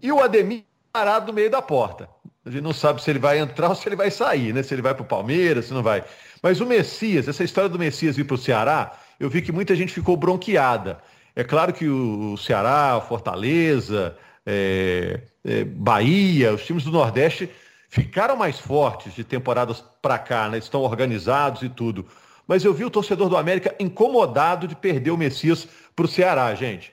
E 0.00 0.10
o 0.10 0.22
Ademir 0.22 0.64
parado 0.90 1.26
no 1.26 1.32
meio 1.34 1.50
da 1.50 1.60
porta. 1.60 2.08
A 2.44 2.50
gente 2.50 2.62
não 2.62 2.72
sabe 2.72 3.02
se 3.02 3.10
ele 3.10 3.18
vai 3.18 3.38
entrar 3.38 3.68
ou 3.68 3.74
se 3.74 3.86
ele 3.86 3.96
vai 3.96 4.10
sair, 4.10 4.54
né? 4.54 4.62
Se 4.62 4.74
ele 4.74 4.80
vai 4.80 4.94
para 4.94 5.02
o 5.02 5.06
Palmeiras, 5.06 5.66
se 5.66 5.74
não 5.74 5.82
vai. 5.82 6.02
Mas 6.42 6.60
o 6.60 6.66
Messias, 6.66 7.28
essa 7.28 7.44
história 7.44 7.68
do 7.68 7.78
Messias 7.78 8.16
vir 8.16 8.24
para 8.24 8.34
o 8.34 8.38
Ceará, 8.38 8.98
eu 9.18 9.28
vi 9.28 9.42
que 9.42 9.52
muita 9.52 9.76
gente 9.76 9.92
ficou 9.92 10.16
bronqueada. 10.16 10.98
É 11.36 11.44
claro 11.44 11.72
que 11.72 11.86
o 11.86 12.36
Ceará, 12.38 13.00
Fortaleza, 13.06 14.16
é, 14.46 15.20
é, 15.44 15.64
Bahia, 15.64 16.54
os 16.54 16.64
times 16.64 16.84
do 16.84 16.90
Nordeste 16.90 17.50
ficaram 17.88 18.36
mais 18.36 18.58
fortes 18.58 19.14
de 19.14 19.22
temporadas 19.22 19.84
para 20.00 20.18
cá, 20.18 20.48
né? 20.48 20.56
Estão 20.56 20.80
organizados 20.80 21.62
e 21.62 21.68
tudo. 21.68 22.06
Mas 22.48 22.64
eu 22.64 22.72
vi 22.72 22.84
o 22.84 22.90
torcedor 22.90 23.28
do 23.28 23.36
América 23.36 23.74
incomodado 23.78 24.66
de 24.66 24.74
perder 24.74 25.10
o 25.10 25.16
Messias 25.16 25.68
para 25.94 26.06
o 26.06 26.08
Ceará, 26.08 26.54
gente. 26.54 26.92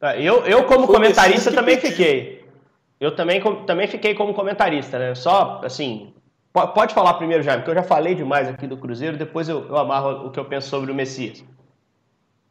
É, 0.00 0.20
eu, 0.20 0.44
eu 0.44 0.64
como 0.64 0.86
comentarista, 0.86 1.52
também 1.52 1.78
fiquei. 1.78 2.37
Eu 3.00 3.14
também, 3.14 3.40
também 3.64 3.86
fiquei 3.86 4.14
como 4.14 4.34
comentarista, 4.34 4.98
né? 4.98 5.14
Só, 5.14 5.60
assim, 5.64 6.12
pode 6.52 6.94
falar 6.94 7.14
primeiro, 7.14 7.42
Jaime, 7.42 7.62
porque 7.62 7.70
eu 7.70 7.82
já 7.82 7.88
falei 7.88 8.14
demais 8.14 8.48
aqui 8.48 8.66
do 8.66 8.76
Cruzeiro, 8.76 9.16
depois 9.16 9.48
eu, 9.48 9.68
eu 9.68 9.76
amarro 9.76 10.26
o 10.26 10.30
que 10.30 10.40
eu 10.40 10.44
penso 10.44 10.68
sobre 10.68 10.90
o 10.90 10.94
Messias. 10.94 11.44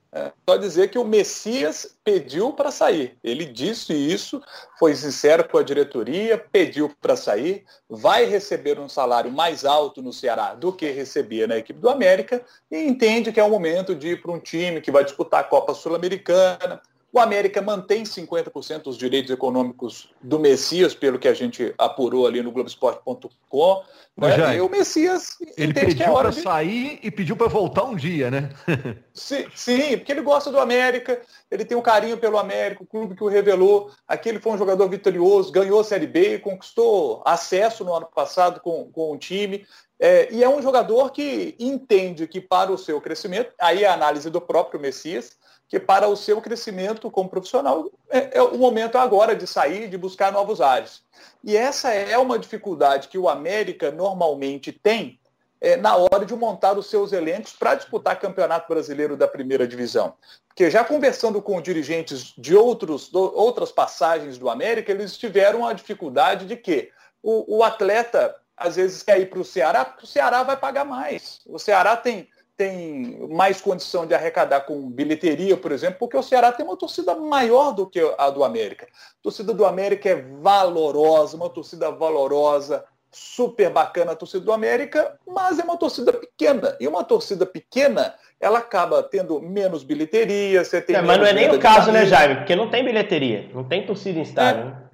É, 0.10 0.32
só 0.50 0.56
dizer 0.56 0.88
que 0.88 0.98
o 0.98 1.04
Messias 1.04 1.96
pediu 2.02 2.54
para 2.54 2.72
sair. 2.72 3.18
Ele 3.22 3.46
disse 3.46 3.94
isso, 3.94 4.42
foi 4.80 4.96
sincero 4.96 5.48
com 5.48 5.58
a 5.58 5.64
diretoria, 5.64 6.38
pediu 6.38 6.90
para 7.02 7.18
sair, 7.18 7.66
vai 7.90 8.24
receber 8.24 8.80
um 8.80 8.88
salário 8.88 9.30
mais 9.30 9.66
alto 9.66 10.02
no 10.02 10.14
Ceará 10.14 10.54
do 10.54 10.72
que 10.72 10.90
recebia 10.92 11.46
na 11.46 11.58
equipe 11.58 11.80
do 11.80 11.90
América 11.90 12.42
e 12.72 12.78
entende 12.78 13.34
que 13.34 13.40
é 13.40 13.44
o 13.44 13.50
momento 13.50 13.94
de 13.94 14.10
ir 14.10 14.22
para 14.22 14.32
um 14.32 14.40
time 14.40 14.80
que 14.80 14.92
vai 14.92 15.04
disputar 15.04 15.42
a 15.42 15.44
Copa 15.44 15.74
Sul-Americana, 15.74 16.82
O 17.12 17.20
América 17.20 17.62
mantém 17.62 18.04
50% 18.04 18.84
dos 18.84 18.98
direitos 18.98 19.32
econômicos 19.32 20.10
do 20.22 20.38
Messias, 20.38 20.94
pelo 20.94 21.18
que 21.18 21.28
a 21.28 21.34
gente 21.34 21.74
apurou 21.78 22.28
ali 22.28 22.44
no 22.44 22.52
Globoesporte.com. 22.52 23.84
Né? 24.18 24.58
E 24.58 24.62
o 24.62 24.70
Messias 24.70 25.38
ele 25.56 25.74
pediu 25.74 26.12
para 26.12 26.32
de... 26.32 26.42
sair 26.42 27.00
e 27.02 27.10
pediu 27.10 27.38
para 27.38 27.48
voltar 27.48 27.84
um 27.84 27.96
dia, 27.96 28.30
né? 28.30 28.50
sim, 29.14 29.46
sim, 29.56 29.98
porque 29.98 30.12
ele 30.12 30.22
gosta 30.22 30.52
do 30.52 30.60
América, 30.60 31.22
ele 31.50 31.64
tem 31.64 31.78
um 31.78 31.82
carinho 31.82 32.18
pelo 32.18 32.38
América, 32.38 32.84
o 32.84 32.88
clube 32.88 33.16
que 33.16 33.24
o 33.24 33.28
revelou. 33.28 33.92
Aqui 34.08 34.30
ele 34.30 34.40
foi 34.40 34.54
um 34.54 34.58
jogador 34.58 34.90
vitorioso, 34.90 35.52
ganhou 35.52 35.80
a 35.80 35.84
Série 35.84 36.08
B, 36.08 36.40
conquistou 36.40 37.22
acesso 37.26 37.86
no 37.86 37.94
ano 37.94 38.08
passado 38.14 38.60
com, 38.60 38.92
com 38.92 39.14
o 39.14 39.18
time. 39.18 39.66
É, 40.00 40.32
e 40.32 40.44
é 40.44 40.50
um 40.50 40.62
jogador 40.62 41.12
que 41.12 41.56
entende 41.60 42.28
que 42.28 42.42
para 42.42 42.72
o 42.72 42.78
seu 42.78 43.00
crescimento, 43.00 43.54
aí 43.60 43.84
é 43.84 43.88
a 43.88 43.94
análise 43.94 44.30
do 44.30 44.42
próprio 44.42 44.80
Messias, 44.80 45.38
que 45.68 45.80
para 45.80 46.08
o 46.08 46.16
seu 46.16 46.42
crescimento 46.42 47.12
como 47.12 47.30
profissional, 47.30 47.90
é, 48.10 48.38
é, 48.38 48.42
o 48.42 48.58
momento 48.58 48.98
agora 48.98 49.36
de 49.36 49.46
sair, 49.46 49.90
de 49.90 49.98
buscar 49.98 50.32
novos 50.32 50.62
ares. 50.62 51.04
E 51.44 51.58
essa 51.58 51.94
é 51.94 52.18
uma 52.18 52.40
dificuldade 52.40 53.10
que 53.10 53.18
o 53.18 53.28
América 53.28 53.92
normalmente 53.92 54.72
tem 54.72 55.20
é, 55.60 55.76
na 55.76 55.96
hora 55.96 56.26
de 56.26 56.36
montar 56.36 56.78
os 56.78 56.90
seus 56.90 57.12
elencos 57.12 57.54
para 57.54 57.76
disputar 57.76 58.20
campeonato 58.20 58.72
brasileiro 58.72 59.18
da 59.18 59.28
primeira 59.28 59.68
divisão. 59.68 60.14
Porque 60.48 60.70
já 60.72 60.84
conversando 60.84 61.42
com 61.42 61.62
dirigentes 61.62 62.34
de 62.38 62.56
outros, 62.56 63.10
do, 63.10 63.20
outras 63.36 63.72
passagens 63.72 64.38
do 64.38 64.50
América, 64.50 64.92
eles 64.92 65.18
tiveram 65.18 65.66
a 65.66 65.74
dificuldade 65.74 66.46
de 66.46 66.56
que 66.56 66.92
o, 67.22 67.58
o 67.58 67.64
atleta 67.64 68.36
às 68.56 68.76
vezes 68.76 69.04
quer 69.04 69.20
ir 69.20 69.30
para 69.30 69.40
o 69.40 69.46
Ceará, 69.46 69.86
porque 69.86 70.06
o 70.06 70.08
Ceará 70.08 70.44
vai 70.44 70.58
pagar 70.58 70.86
mais. 70.86 71.42
O 71.46 71.60
Ceará 71.60 71.96
tem 71.96 72.28
tem 72.58 73.28
mais 73.30 73.62
condição 73.62 74.08
de 74.08 74.16
arrecadar 74.16 74.62
com 74.62 74.90
bilheteria, 74.90 75.56
por 75.56 75.72
exemplo, 75.72 75.98
porque 76.00 76.18
o 76.18 76.24
Ceará 76.24 76.52
tem 76.52 76.66
uma 76.66 76.76
torcida 76.76 77.14
maior 77.14 77.72
do 77.72 77.86
que 77.88 78.00
a 78.18 78.30
do 78.32 78.44
América. 78.44 78.88
A 78.88 79.24
torcida 79.24 79.54
do 79.54 79.64
América 79.64 80.10
é 80.10 80.16
valorosa, 80.16 81.38
uma 81.38 81.50
torcida 81.50 81.92
valorosa, 81.92 82.84
super 83.12 83.70
bacana 83.70 84.14
a 84.14 84.16
torcida 84.16 84.44
do 84.44 84.52
América, 84.52 85.20
mas 85.28 85.60
é 85.60 85.64
uma 85.64 85.78
torcida 85.78 86.12
pequena. 86.12 86.76
E 86.80 86.88
uma 86.88 87.04
torcida 87.04 87.46
pequena, 87.46 88.16
ela 88.40 88.58
acaba 88.58 89.04
tendo 89.04 89.40
menos 89.40 89.84
bilheteria, 89.84 90.66
você 90.66 90.82
tem 90.82 90.96
é, 90.96 91.02
Mas 91.02 91.20
não 91.20 91.26
é 91.28 91.34
nem 91.34 91.52
o 91.52 91.60
caso, 91.60 91.92
né, 91.92 92.08
Jaime? 92.08 92.38
Porque 92.38 92.56
não 92.56 92.72
tem 92.72 92.84
bilheteria, 92.84 93.50
não 93.54 93.64
tem 93.64 93.86
torcida 93.86 94.18
em 94.18 94.24
estádio, 94.24 94.62
é. 94.62 94.66
né? 94.66 94.87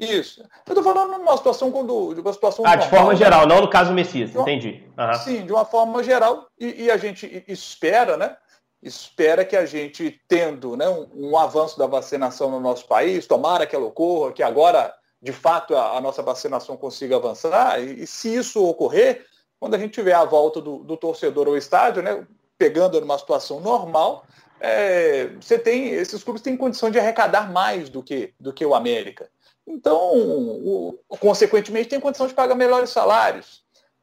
Isso. 0.00 0.40
Eu 0.66 0.74
estou 0.74 0.82
falando 0.82 1.18
numa 1.18 1.36
situação 1.36 1.70
quando. 1.70 2.14
De 2.14 2.20
uma 2.20 2.32
situação 2.32 2.64
ah, 2.64 2.70
normal, 2.70 2.84
de 2.84 2.96
forma 2.96 3.16
geral, 3.16 3.46
não 3.46 3.60
no 3.60 3.68
caso 3.68 3.92
Messias, 3.92 4.34
uma, 4.34 4.42
entendi. 4.42 4.82
Uhum. 4.98 5.14
Sim, 5.14 5.46
de 5.46 5.52
uma 5.52 5.64
forma 5.64 6.02
geral. 6.02 6.46
E, 6.58 6.84
e, 6.84 6.90
a 6.90 6.96
gente 6.96 7.44
espera, 7.46 8.16
né? 8.16 8.36
Espera 8.82 9.44
que 9.44 9.54
a 9.54 9.66
gente, 9.66 10.18
tendo 10.26 10.74
né, 10.74 10.88
um, 10.88 11.06
um, 11.14 11.38
avanço 11.38 11.78
da 11.78 11.86
vacinação 11.86 12.50
no 12.50 12.58
nosso 12.58 12.86
país, 12.88 13.26
tomara 13.26 13.66
que 13.66 13.76
ela 13.76 13.84
ocorra, 13.84 14.32
que 14.32 14.42
agora, 14.42 14.94
de 15.20 15.32
fato, 15.32 15.76
a, 15.76 15.98
a 15.98 16.00
nossa 16.00 16.22
vacinação 16.22 16.78
consiga 16.78 17.16
avançar, 17.16 17.78
e, 17.78 18.04
e, 18.04 18.06
se 18.06 18.34
isso 18.34 18.64
ocorrer, 18.64 19.26
quando 19.58 19.74
a 19.74 19.78
gente 19.78 19.92
tiver 19.92 20.14
a 20.14 20.24
volta 20.24 20.62
do, 20.62 20.78
do 20.78 20.96
torcedor 20.96 21.46
ao 21.46 21.58
estádio, 21.58 22.02
né, 22.02 22.26
pegando 22.56 22.98
numa 22.98 23.18
situação 23.18 23.60
normal, 23.60 24.24
é, 24.60 25.28
você 25.40 25.58
tem. 25.58 25.88
Esses 25.88 26.22
clubes 26.22 26.42
têm 26.42 26.56
condição 26.56 26.90
de 26.90 26.98
arrecadar 26.98 27.50
mais 27.50 27.88
do 27.88 28.02
que, 28.02 28.34
do 28.38 28.52
que 28.52 28.64
o 28.64 28.74
América. 28.74 29.28
Então, 29.66 30.12
o, 30.14 30.98
consequentemente, 31.08 31.88
tem 31.88 32.00
condição 32.00 32.26
de 32.26 32.34
pagar 32.34 32.54
melhores 32.54 32.90
salários. 32.90 33.62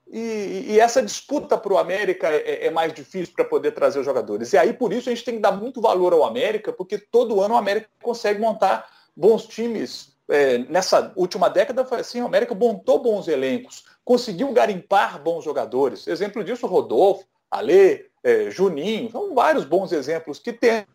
E, 0.10 0.66
e 0.70 0.80
essa 0.80 1.02
disputa 1.02 1.58
para 1.58 1.74
o 1.74 1.78
América 1.78 2.30
é, 2.30 2.68
é, 2.68 2.72
mais 2.72 2.94
difícil 2.94 3.34
para 3.36 3.44
poder 3.44 3.72
trazer 3.72 4.00
os 4.00 4.06
jogadores. 4.06 4.54
E 4.54 4.58
aí, 4.58 4.72
por 4.74 4.94
isso, 4.94 5.10
a 5.10 5.14
gente 5.14 5.26
tem 5.26 5.36
que 5.36 5.42
dar 5.42 5.52
muito 5.52 5.82
valor 5.82 6.14
ao 6.14 6.24
América, 6.24 6.72
porque 6.72 6.98
todo 6.98 7.42
ano 7.42 7.56
o 7.56 7.58
América 7.58 7.90
consegue 8.02 8.40
montar 8.40 8.90
bons 9.16 9.46
times. 9.46 10.16
É, 10.30 10.60
nessa 10.60 11.12
última 11.16 11.50
década, 11.50 11.86
foi 11.86 12.00
assim, 12.00 12.22
o 12.22 12.26
América 12.26 12.56
montou 12.56 13.02
bons 13.02 13.28
elencos, 13.28 13.86
conseguiu 14.04 14.52
garimpar 14.52 15.22
bons 15.22 15.44
jogadores. 15.44 16.08
Exemplo 16.08 16.44
disso, 16.44 16.68
Rodolfo, 16.68 17.26
Alê, 17.50 18.06
é, 18.24 18.50
Juninho, 18.50 19.10
são 19.12 19.34
vários 19.34 19.66
bons 19.66 19.92
exemplos 19.92 20.40
que 20.40 20.52
tem 20.52 20.86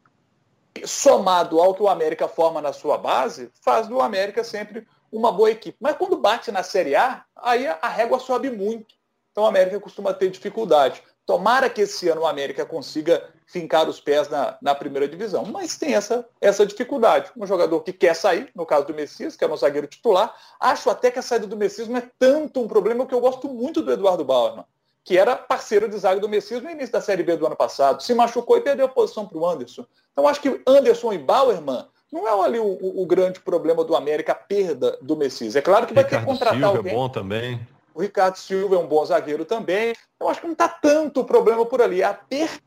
somado 0.84 1.60
ao 1.60 1.74
que 1.74 1.82
o 1.82 1.88
América 1.88 2.28
forma 2.28 2.60
na 2.60 2.72
sua 2.72 2.96
base, 2.98 3.50
faz 3.62 3.86
do 3.86 4.00
América 4.00 4.42
sempre 4.42 4.86
uma 5.10 5.30
boa 5.30 5.50
equipe. 5.50 5.76
Mas 5.80 5.96
quando 5.96 6.16
bate 6.16 6.50
na 6.50 6.62
Série 6.62 6.96
A, 6.96 7.24
aí 7.36 7.66
a 7.66 7.88
régua 7.88 8.18
sobe 8.18 8.50
muito. 8.50 8.94
Então 9.30 9.44
o 9.44 9.46
América 9.46 9.78
costuma 9.80 10.14
ter 10.14 10.30
dificuldade. 10.30 11.02
Tomara 11.24 11.70
que 11.70 11.82
esse 11.82 12.08
ano 12.08 12.22
o 12.22 12.26
América 12.26 12.66
consiga 12.66 13.22
fincar 13.46 13.88
os 13.88 14.00
pés 14.00 14.28
na, 14.28 14.56
na 14.60 14.74
primeira 14.74 15.06
divisão. 15.06 15.44
Mas 15.44 15.76
tem 15.76 15.94
essa, 15.94 16.26
essa 16.40 16.66
dificuldade. 16.66 17.30
Um 17.36 17.46
jogador 17.46 17.80
que 17.80 17.92
quer 17.92 18.14
sair, 18.14 18.50
no 18.54 18.66
caso 18.66 18.86
do 18.86 18.94
Messias, 18.94 19.36
que 19.36 19.44
é 19.44 19.46
o 19.46 19.50
nosso 19.50 19.60
zagueiro 19.60 19.86
titular. 19.86 20.34
Acho 20.58 20.90
até 20.90 21.10
que 21.10 21.18
a 21.18 21.22
saída 21.22 21.46
do 21.46 21.56
Messias 21.56 21.88
não 21.88 21.98
é 21.98 22.10
tanto 22.18 22.60
um 22.60 22.68
problema 22.68 23.06
que 23.06 23.14
eu 23.14 23.20
gosto 23.20 23.48
muito 23.48 23.82
do 23.82 23.92
Eduardo 23.92 24.24
Bauerman, 24.24 24.64
que 25.04 25.18
era 25.18 25.36
parceiro 25.36 25.88
de 25.88 25.98
zaga 25.98 26.20
do 26.20 26.28
Messias 26.28 26.62
no 26.62 26.70
início 26.70 26.92
da 26.92 27.00
Série 27.00 27.22
B 27.22 27.36
do 27.36 27.46
ano 27.46 27.56
passado. 27.56 28.02
Se 28.02 28.14
machucou 28.14 28.56
e 28.56 28.60
perdeu 28.60 28.86
a 28.86 28.88
posição 28.88 29.26
para 29.26 29.38
o 29.38 29.46
Anderson. 29.46 29.84
Então, 30.12 30.28
acho 30.28 30.40
que 30.40 30.62
Anderson 30.66 31.12
e 31.12 31.18
Bauerman 31.18 31.86
não 32.12 32.28
é 32.28 32.44
ali 32.44 32.58
o, 32.58 32.78
o, 33.02 33.06
grande 33.06 33.40
problema 33.40 33.82
do 33.82 33.96
América, 33.96 34.32
a 34.32 34.36
perda 34.36 34.98
do 35.00 35.16
Messias. 35.16 35.56
É 35.56 35.62
claro 35.62 35.86
que 35.86 35.94
vai 35.94 36.04
Ricardo 36.04 36.24
ter 36.24 36.26
que 36.26 36.32
contratar 36.32 36.54
Silva 36.54 36.74
é 36.74 36.76
alguém. 36.76 36.92
é 36.92 36.96
bom 36.96 37.08
também. 37.08 37.68
O 37.94 38.00
Ricardo 38.00 38.36
Silva 38.36 38.76
é 38.76 38.78
um 38.78 38.86
bom 38.86 39.04
zagueiro 39.04 39.44
também. 39.44 39.94
Eu 40.20 40.28
acho 40.28 40.40
que 40.40 40.46
não 40.46 40.52
está 40.52 40.68
tanto 40.68 41.20
o 41.20 41.24
problema 41.24 41.64
por 41.64 41.80
ali. 41.80 42.02
A 42.02 42.12
perda 42.14 42.60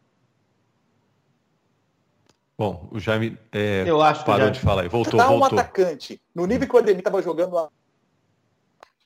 Bom, 2.58 2.88
o 2.89 3.00
Jaime 3.00 3.38
é, 3.52 3.84
eu 3.86 4.02
acho 4.02 4.24
parou 4.24 4.50
de 4.50 4.60
falar 4.62 4.86
e 4.86 4.88
voltou, 4.88 5.19
um 5.19 5.28
voltou. 5.28 5.60
atacante. 5.60 6.21
No 6.34 6.45
nível 6.45 6.67
que 6.67 6.76
o 6.76 6.80
Ademir 6.80 7.00
estava 7.00 7.21
jogando. 7.21 7.58
A... 7.58 7.69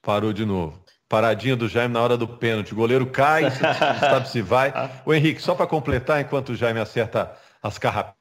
Parou 0.04 0.32
de 0.32 0.46
novo. 0.46 0.80
Paradinha 1.10 1.56
do 1.56 1.67
Jaime 1.67 1.93
na 1.93 2.02
hora 2.02 2.15
do 2.15 2.28
pênalti. 2.28 2.72
O 2.72 2.76
goleiro 2.76 3.08
cai, 3.08 3.50
sabe 4.00 4.30
se 4.30 4.41
vai. 4.41 4.72
O 5.04 5.13
Henrique, 5.13 5.41
só 5.41 5.56
para 5.56 5.65
completar, 5.65 6.22
enquanto 6.22 6.50
o 6.50 6.56
Jaime 6.56 6.80
acerta 6.80 7.36
as 7.62 7.78
carrapatas 7.80 8.19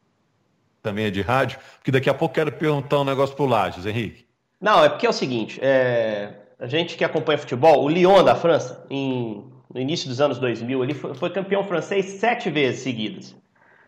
também 0.82 1.06
é 1.06 1.10
de 1.10 1.20
rádio, 1.20 1.58
porque 1.76 1.90
daqui 1.90 2.08
a 2.08 2.14
pouco 2.14 2.34
quero 2.34 2.52
perguntar 2.52 3.00
um 3.00 3.04
negócio 3.04 3.34
pro 3.36 3.46
Lages, 3.46 3.84
Henrique. 3.84 4.24
Não, 4.60 4.82
é 4.82 4.88
porque 4.88 5.06
é 5.06 5.10
o 5.10 5.12
seguinte, 5.12 5.58
é... 5.62 6.32
a 6.58 6.66
gente 6.66 6.96
que 6.96 7.04
acompanha 7.04 7.38
futebol, 7.38 7.84
o 7.84 7.88
Lyon 7.88 8.24
da 8.24 8.34
França, 8.34 8.84
em... 8.88 9.44
no 9.72 9.80
início 9.80 10.08
dos 10.08 10.20
anos 10.20 10.38
2000, 10.38 10.82
ele 10.82 10.94
foi, 10.94 11.14
foi 11.14 11.30
campeão 11.30 11.62
francês 11.64 12.06
sete 12.06 12.48
vezes 12.48 12.80
seguidas. 12.80 13.36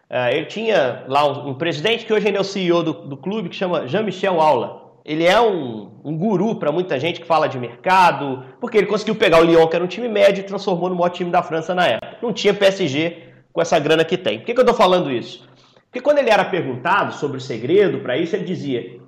É, 0.08 0.36
ele 0.36 0.46
tinha 0.46 1.04
lá 1.06 1.24
um, 1.26 1.50
um, 1.50 1.54
presidente 1.54 2.04
que 2.04 2.12
hoje 2.12 2.26
ainda 2.26 2.38
é 2.38 2.40
o 2.40 2.44
CEO 2.44 2.82
do, 2.82 2.92
do 2.92 3.16
clube, 3.16 3.48
que 3.48 3.54
chama 3.54 3.86
Jean-Michel 3.86 4.40
Aula. 4.40 4.89
Ele 5.04 5.24
é 5.24 5.40
um, 5.40 5.90
um 6.04 6.16
guru 6.16 6.56
para 6.56 6.70
muita 6.70 6.98
gente 6.98 7.20
que 7.20 7.26
fala 7.26 7.48
de 7.48 7.58
mercado, 7.58 8.44
porque 8.60 8.78
ele 8.78 8.86
conseguiu 8.86 9.14
pegar 9.14 9.40
o 9.40 9.44
Lyon, 9.44 9.66
que 9.66 9.76
era 9.76 9.84
um 9.84 9.88
time 9.88 10.08
médio, 10.08 10.42
e 10.42 10.44
transformou 10.44 10.88
no 10.88 10.96
maior 10.96 11.10
time 11.10 11.30
da 11.30 11.42
França 11.42 11.74
na 11.74 11.86
época. 11.86 12.18
Não 12.22 12.32
tinha 12.32 12.52
PSG 12.52 13.30
com 13.52 13.60
essa 13.60 13.78
grana 13.78 14.04
que 14.04 14.16
tem. 14.16 14.38
Por 14.38 14.46
que, 14.46 14.54
que 14.54 14.60
eu 14.60 14.64
estou 14.64 14.76
falando 14.76 15.10
isso? 15.10 15.48
Porque 15.84 16.00
quando 16.00 16.18
ele 16.18 16.30
era 16.30 16.44
perguntado 16.44 17.14
sobre 17.14 17.38
o 17.38 17.40
segredo 17.40 18.00
para 18.00 18.16
isso, 18.16 18.36
ele 18.36 18.44
dizia: 18.44 19.00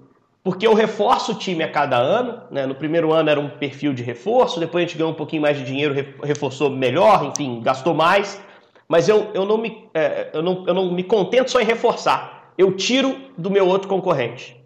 porque 0.43 0.67
eu 0.67 0.75
reforço 0.75 1.33
o 1.33 1.35
time 1.37 1.63
a 1.63 1.71
cada 1.71 1.97
ano. 1.97 2.43
Né? 2.51 2.67
No 2.67 2.75
primeiro 2.75 3.13
ano 3.13 3.31
era 3.31 3.39
um 3.39 3.49
perfil 3.49 3.93
de 3.95 4.03
reforço, 4.03 4.59
depois 4.59 4.85
a 4.85 4.87
gente 4.87 4.99
ganhou 4.99 5.13
um 5.13 5.17
pouquinho 5.17 5.43
mais 5.43 5.57
de 5.57 5.65
dinheiro, 5.65 5.95
reforçou 6.23 6.69
melhor, 6.71 7.25
enfim, 7.25 7.61
gastou 7.63 7.95
mais. 7.95 8.43
Mas 8.89 9.09
eu, 9.09 9.31
eu, 9.33 9.47
não 9.47 9.57
me, 9.57 9.89
é, 9.95 10.31
eu, 10.35 10.43
não, 10.43 10.65
eu 10.67 10.75
não 10.75 10.93
me 10.93 11.05
contento 11.05 11.51
só 11.51 11.61
em 11.61 11.65
reforçar. 11.65 12.53
Eu 12.59 12.73
tiro 12.73 13.17
do 13.39 13.51
meu 13.51 13.67
outro 13.67 13.89
concorrente. 13.89 14.62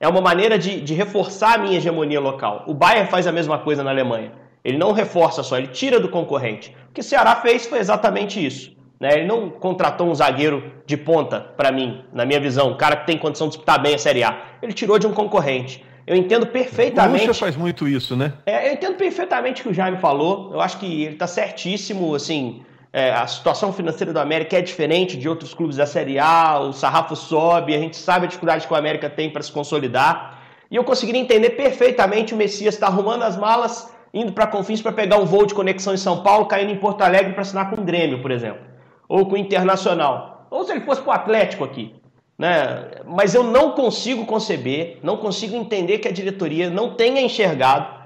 É 0.00 0.08
uma 0.08 0.22
maneira 0.22 0.58
de, 0.58 0.80
de 0.80 0.94
reforçar 0.94 1.56
a 1.56 1.58
minha 1.58 1.76
hegemonia 1.76 2.18
local. 2.18 2.64
O 2.66 2.72
Bayern 2.72 3.10
faz 3.10 3.26
a 3.26 3.32
mesma 3.32 3.58
coisa 3.58 3.84
na 3.84 3.90
Alemanha. 3.90 4.32
Ele 4.64 4.78
não 4.78 4.92
reforça 4.92 5.42
só, 5.42 5.58
ele 5.58 5.66
tira 5.66 6.00
do 6.00 6.08
concorrente. 6.08 6.74
O 6.88 6.94
que 6.94 7.02
o 7.02 7.04
Ceará 7.04 7.36
fez 7.36 7.66
foi 7.66 7.78
exatamente 7.78 8.44
isso. 8.44 8.74
Né? 8.98 9.10
Ele 9.12 9.26
não 9.26 9.50
contratou 9.50 10.08
um 10.08 10.14
zagueiro 10.14 10.72
de 10.86 10.96
ponta, 10.96 11.40
para 11.40 11.70
mim, 11.70 12.02
na 12.14 12.24
minha 12.24 12.40
visão, 12.40 12.70
um 12.70 12.76
cara 12.78 12.96
que 12.96 13.06
tem 13.06 13.18
condição 13.18 13.46
de 13.46 13.52
disputar 13.52 13.80
bem 13.80 13.94
a 13.94 13.98
Série 13.98 14.24
A. 14.24 14.42
Ele 14.62 14.72
tirou 14.72 14.98
de 14.98 15.06
um 15.06 15.12
concorrente. 15.12 15.84
Eu 16.06 16.16
entendo 16.16 16.46
perfeitamente. 16.46 17.24
O 17.24 17.28
Lucha 17.28 17.40
faz 17.40 17.54
muito 17.54 17.86
isso, 17.86 18.16
né? 18.16 18.32
É, 18.46 18.68
eu 18.68 18.72
entendo 18.72 18.96
perfeitamente 18.96 19.60
o 19.60 19.64
que 19.64 19.70
o 19.70 19.74
Jaime 19.74 19.98
falou. 19.98 20.50
Eu 20.52 20.60
acho 20.62 20.78
que 20.78 21.04
ele 21.04 21.12
está 21.12 21.26
certíssimo. 21.26 22.14
Assim, 22.14 22.62
é, 22.92 23.12
a 23.12 23.26
situação 23.26 23.72
financeira 23.72 24.12
do 24.12 24.18
América 24.18 24.58
é 24.58 24.60
diferente 24.60 25.16
de 25.16 25.28
outros 25.28 25.54
clubes 25.54 25.76
da 25.76 25.86
Série 25.86 26.18
A. 26.18 26.58
O 26.58 26.72
sarrafo 26.72 27.14
sobe. 27.14 27.74
A 27.74 27.78
gente 27.78 27.96
sabe 27.96 28.24
a 28.24 28.28
dificuldade 28.28 28.66
que 28.66 28.72
o 28.72 28.76
América 28.76 29.08
tem 29.08 29.30
para 29.30 29.42
se 29.42 29.52
consolidar. 29.52 30.38
E 30.70 30.76
eu 30.76 30.84
conseguiria 30.84 31.20
entender 31.20 31.50
perfeitamente 31.50 32.34
o 32.34 32.36
Messias 32.36 32.74
estar 32.74 32.86
tá 32.86 32.92
arrumando 32.92 33.22
as 33.22 33.36
malas, 33.36 33.92
indo 34.14 34.32
para 34.32 34.46
Confins 34.46 34.80
para 34.80 34.92
pegar 34.92 35.18
um 35.18 35.24
voo 35.24 35.46
de 35.46 35.54
conexão 35.54 35.94
em 35.94 35.96
São 35.96 36.22
Paulo, 36.22 36.46
caindo 36.46 36.72
em 36.72 36.76
Porto 36.76 37.02
Alegre 37.02 37.32
para 37.32 37.42
assinar 37.42 37.70
com 37.70 37.80
o 37.80 37.84
Grêmio, 37.84 38.22
por 38.22 38.30
exemplo 38.30 38.70
ou 39.10 39.26
com 39.26 39.34
o 39.34 39.36
Internacional, 39.36 40.46
ou 40.48 40.62
se 40.62 40.70
ele 40.70 40.82
fosse 40.82 41.02
para 41.02 41.10
o 41.10 41.12
Atlético 41.12 41.64
aqui. 41.64 41.92
Né? 42.38 43.02
Mas 43.04 43.34
eu 43.34 43.42
não 43.42 43.72
consigo 43.72 44.24
conceber, 44.24 45.00
não 45.02 45.16
consigo 45.16 45.56
entender 45.56 45.98
que 45.98 46.06
a 46.06 46.12
diretoria 46.12 46.70
não 46.70 46.94
tenha 46.94 47.20
enxergado 47.20 47.98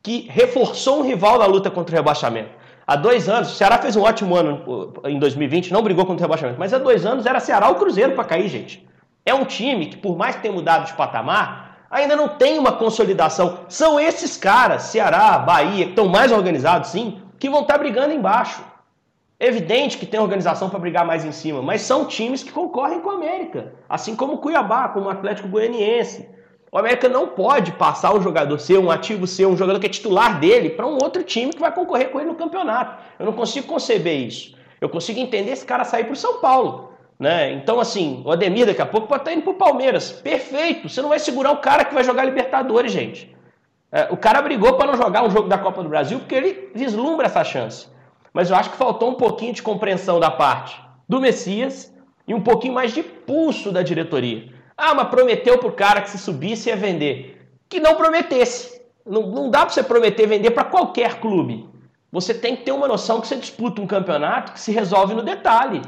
que 0.00 0.28
reforçou 0.30 1.00
um 1.00 1.02
rival 1.02 1.36
na 1.36 1.46
luta 1.46 1.68
contra 1.68 1.92
o 1.92 1.98
rebaixamento. 1.98 2.50
Há 2.86 2.96
dois 2.96 3.28
anos, 3.28 3.52
o 3.52 3.54
Ceará 3.54 3.78
fez 3.78 3.94
um 3.94 4.02
ótimo 4.02 4.34
ano 4.34 4.92
em 5.04 5.18
2020, 5.18 5.72
não 5.72 5.82
brigou 5.82 6.04
contra 6.04 6.24
o 6.24 6.28
rebaixamento, 6.28 6.58
mas 6.58 6.74
há 6.74 6.78
dois 6.78 7.06
anos 7.06 7.26
era 7.26 7.38
Ceará 7.38 7.68
ou 7.68 7.76
Cruzeiro 7.76 8.12
para 8.12 8.24
cair, 8.24 8.48
gente. 8.48 8.86
É 9.24 9.32
um 9.32 9.44
time 9.44 9.86
que, 9.86 9.96
por 9.96 10.16
mais 10.16 10.34
que 10.34 10.42
tenha 10.42 10.54
mudado 10.54 10.86
de 10.86 10.92
patamar, 10.94 11.86
ainda 11.88 12.16
não 12.16 12.28
tem 12.28 12.58
uma 12.58 12.72
consolidação. 12.72 13.60
São 13.68 14.00
esses 14.00 14.36
caras, 14.36 14.82
Ceará, 14.82 15.38
Bahia, 15.38 15.84
que 15.84 15.90
estão 15.90 16.08
mais 16.08 16.32
organizados, 16.32 16.90
sim, 16.90 17.22
que 17.38 17.48
vão 17.48 17.60
estar 17.60 17.74
tá 17.74 17.78
brigando 17.78 18.12
embaixo. 18.12 18.64
Evidente 19.38 19.98
que 19.98 20.06
tem 20.06 20.20
organização 20.20 20.70
para 20.70 20.78
brigar 20.78 21.04
mais 21.04 21.24
em 21.24 21.32
cima, 21.32 21.62
mas 21.62 21.82
são 21.82 22.06
times 22.06 22.42
que 22.42 22.52
concorrem 22.52 23.00
com 23.00 23.10
a 23.10 23.14
América, 23.14 23.74
assim 23.88 24.14
como 24.16 24.34
o 24.34 24.38
Cuiabá, 24.38 24.88
como 24.88 25.06
o 25.06 25.10
Atlético 25.10 25.48
Goianiense. 25.48 26.28
O 26.74 26.78
América 26.78 27.06
não 27.06 27.28
pode 27.28 27.72
passar 27.72 28.14
um 28.14 28.22
jogador 28.22 28.58
ser 28.58 28.78
um 28.78 28.90
ativo 28.90 29.26
ser 29.26 29.44
um 29.44 29.54
jogador 29.54 29.78
que 29.78 29.84
é 29.84 29.90
titular 29.90 30.40
dele 30.40 30.70
para 30.70 30.86
um 30.86 30.94
outro 30.94 31.22
time 31.22 31.52
que 31.52 31.60
vai 31.60 31.70
concorrer 31.70 32.08
com 32.08 32.18
ele 32.18 32.30
no 32.30 32.34
campeonato. 32.34 32.96
Eu 33.18 33.26
não 33.26 33.34
consigo 33.34 33.66
conceber 33.66 34.26
isso. 34.26 34.56
Eu 34.80 34.88
consigo 34.88 35.20
entender 35.20 35.50
esse 35.50 35.66
cara 35.66 35.84
sair 35.84 36.04
para 36.04 36.14
o 36.14 36.16
São 36.16 36.40
Paulo. 36.40 36.94
Né? 37.20 37.52
Então, 37.52 37.78
assim, 37.78 38.22
o 38.24 38.32
Ademir 38.32 38.64
daqui 38.64 38.80
a 38.80 38.86
pouco 38.86 39.06
pode 39.06 39.20
estar 39.20 39.34
indo 39.34 39.42
para 39.42 39.52
o 39.52 39.56
Palmeiras. 39.56 40.10
Perfeito. 40.12 40.88
Você 40.88 41.02
não 41.02 41.10
vai 41.10 41.18
segurar 41.18 41.52
o 41.52 41.58
cara 41.58 41.84
que 41.84 41.92
vai 41.92 42.02
jogar 42.02 42.24
Libertadores, 42.24 42.90
gente. 42.90 43.36
É, 43.92 44.08
o 44.10 44.16
cara 44.16 44.40
brigou 44.40 44.72
para 44.72 44.86
não 44.86 44.96
jogar 44.96 45.24
um 45.24 45.30
jogo 45.30 45.48
da 45.48 45.58
Copa 45.58 45.82
do 45.82 45.90
Brasil 45.90 46.20
porque 46.20 46.34
ele 46.34 46.70
vislumbra 46.74 47.26
essa 47.26 47.44
chance. 47.44 47.86
Mas 48.32 48.48
eu 48.48 48.56
acho 48.56 48.70
que 48.70 48.78
faltou 48.78 49.10
um 49.10 49.14
pouquinho 49.14 49.52
de 49.52 49.62
compreensão 49.62 50.18
da 50.18 50.30
parte 50.30 50.80
do 51.06 51.20
Messias 51.20 51.94
e 52.26 52.32
um 52.32 52.40
pouquinho 52.40 52.72
mais 52.72 52.94
de 52.94 53.02
pulso 53.02 53.70
da 53.70 53.82
diretoria. 53.82 54.51
Ah, 54.76 54.94
mas 54.94 55.08
prometeu 55.08 55.58
pro 55.58 55.72
cara 55.72 56.00
que 56.00 56.10
se 56.10 56.18
subisse 56.18 56.68
ia 56.68 56.76
vender. 56.76 57.48
Que 57.68 57.80
não 57.80 57.96
prometesse. 57.96 58.82
Não, 59.04 59.22
não 59.22 59.50
dá 59.50 59.60
para 59.60 59.70
você 59.70 59.82
prometer 59.82 60.26
vender 60.26 60.50
para 60.50 60.64
qualquer 60.64 61.20
clube. 61.20 61.68
Você 62.10 62.34
tem 62.34 62.54
que 62.54 62.62
ter 62.62 62.72
uma 62.72 62.86
noção 62.86 63.20
que 63.20 63.26
você 63.26 63.36
disputa 63.36 63.80
um 63.80 63.86
campeonato 63.86 64.52
que 64.52 64.60
se 64.60 64.70
resolve 64.70 65.14
no 65.14 65.22
detalhe. 65.22 65.80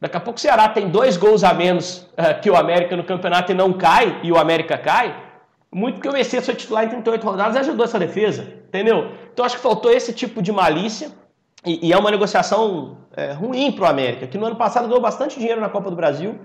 Daqui 0.00 0.16
a 0.16 0.20
pouco 0.20 0.36
o 0.36 0.40
Ceará 0.40 0.68
tem 0.68 0.88
dois 0.88 1.16
gols 1.16 1.44
a 1.44 1.54
menos 1.54 1.98
uh, 2.18 2.40
que 2.42 2.50
o 2.50 2.56
América 2.56 2.96
no 2.96 3.04
campeonato 3.04 3.52
e 3.52 3.54
não 3.54 3.72
cai, 3.72 4.18
e 4.24 4.32
o 4.32 4.36
América 4.36 4.76
cai. 4.76 5.14
Muito 5.72 5.94
porque 5.94 6.08
o 6.08 6.12
Messias 6.12 6.44
foi 6.44 6.56
titular 6.56 6.84
em 6.84 6.88
38 6.88 7.24
rodadas 7.24 7.54
e 7.54 7.58
ajudou 7.60 7.84
essa 7.84 7.98
defesa, 8.00 8.42
entendeu? 8.66 9.12
Então 9.32 9.44
acho 9.44 9.56
que 9.56 9.62
faltou 9.62 9.92
esse 9.92 10.12
tipo 10.12 10.42
de 10.42 10.50
malícia 10.50 11.12
e, 11.64 11.88
e 11.88 11.92
é 11.92 11.96
uma 11.96 12.10
negociação 12.10 12.98
é, 13.16 13.30
ruim 13.32 13.70
para 13.70 13.84
o 13.84 13.88
América, 13.88 14.26
que 14.26 14.36
no 14.36 14.46
ano 14.46 14.56
passado 14.56 14.88
ganhou 14.88 15.00
bastante 15.00 15.38
dinheiro 15.38 15.60
na 15.60 15.68
Copa 15.68 15.88
do 15.88 15.94
Brasil, 15.94 16.38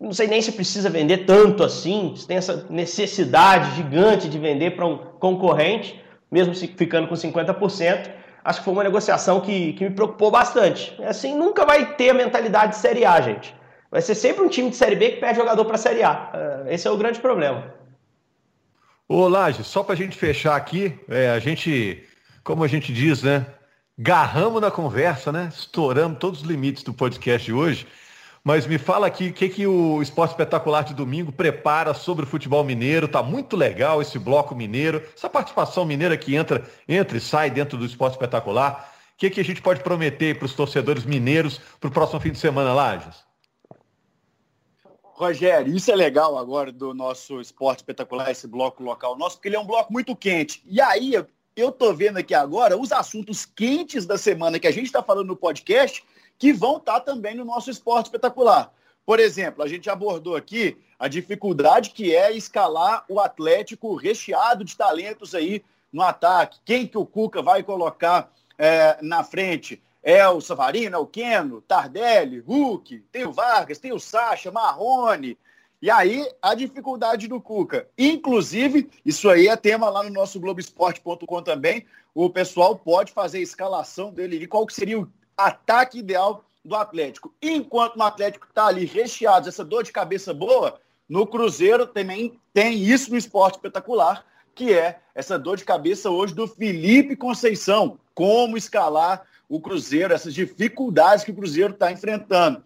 não 0.00 0.12
sei 0.12 0.28
nem 0.28 0.40
se 0.40 0.52
precisa 0.52 0.88
vender 0.88 1.18
tanto 1.26 1.64
assim, 1.64 2.14
se 2.16 2.26
tem 2.26 2.36
essa 2.36 2.66
necessidade 2.70 3.76
gigante 3.76 4.28
de 4.28 4.38
vender 4.38 4.76
para 4.76 4.86
um 4.86 4.98
concorrente, 5.18 6.00
mesmo 6.30 6.54
ficando 6.54 7.08
com 7.08 7.14
50%. 7.14 8.10
Acho 8.44 8.60
que 8.60 8.64
foi 8.64 8.72
uma 8.72 8.84
negociação 8.84 9.40
que, 9.40 9.72
que 9.72 9.84
me 9.84 9.90
preocupou 9.90 10.30
bastante. 10.30 10.96
Assim, 11.02 11.36
nunca 11.36 11.66
vai 11.66 11.94
ter 11.96 12.10
a 12.10 12.14
mentalidade 12.14 12.72
de 12.72 12.78
Série 12.78 13.04
A, 13.04 13.20
gente. 13.20 13.54
Vai 13.90 14.00
ser 14.00 14.14
sempre 14.14 14.44
um 14.44 14.48
time 14.48 14.70
de 14.70 14.76
Série 14.76 14.96
B 14.96 15.10
que 15.10 15.20
perde 15.20 15.38
jogador 15.38 15.64
para 15.64 15.76
Série 15.76 16.02
A. 16.02 16.30
É, 16.66 16.74
esse 16.74 16.86
é 16.86 16.90
o 16.90 16.96
grande 16.96 17.18
problema. 17.18 17.74
Ô, 19.08 19.26
Laje, 19.26 19.64
só 19.64 19.82
para 19.82 19.94
a 19.94 19.96
gente 19.96 20.16
fechar 20.16 20.54
aqui, 20.54 20.98
é, 21.08 21.30
a 21.30 21.38
gente, 21.38 22.04
como 22.44 22.62
a 22.62 22.68
gente 22.68 22.92
diz, 22.92 23.22
né? 23.22 23.46
Garramos 23.98 24.60
na 24.60 24.70
conversa, 24.70 25.32
né? 25.32 25.48
Estouramos 25.52 26.18
todos 26.18 26.42
os 26.42 26.46
limites 26.46 26.82
do 26.84 26.94
podcast 26.94 27.44
de 27.44 27.52
hoje. 27.52 27.86
Mas 28.48 28.66
me 28.66 28.78
fala 28.78 29.06
aqui 29.06 29.28
o 29.28 29.32
que, 29.34 29.46
que 29.46 29.66
o 29.66 30.00
Esporte 30.00 30.30
Espetacular 30.30 30.82
de 30.82 30.94
domingo 30.94 31.30
prepara 31.30 31.92
sobre 31.92 32.24
o 32.24 32.26
futebol 32.26 32.64
mineiro. 32.64 33.06
Tá 33.06 33.22
muito 33.22 33.54
legal 33.54 34.00
esse 34.00 34.18
bloco 34.18 34.54
mineiro, 34.54 35.06
essa 35.14 35.28
participação 35.28 35.84
mineira 35.84 36.16
que 36.16 36.34
entra, 36.34 36.66
entra 36.88 37.18
e 37.18 37.20
sai 37.20 37.50
dentro 37.50 37.76
do 37.76 37.84
Esporte 37.84 38.14
Espetacular. 38.14 38.90
O 39.12 39.18
que, 39.18 39.28
que 39.28 39.38
a 39.38 39.44
gente 39.44 39.60
pode 39.60 39.82
prometer 39.82 40.38
para 40.38 40.46
os 40.46 40.54
torcedores 40.54 41.04
mineiros 41.04 41.60
para 41.78 41.88
o 41.88 41.92
próximo 41.92 42.20
fim 42.20 42.32
de 42.32 42.38
semana, 42.38 42.72
Lages? 42.72 43.16
Rogério, 45.02 45.76
isso 45.76 45.92
é 45.92 45.94
legal 45.94 46.38
agora 46.38 46.72
do 46.72 46.94
nosso 46.94 47.42
esporte 47.42 47.80
espetacular, 47.80 48.30
esse 48.30 48.46
bloco 48.46 48.82
local 48.82 49.18
nosso, 49.18 49.36
porque 49.36 49.48
ele 49.48 49.56
é 49.56 49.60
um 49.60 49.66
bloco 49.66 49.92
muito 49.92 50.16
quente. 50.16 50.62
E 50.64 50.80
aí, 50.80 51.22
eu 51.54 51.70
tô 51.70 51.92
vendo 51.92 52.16
aqui 52.16 52.32
agora 52.32 52.78
os 52.78 52.92
assuntos 52.92 53.44
quentes 53.44 54.06
da 54.06 54.16
semana 54.16 54.58
que 54.58 54.66
a 54.66 54.72
gente 54.72 54.86
está 54.86 55.02
falando 55.02 55.26
no 55.26 55.36
podcast 55.36 56.02
que 56.38 56.52
vão 56.52 56.76
estar 56.76 56.94
tá 56.94 57.00
também 57.00 57.34
no 57.34 57.44
nosso 57.44 57.70
esporte 57.70 58.06
espetacular. 58.06 58.72
Por 59.04 59.18
exemplo, 59.18 59.64
a 59.64 59.68
gente 59.68 59.88
abordou 59.88 60.36
aqui 60.36 60.76
a 60.98 61.08
dificuldade 61.08 61.90
que 61.90 62.14
é 62.14 62.30
escalar 62.30 63.04
o 63.08 63.20
Atlético 63.20 63.94
recheado 63.94 64.64
de 64.64 64.76
talentos 64.76 65.34
aí 65.34 65.64
no 65.92 66.02
ataque. 66.02 66.58
Quem 66.64 66.86
que 66.86 66.98
o 66.98 67.06
Cuca 67.06 67.40
vai 67.40 67.62
colocar 67.62 68.30
é, 68.58 68.98
na 69.00 69.24
frente? 69.24 69.82
É 70.02 70.28
o 70.28 70.40
Savarino, 70.40 70.96
é 70.96 70.98
o 70.98 71.06
Keno, 71.06 71.60
Tardelli, 71.62 72.40
Hulk, 72.40 73.04
tem 73.10 73.26
o 73.26 73.32
Vargas, 73.32 73.78
tem 73.78 73.92
o 73.92 73.98
Sacha, 73.98 74.50
Marrone. 74.50 75.38
E 75.80 75.90
aí, 75.90 76.28
a 76.42 76.54
dificuldade 76.54 77.28
do 77.28 77.40
Cuca. 77.40 77.88
Inclusive, 77.96 78.90
isso 79.04 79.28
aí 79.28 79.48
é 79.48 79.56
tema 79.56 79.88
lá 79.88 80.02
no 80.02 80.10
nosso 80.10 80.40
Globoesporte.com 80.40 81.42
também. 81.42 81.86
O 82.14 82.28
pessoal 82.28 82.76
pode 82.76 83.12
fazer 83.12 83.38
a 83.38 83.42
escalação 83.42 84.12
dele 84.12 84.42
e 84.42 84.46
qual 84.46 84.66
que 84.66 84.74
seria 84.74 84.98
o 84.98 85.08
ataque 85.38 86.00
ideal 86.00 86.44
do 86.64 86.74
Atlético. 86.74 87.32
Enquanto 87.40 87.96
no 87.96 88.02
Atlético 88.02 88.46
está 88.46 88.66
ali 88.66 88.84
recheado, 88.84 89.48
essa 89.48 89.64
dor 89.64 89.84
de 89.84 89.92
cabeça 89.92 90.34
boa, 90.34 90.80
no 91.08 91.26
Cruzeiro 91.26 91.86
também 91.86 92.38
tem 92.52 92.76
isso 92.76 93.10
no 93.10 93.16
esporte 93.16 93.54
espetacular, 93.54 94.26
que 94.54 94.74
é 94.74 94.98
essa 95.14 95.38
dor 95.38 95.56
de 95.56 95.64
cabeça 95.64 96.10
hoje 96.10 96.34
do 96.34 96.46
Felipe 96.46 97.16
Conceição. 97.16 97.98
Como 98.12 98.56
escalar 98.56 99.22
o 99.48 99.60
Cruzeiro, 99.60 100.12
essas 100.12 100.34
dificuldades 100.34 101.24
que 101.24 101.30
o 101.30 101.34
Cruzeiro 101.34 101.72
está 101.72 101.90
enfrentando. 101.92 102.62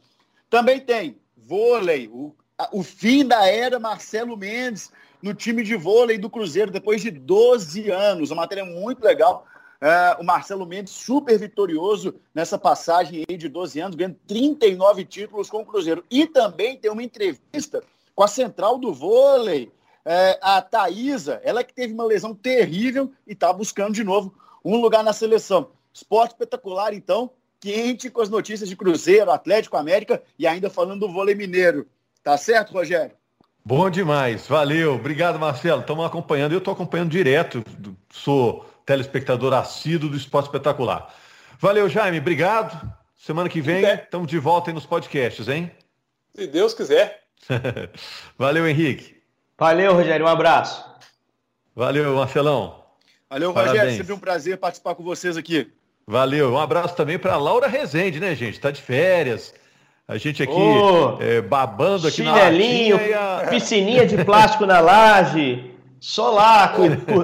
Também 0.48 0.80
tem 0.80 1.18
vôlei, 1.36 2.08
o, 2.08 2.34
o 2.72 2.82
fim 2.82 3.26
da 3.26 3.46
era 3.46 3.78
Marcelo 3.78 4.36
Mendes 4.36 4.90
no 5.22 5.32
time 5.34 5.62
de 5.62 5.76
vôlei 5.76 6.18
do 6.18 6.30
Cruzeiro 6.30 6.70
depois 6.70 7.00
de 7.00 7.10
12 7.10 7.90
anos. 7.90 8.30
Uma 8.30 8.42
matéria 8.42 8.64
muito 8.64 9.04
legal 9.04 9.46
é, 9.82 10.16
o 10.20 10.22
Marcelo 10.22 10.64
Mendes 10.64 10.92
super 10.92 11.36
vitorioso 11.36 12.14
nessa 12.32 12.56
passagem 12.56 13.24
de 13.28 13.48
12 13.48 13.80
anos, 13.80 13.96
ganhando 13.96 14.16
39 14.28 15.04
títulos 15.04 15.50
com 15.50 15.62
o 15.62 15.66
Cruzeiro. 15.66 16.04
E 16.08 16.24
também 16.24 16.76
tem 16.76 16.88
uma 16.88 17.02
entrevista 17.02 17.82
com 18.14 18.22
a 18.22 18.28
central 18.28 18.78
do 18.78 18.94
vôlei, 18.94 19.72
é, 20.04 20.38
a 20.40 20.62
Thaisa, 20.62 21.40
ela 21.42 21.64
que 21.64 21.74
teve 21.74 21.92
uma 21.92 22.04
lesão 22.04 22.32
terrível 22.32 23.10
e 23.26 23.32
está 23.32 23.52
buscando 23.52 23.94
de 23.94 24.04
novo 24.04 24.32
um 24.64 24.80
lugar 24.80 25.02
na 25.02 25.12
seleção. 25.12 25.70
Esporte 25.92 26.30
espetacular, 26.30 26.94
então, 26.94 27.30
quente 27.58 28.08
com 28.08 28.20
as 28.20 28.30
notícias 28.30 28.68
de 28.68 28.76
Cruzeiro, 28.76 29.32
Atlético 29.32 29.76
América 29.76 30.22
e 30.38 30.46
ainda 30.46 30.70
falando 30.70 31.00
do 31.00 31.12
vôlei 31.12 31.34
mineiro. 31.34 31.88
Tá 32.22 32.38
certo, 32.38 32.72
Rogério? 32.72 33.16
Bom 33.64 33.90
demais, 33.90 34.46
valeu. 34.46 34.94
Obrigado, 34.94 35.40
Marcelo. 35.40 35.80
Estamos 35.80 36.06
acompanhando. 36.06 36.52
Eu 36.52 36.58
estou 36.58 36.72
acompanhando 36.72 37.10
direto. 37.10 37.64
Sou 38.10 38.64
telespectador 38.93 39.55
assíduo 39.55 40.11
do 40.11 40.16
Esporte 40.16 40.47
Espetacular. 40.47 41.14
Valeu, 41.59 41.88
Jaime, 41.88 42.18
obrigado. 42.18 42.78
Semana 43.16 43.49
que 43.49 43.62
vem 43.62 43.82
estamos 43.84 44.28
de 44.28 44.38
volta 44.38 44.68
aí 44.68 44.74
nos 44.74 44.84
podcasts, 44.84 45.49
hein? 45.49 45.70
Se 46.34 46.47
Deus 46.47 46.74
quiser. 46.74 47.22
Valeu, 48.36 48.68
Henrique. 48.68 49.16
Valeu, 49.59 49.95
Rogério, 49.95 50.26
um 50.26 50.28
abraço. 50.28 50.84
Valeu, 51.74 52.16
Marcelão. 52.16 52.84
Valeu, 53.30 53.55
Parabéns. 53.55 53.78
Rogério, 53.78 53.97
sempre 53.97 54.12
um 54.12 54.18
prazer 54.18 54.59
participar 54.59 54.95
com 54.95 55.03
vocês 55.03 55.38
aqui. 55.38 55.72
Valeu, 56.07 56.53
um 56.53 56.59
abraço 56.59 56.95
também 56.95 57.18
para 57.18 57.36
Laura 57.38 57.68
Rezende, 57.68 58.20
né, 58.20 58.34
gente? 58.34 58.57
Está 58.57 58.70
de 58.70 58.82
férias. 58.82 59.55
A 60.07 60.18
gente 60.18 60.43
aqui 60.43 60.53
oh, 60.53 61.16
é, 61.18 61.40
babando 61.40 62.09
aqui 62.09 62.16
chinelinho, 62.16 62.99
na 63.11 63.38
a... 63.38 63.47
piscininha 63.47 64.05
de 64.05 64.22
plástico 64.22 64.66
na 64.66 64.80
laje. 64.80 65.70
Só 66.03 66.32
lá, 66.32 66.74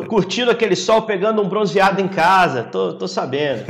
curtindo 0.09 0.53
aquele 0.53 0.76
sol, 0.76 1.03
pegando 1.03 1.43
um 1.43 1.49
bronzeado 1.49 2.01
em 2.01 2.07
casa. 2.07 2.62
Tô, 2.62 2.95
tô 2.95 3.09
sabendo. 3.09 3.64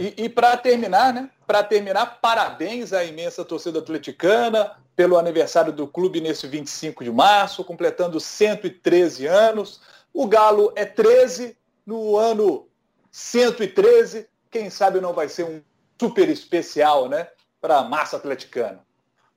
e, 0.00 0.24
e 0.24 0.26
para 0.26 0.56
terminar, 0.56 1.12
né? 1.12 1.28
Para 1.46 1.62
terminar, 1.62 2.18
parabéns 2.18 2.94
à 2.94 3.04
imensa 3.04 3.44
torcida 3.44 3.78
atleticana 3.78 4.72
pelo 4.96 5.18
aniversário 5.18 5.70
do 5.70 5.86
clube 5.86 6.18
nesse 6.18 6.46
25 6.46 7.04
de 7.04 7.12
março, 7.12 7.62
completando 7.62 8.18
113 8.18 9.26
anos. 9.26 9.82
O 10.14 10.26
Galo 10.26 10.72
é 10.76 10.86
13, 10.86 11.54
no 11.84 12.16
ano 12.16 12.66
113, 13.12 14.26
quem 14.50 14.70
sabe 14.70 14.98
não 15.02 15.12
vai 15.12 15.28
ser 15.28 15.44
um 15.44 15.60
super 16.00 16.30
especial, 16.30 17.06
né? 17.06 17.28
Para 17.60 17.80
a 17.80 17.84
massa 17.84 18.16
atleticana. 18.16 18.80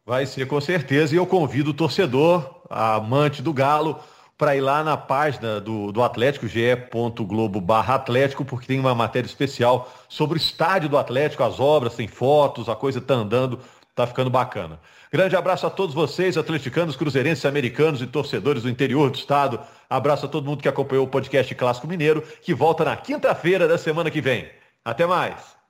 Vai 0.06 0.26
ser 0.26 0.48
com 0.48 0.62
certeza, 0.62 1.14
e 1.14 1.18
eu 1.18 1.28
convido 1.28 1.72
o 1.72 1.74
torcedor, 1.74 2.62
a 2.70 2.96
amante 2.96 3.42
do 3.42 3.52
Galo, 3.52 4.00
para 4.44 4.58
ir 4.58 4.60
lá 4.60 4.84
na 4.84 4.98
página 4.98 5.62
do, 5.62 5.90
do 5.94 6.04
Atlético, 6.04 6.50
ge.globo 6.50 7.62
barra 7.62 7.96
Atlético, 7.96 8.44
porque 8.44 8.68
tem 8.68 8.78
uma 8.78 8.94
matéria 8.94 9.26
especial 9.26 9.90
sobre 10.10 10.38
o 10.38 10.38
estádio 10.38 10.90
do 10.90 10.98
Atlético, 10.98 11.46
as 11.46 11.62
obras, 11.62 11.96
tem 11.96 12.10
fotos, 12.10 12.68
a 12.68 12.76
coisa 12.76 13.00
tá 13.00 13.14
andando, 13.14 13.58
tá 13.96 14.06
ficando 14.06 14.30
bacana. 14.30 14.82
Grande 15.10 15.38
abraço 15.38 15.66
a 15.66 15.70
todos 15.70 15.96
vocês, 15.96 16.38
atleticanos, 16.38 16.98
cruzeirenses, 16.98 17.46
americanos 17.46 18.02
e 18.02 18.06
torcedores 18.06 18.64
do 18.64 18.70
interior 18.70 19.10
do 19.10 19.16
estado. 19.16 19.62
Abraço 19.90 20.26
a 20.26 20.30
todo 20.30 20.46
mundo 20.46 20.62
que 20.62 20.68
acompanhou 20.68 21.06
o 21.06 21.10
podcast 21.10 21.56
Clássico 21.56 21.88
Mineiro, 21.88 22.22
que 22.42 22.54
volta 22.54 22.84
na 22.84 22.98
quinta-feira 22.98 23.66
da 23.66 23.78
semana 23.78 24.12
que 24.12 24.20
vem. 24.20 24.50
Até 24.84 25.06
mais! 25.06 25.63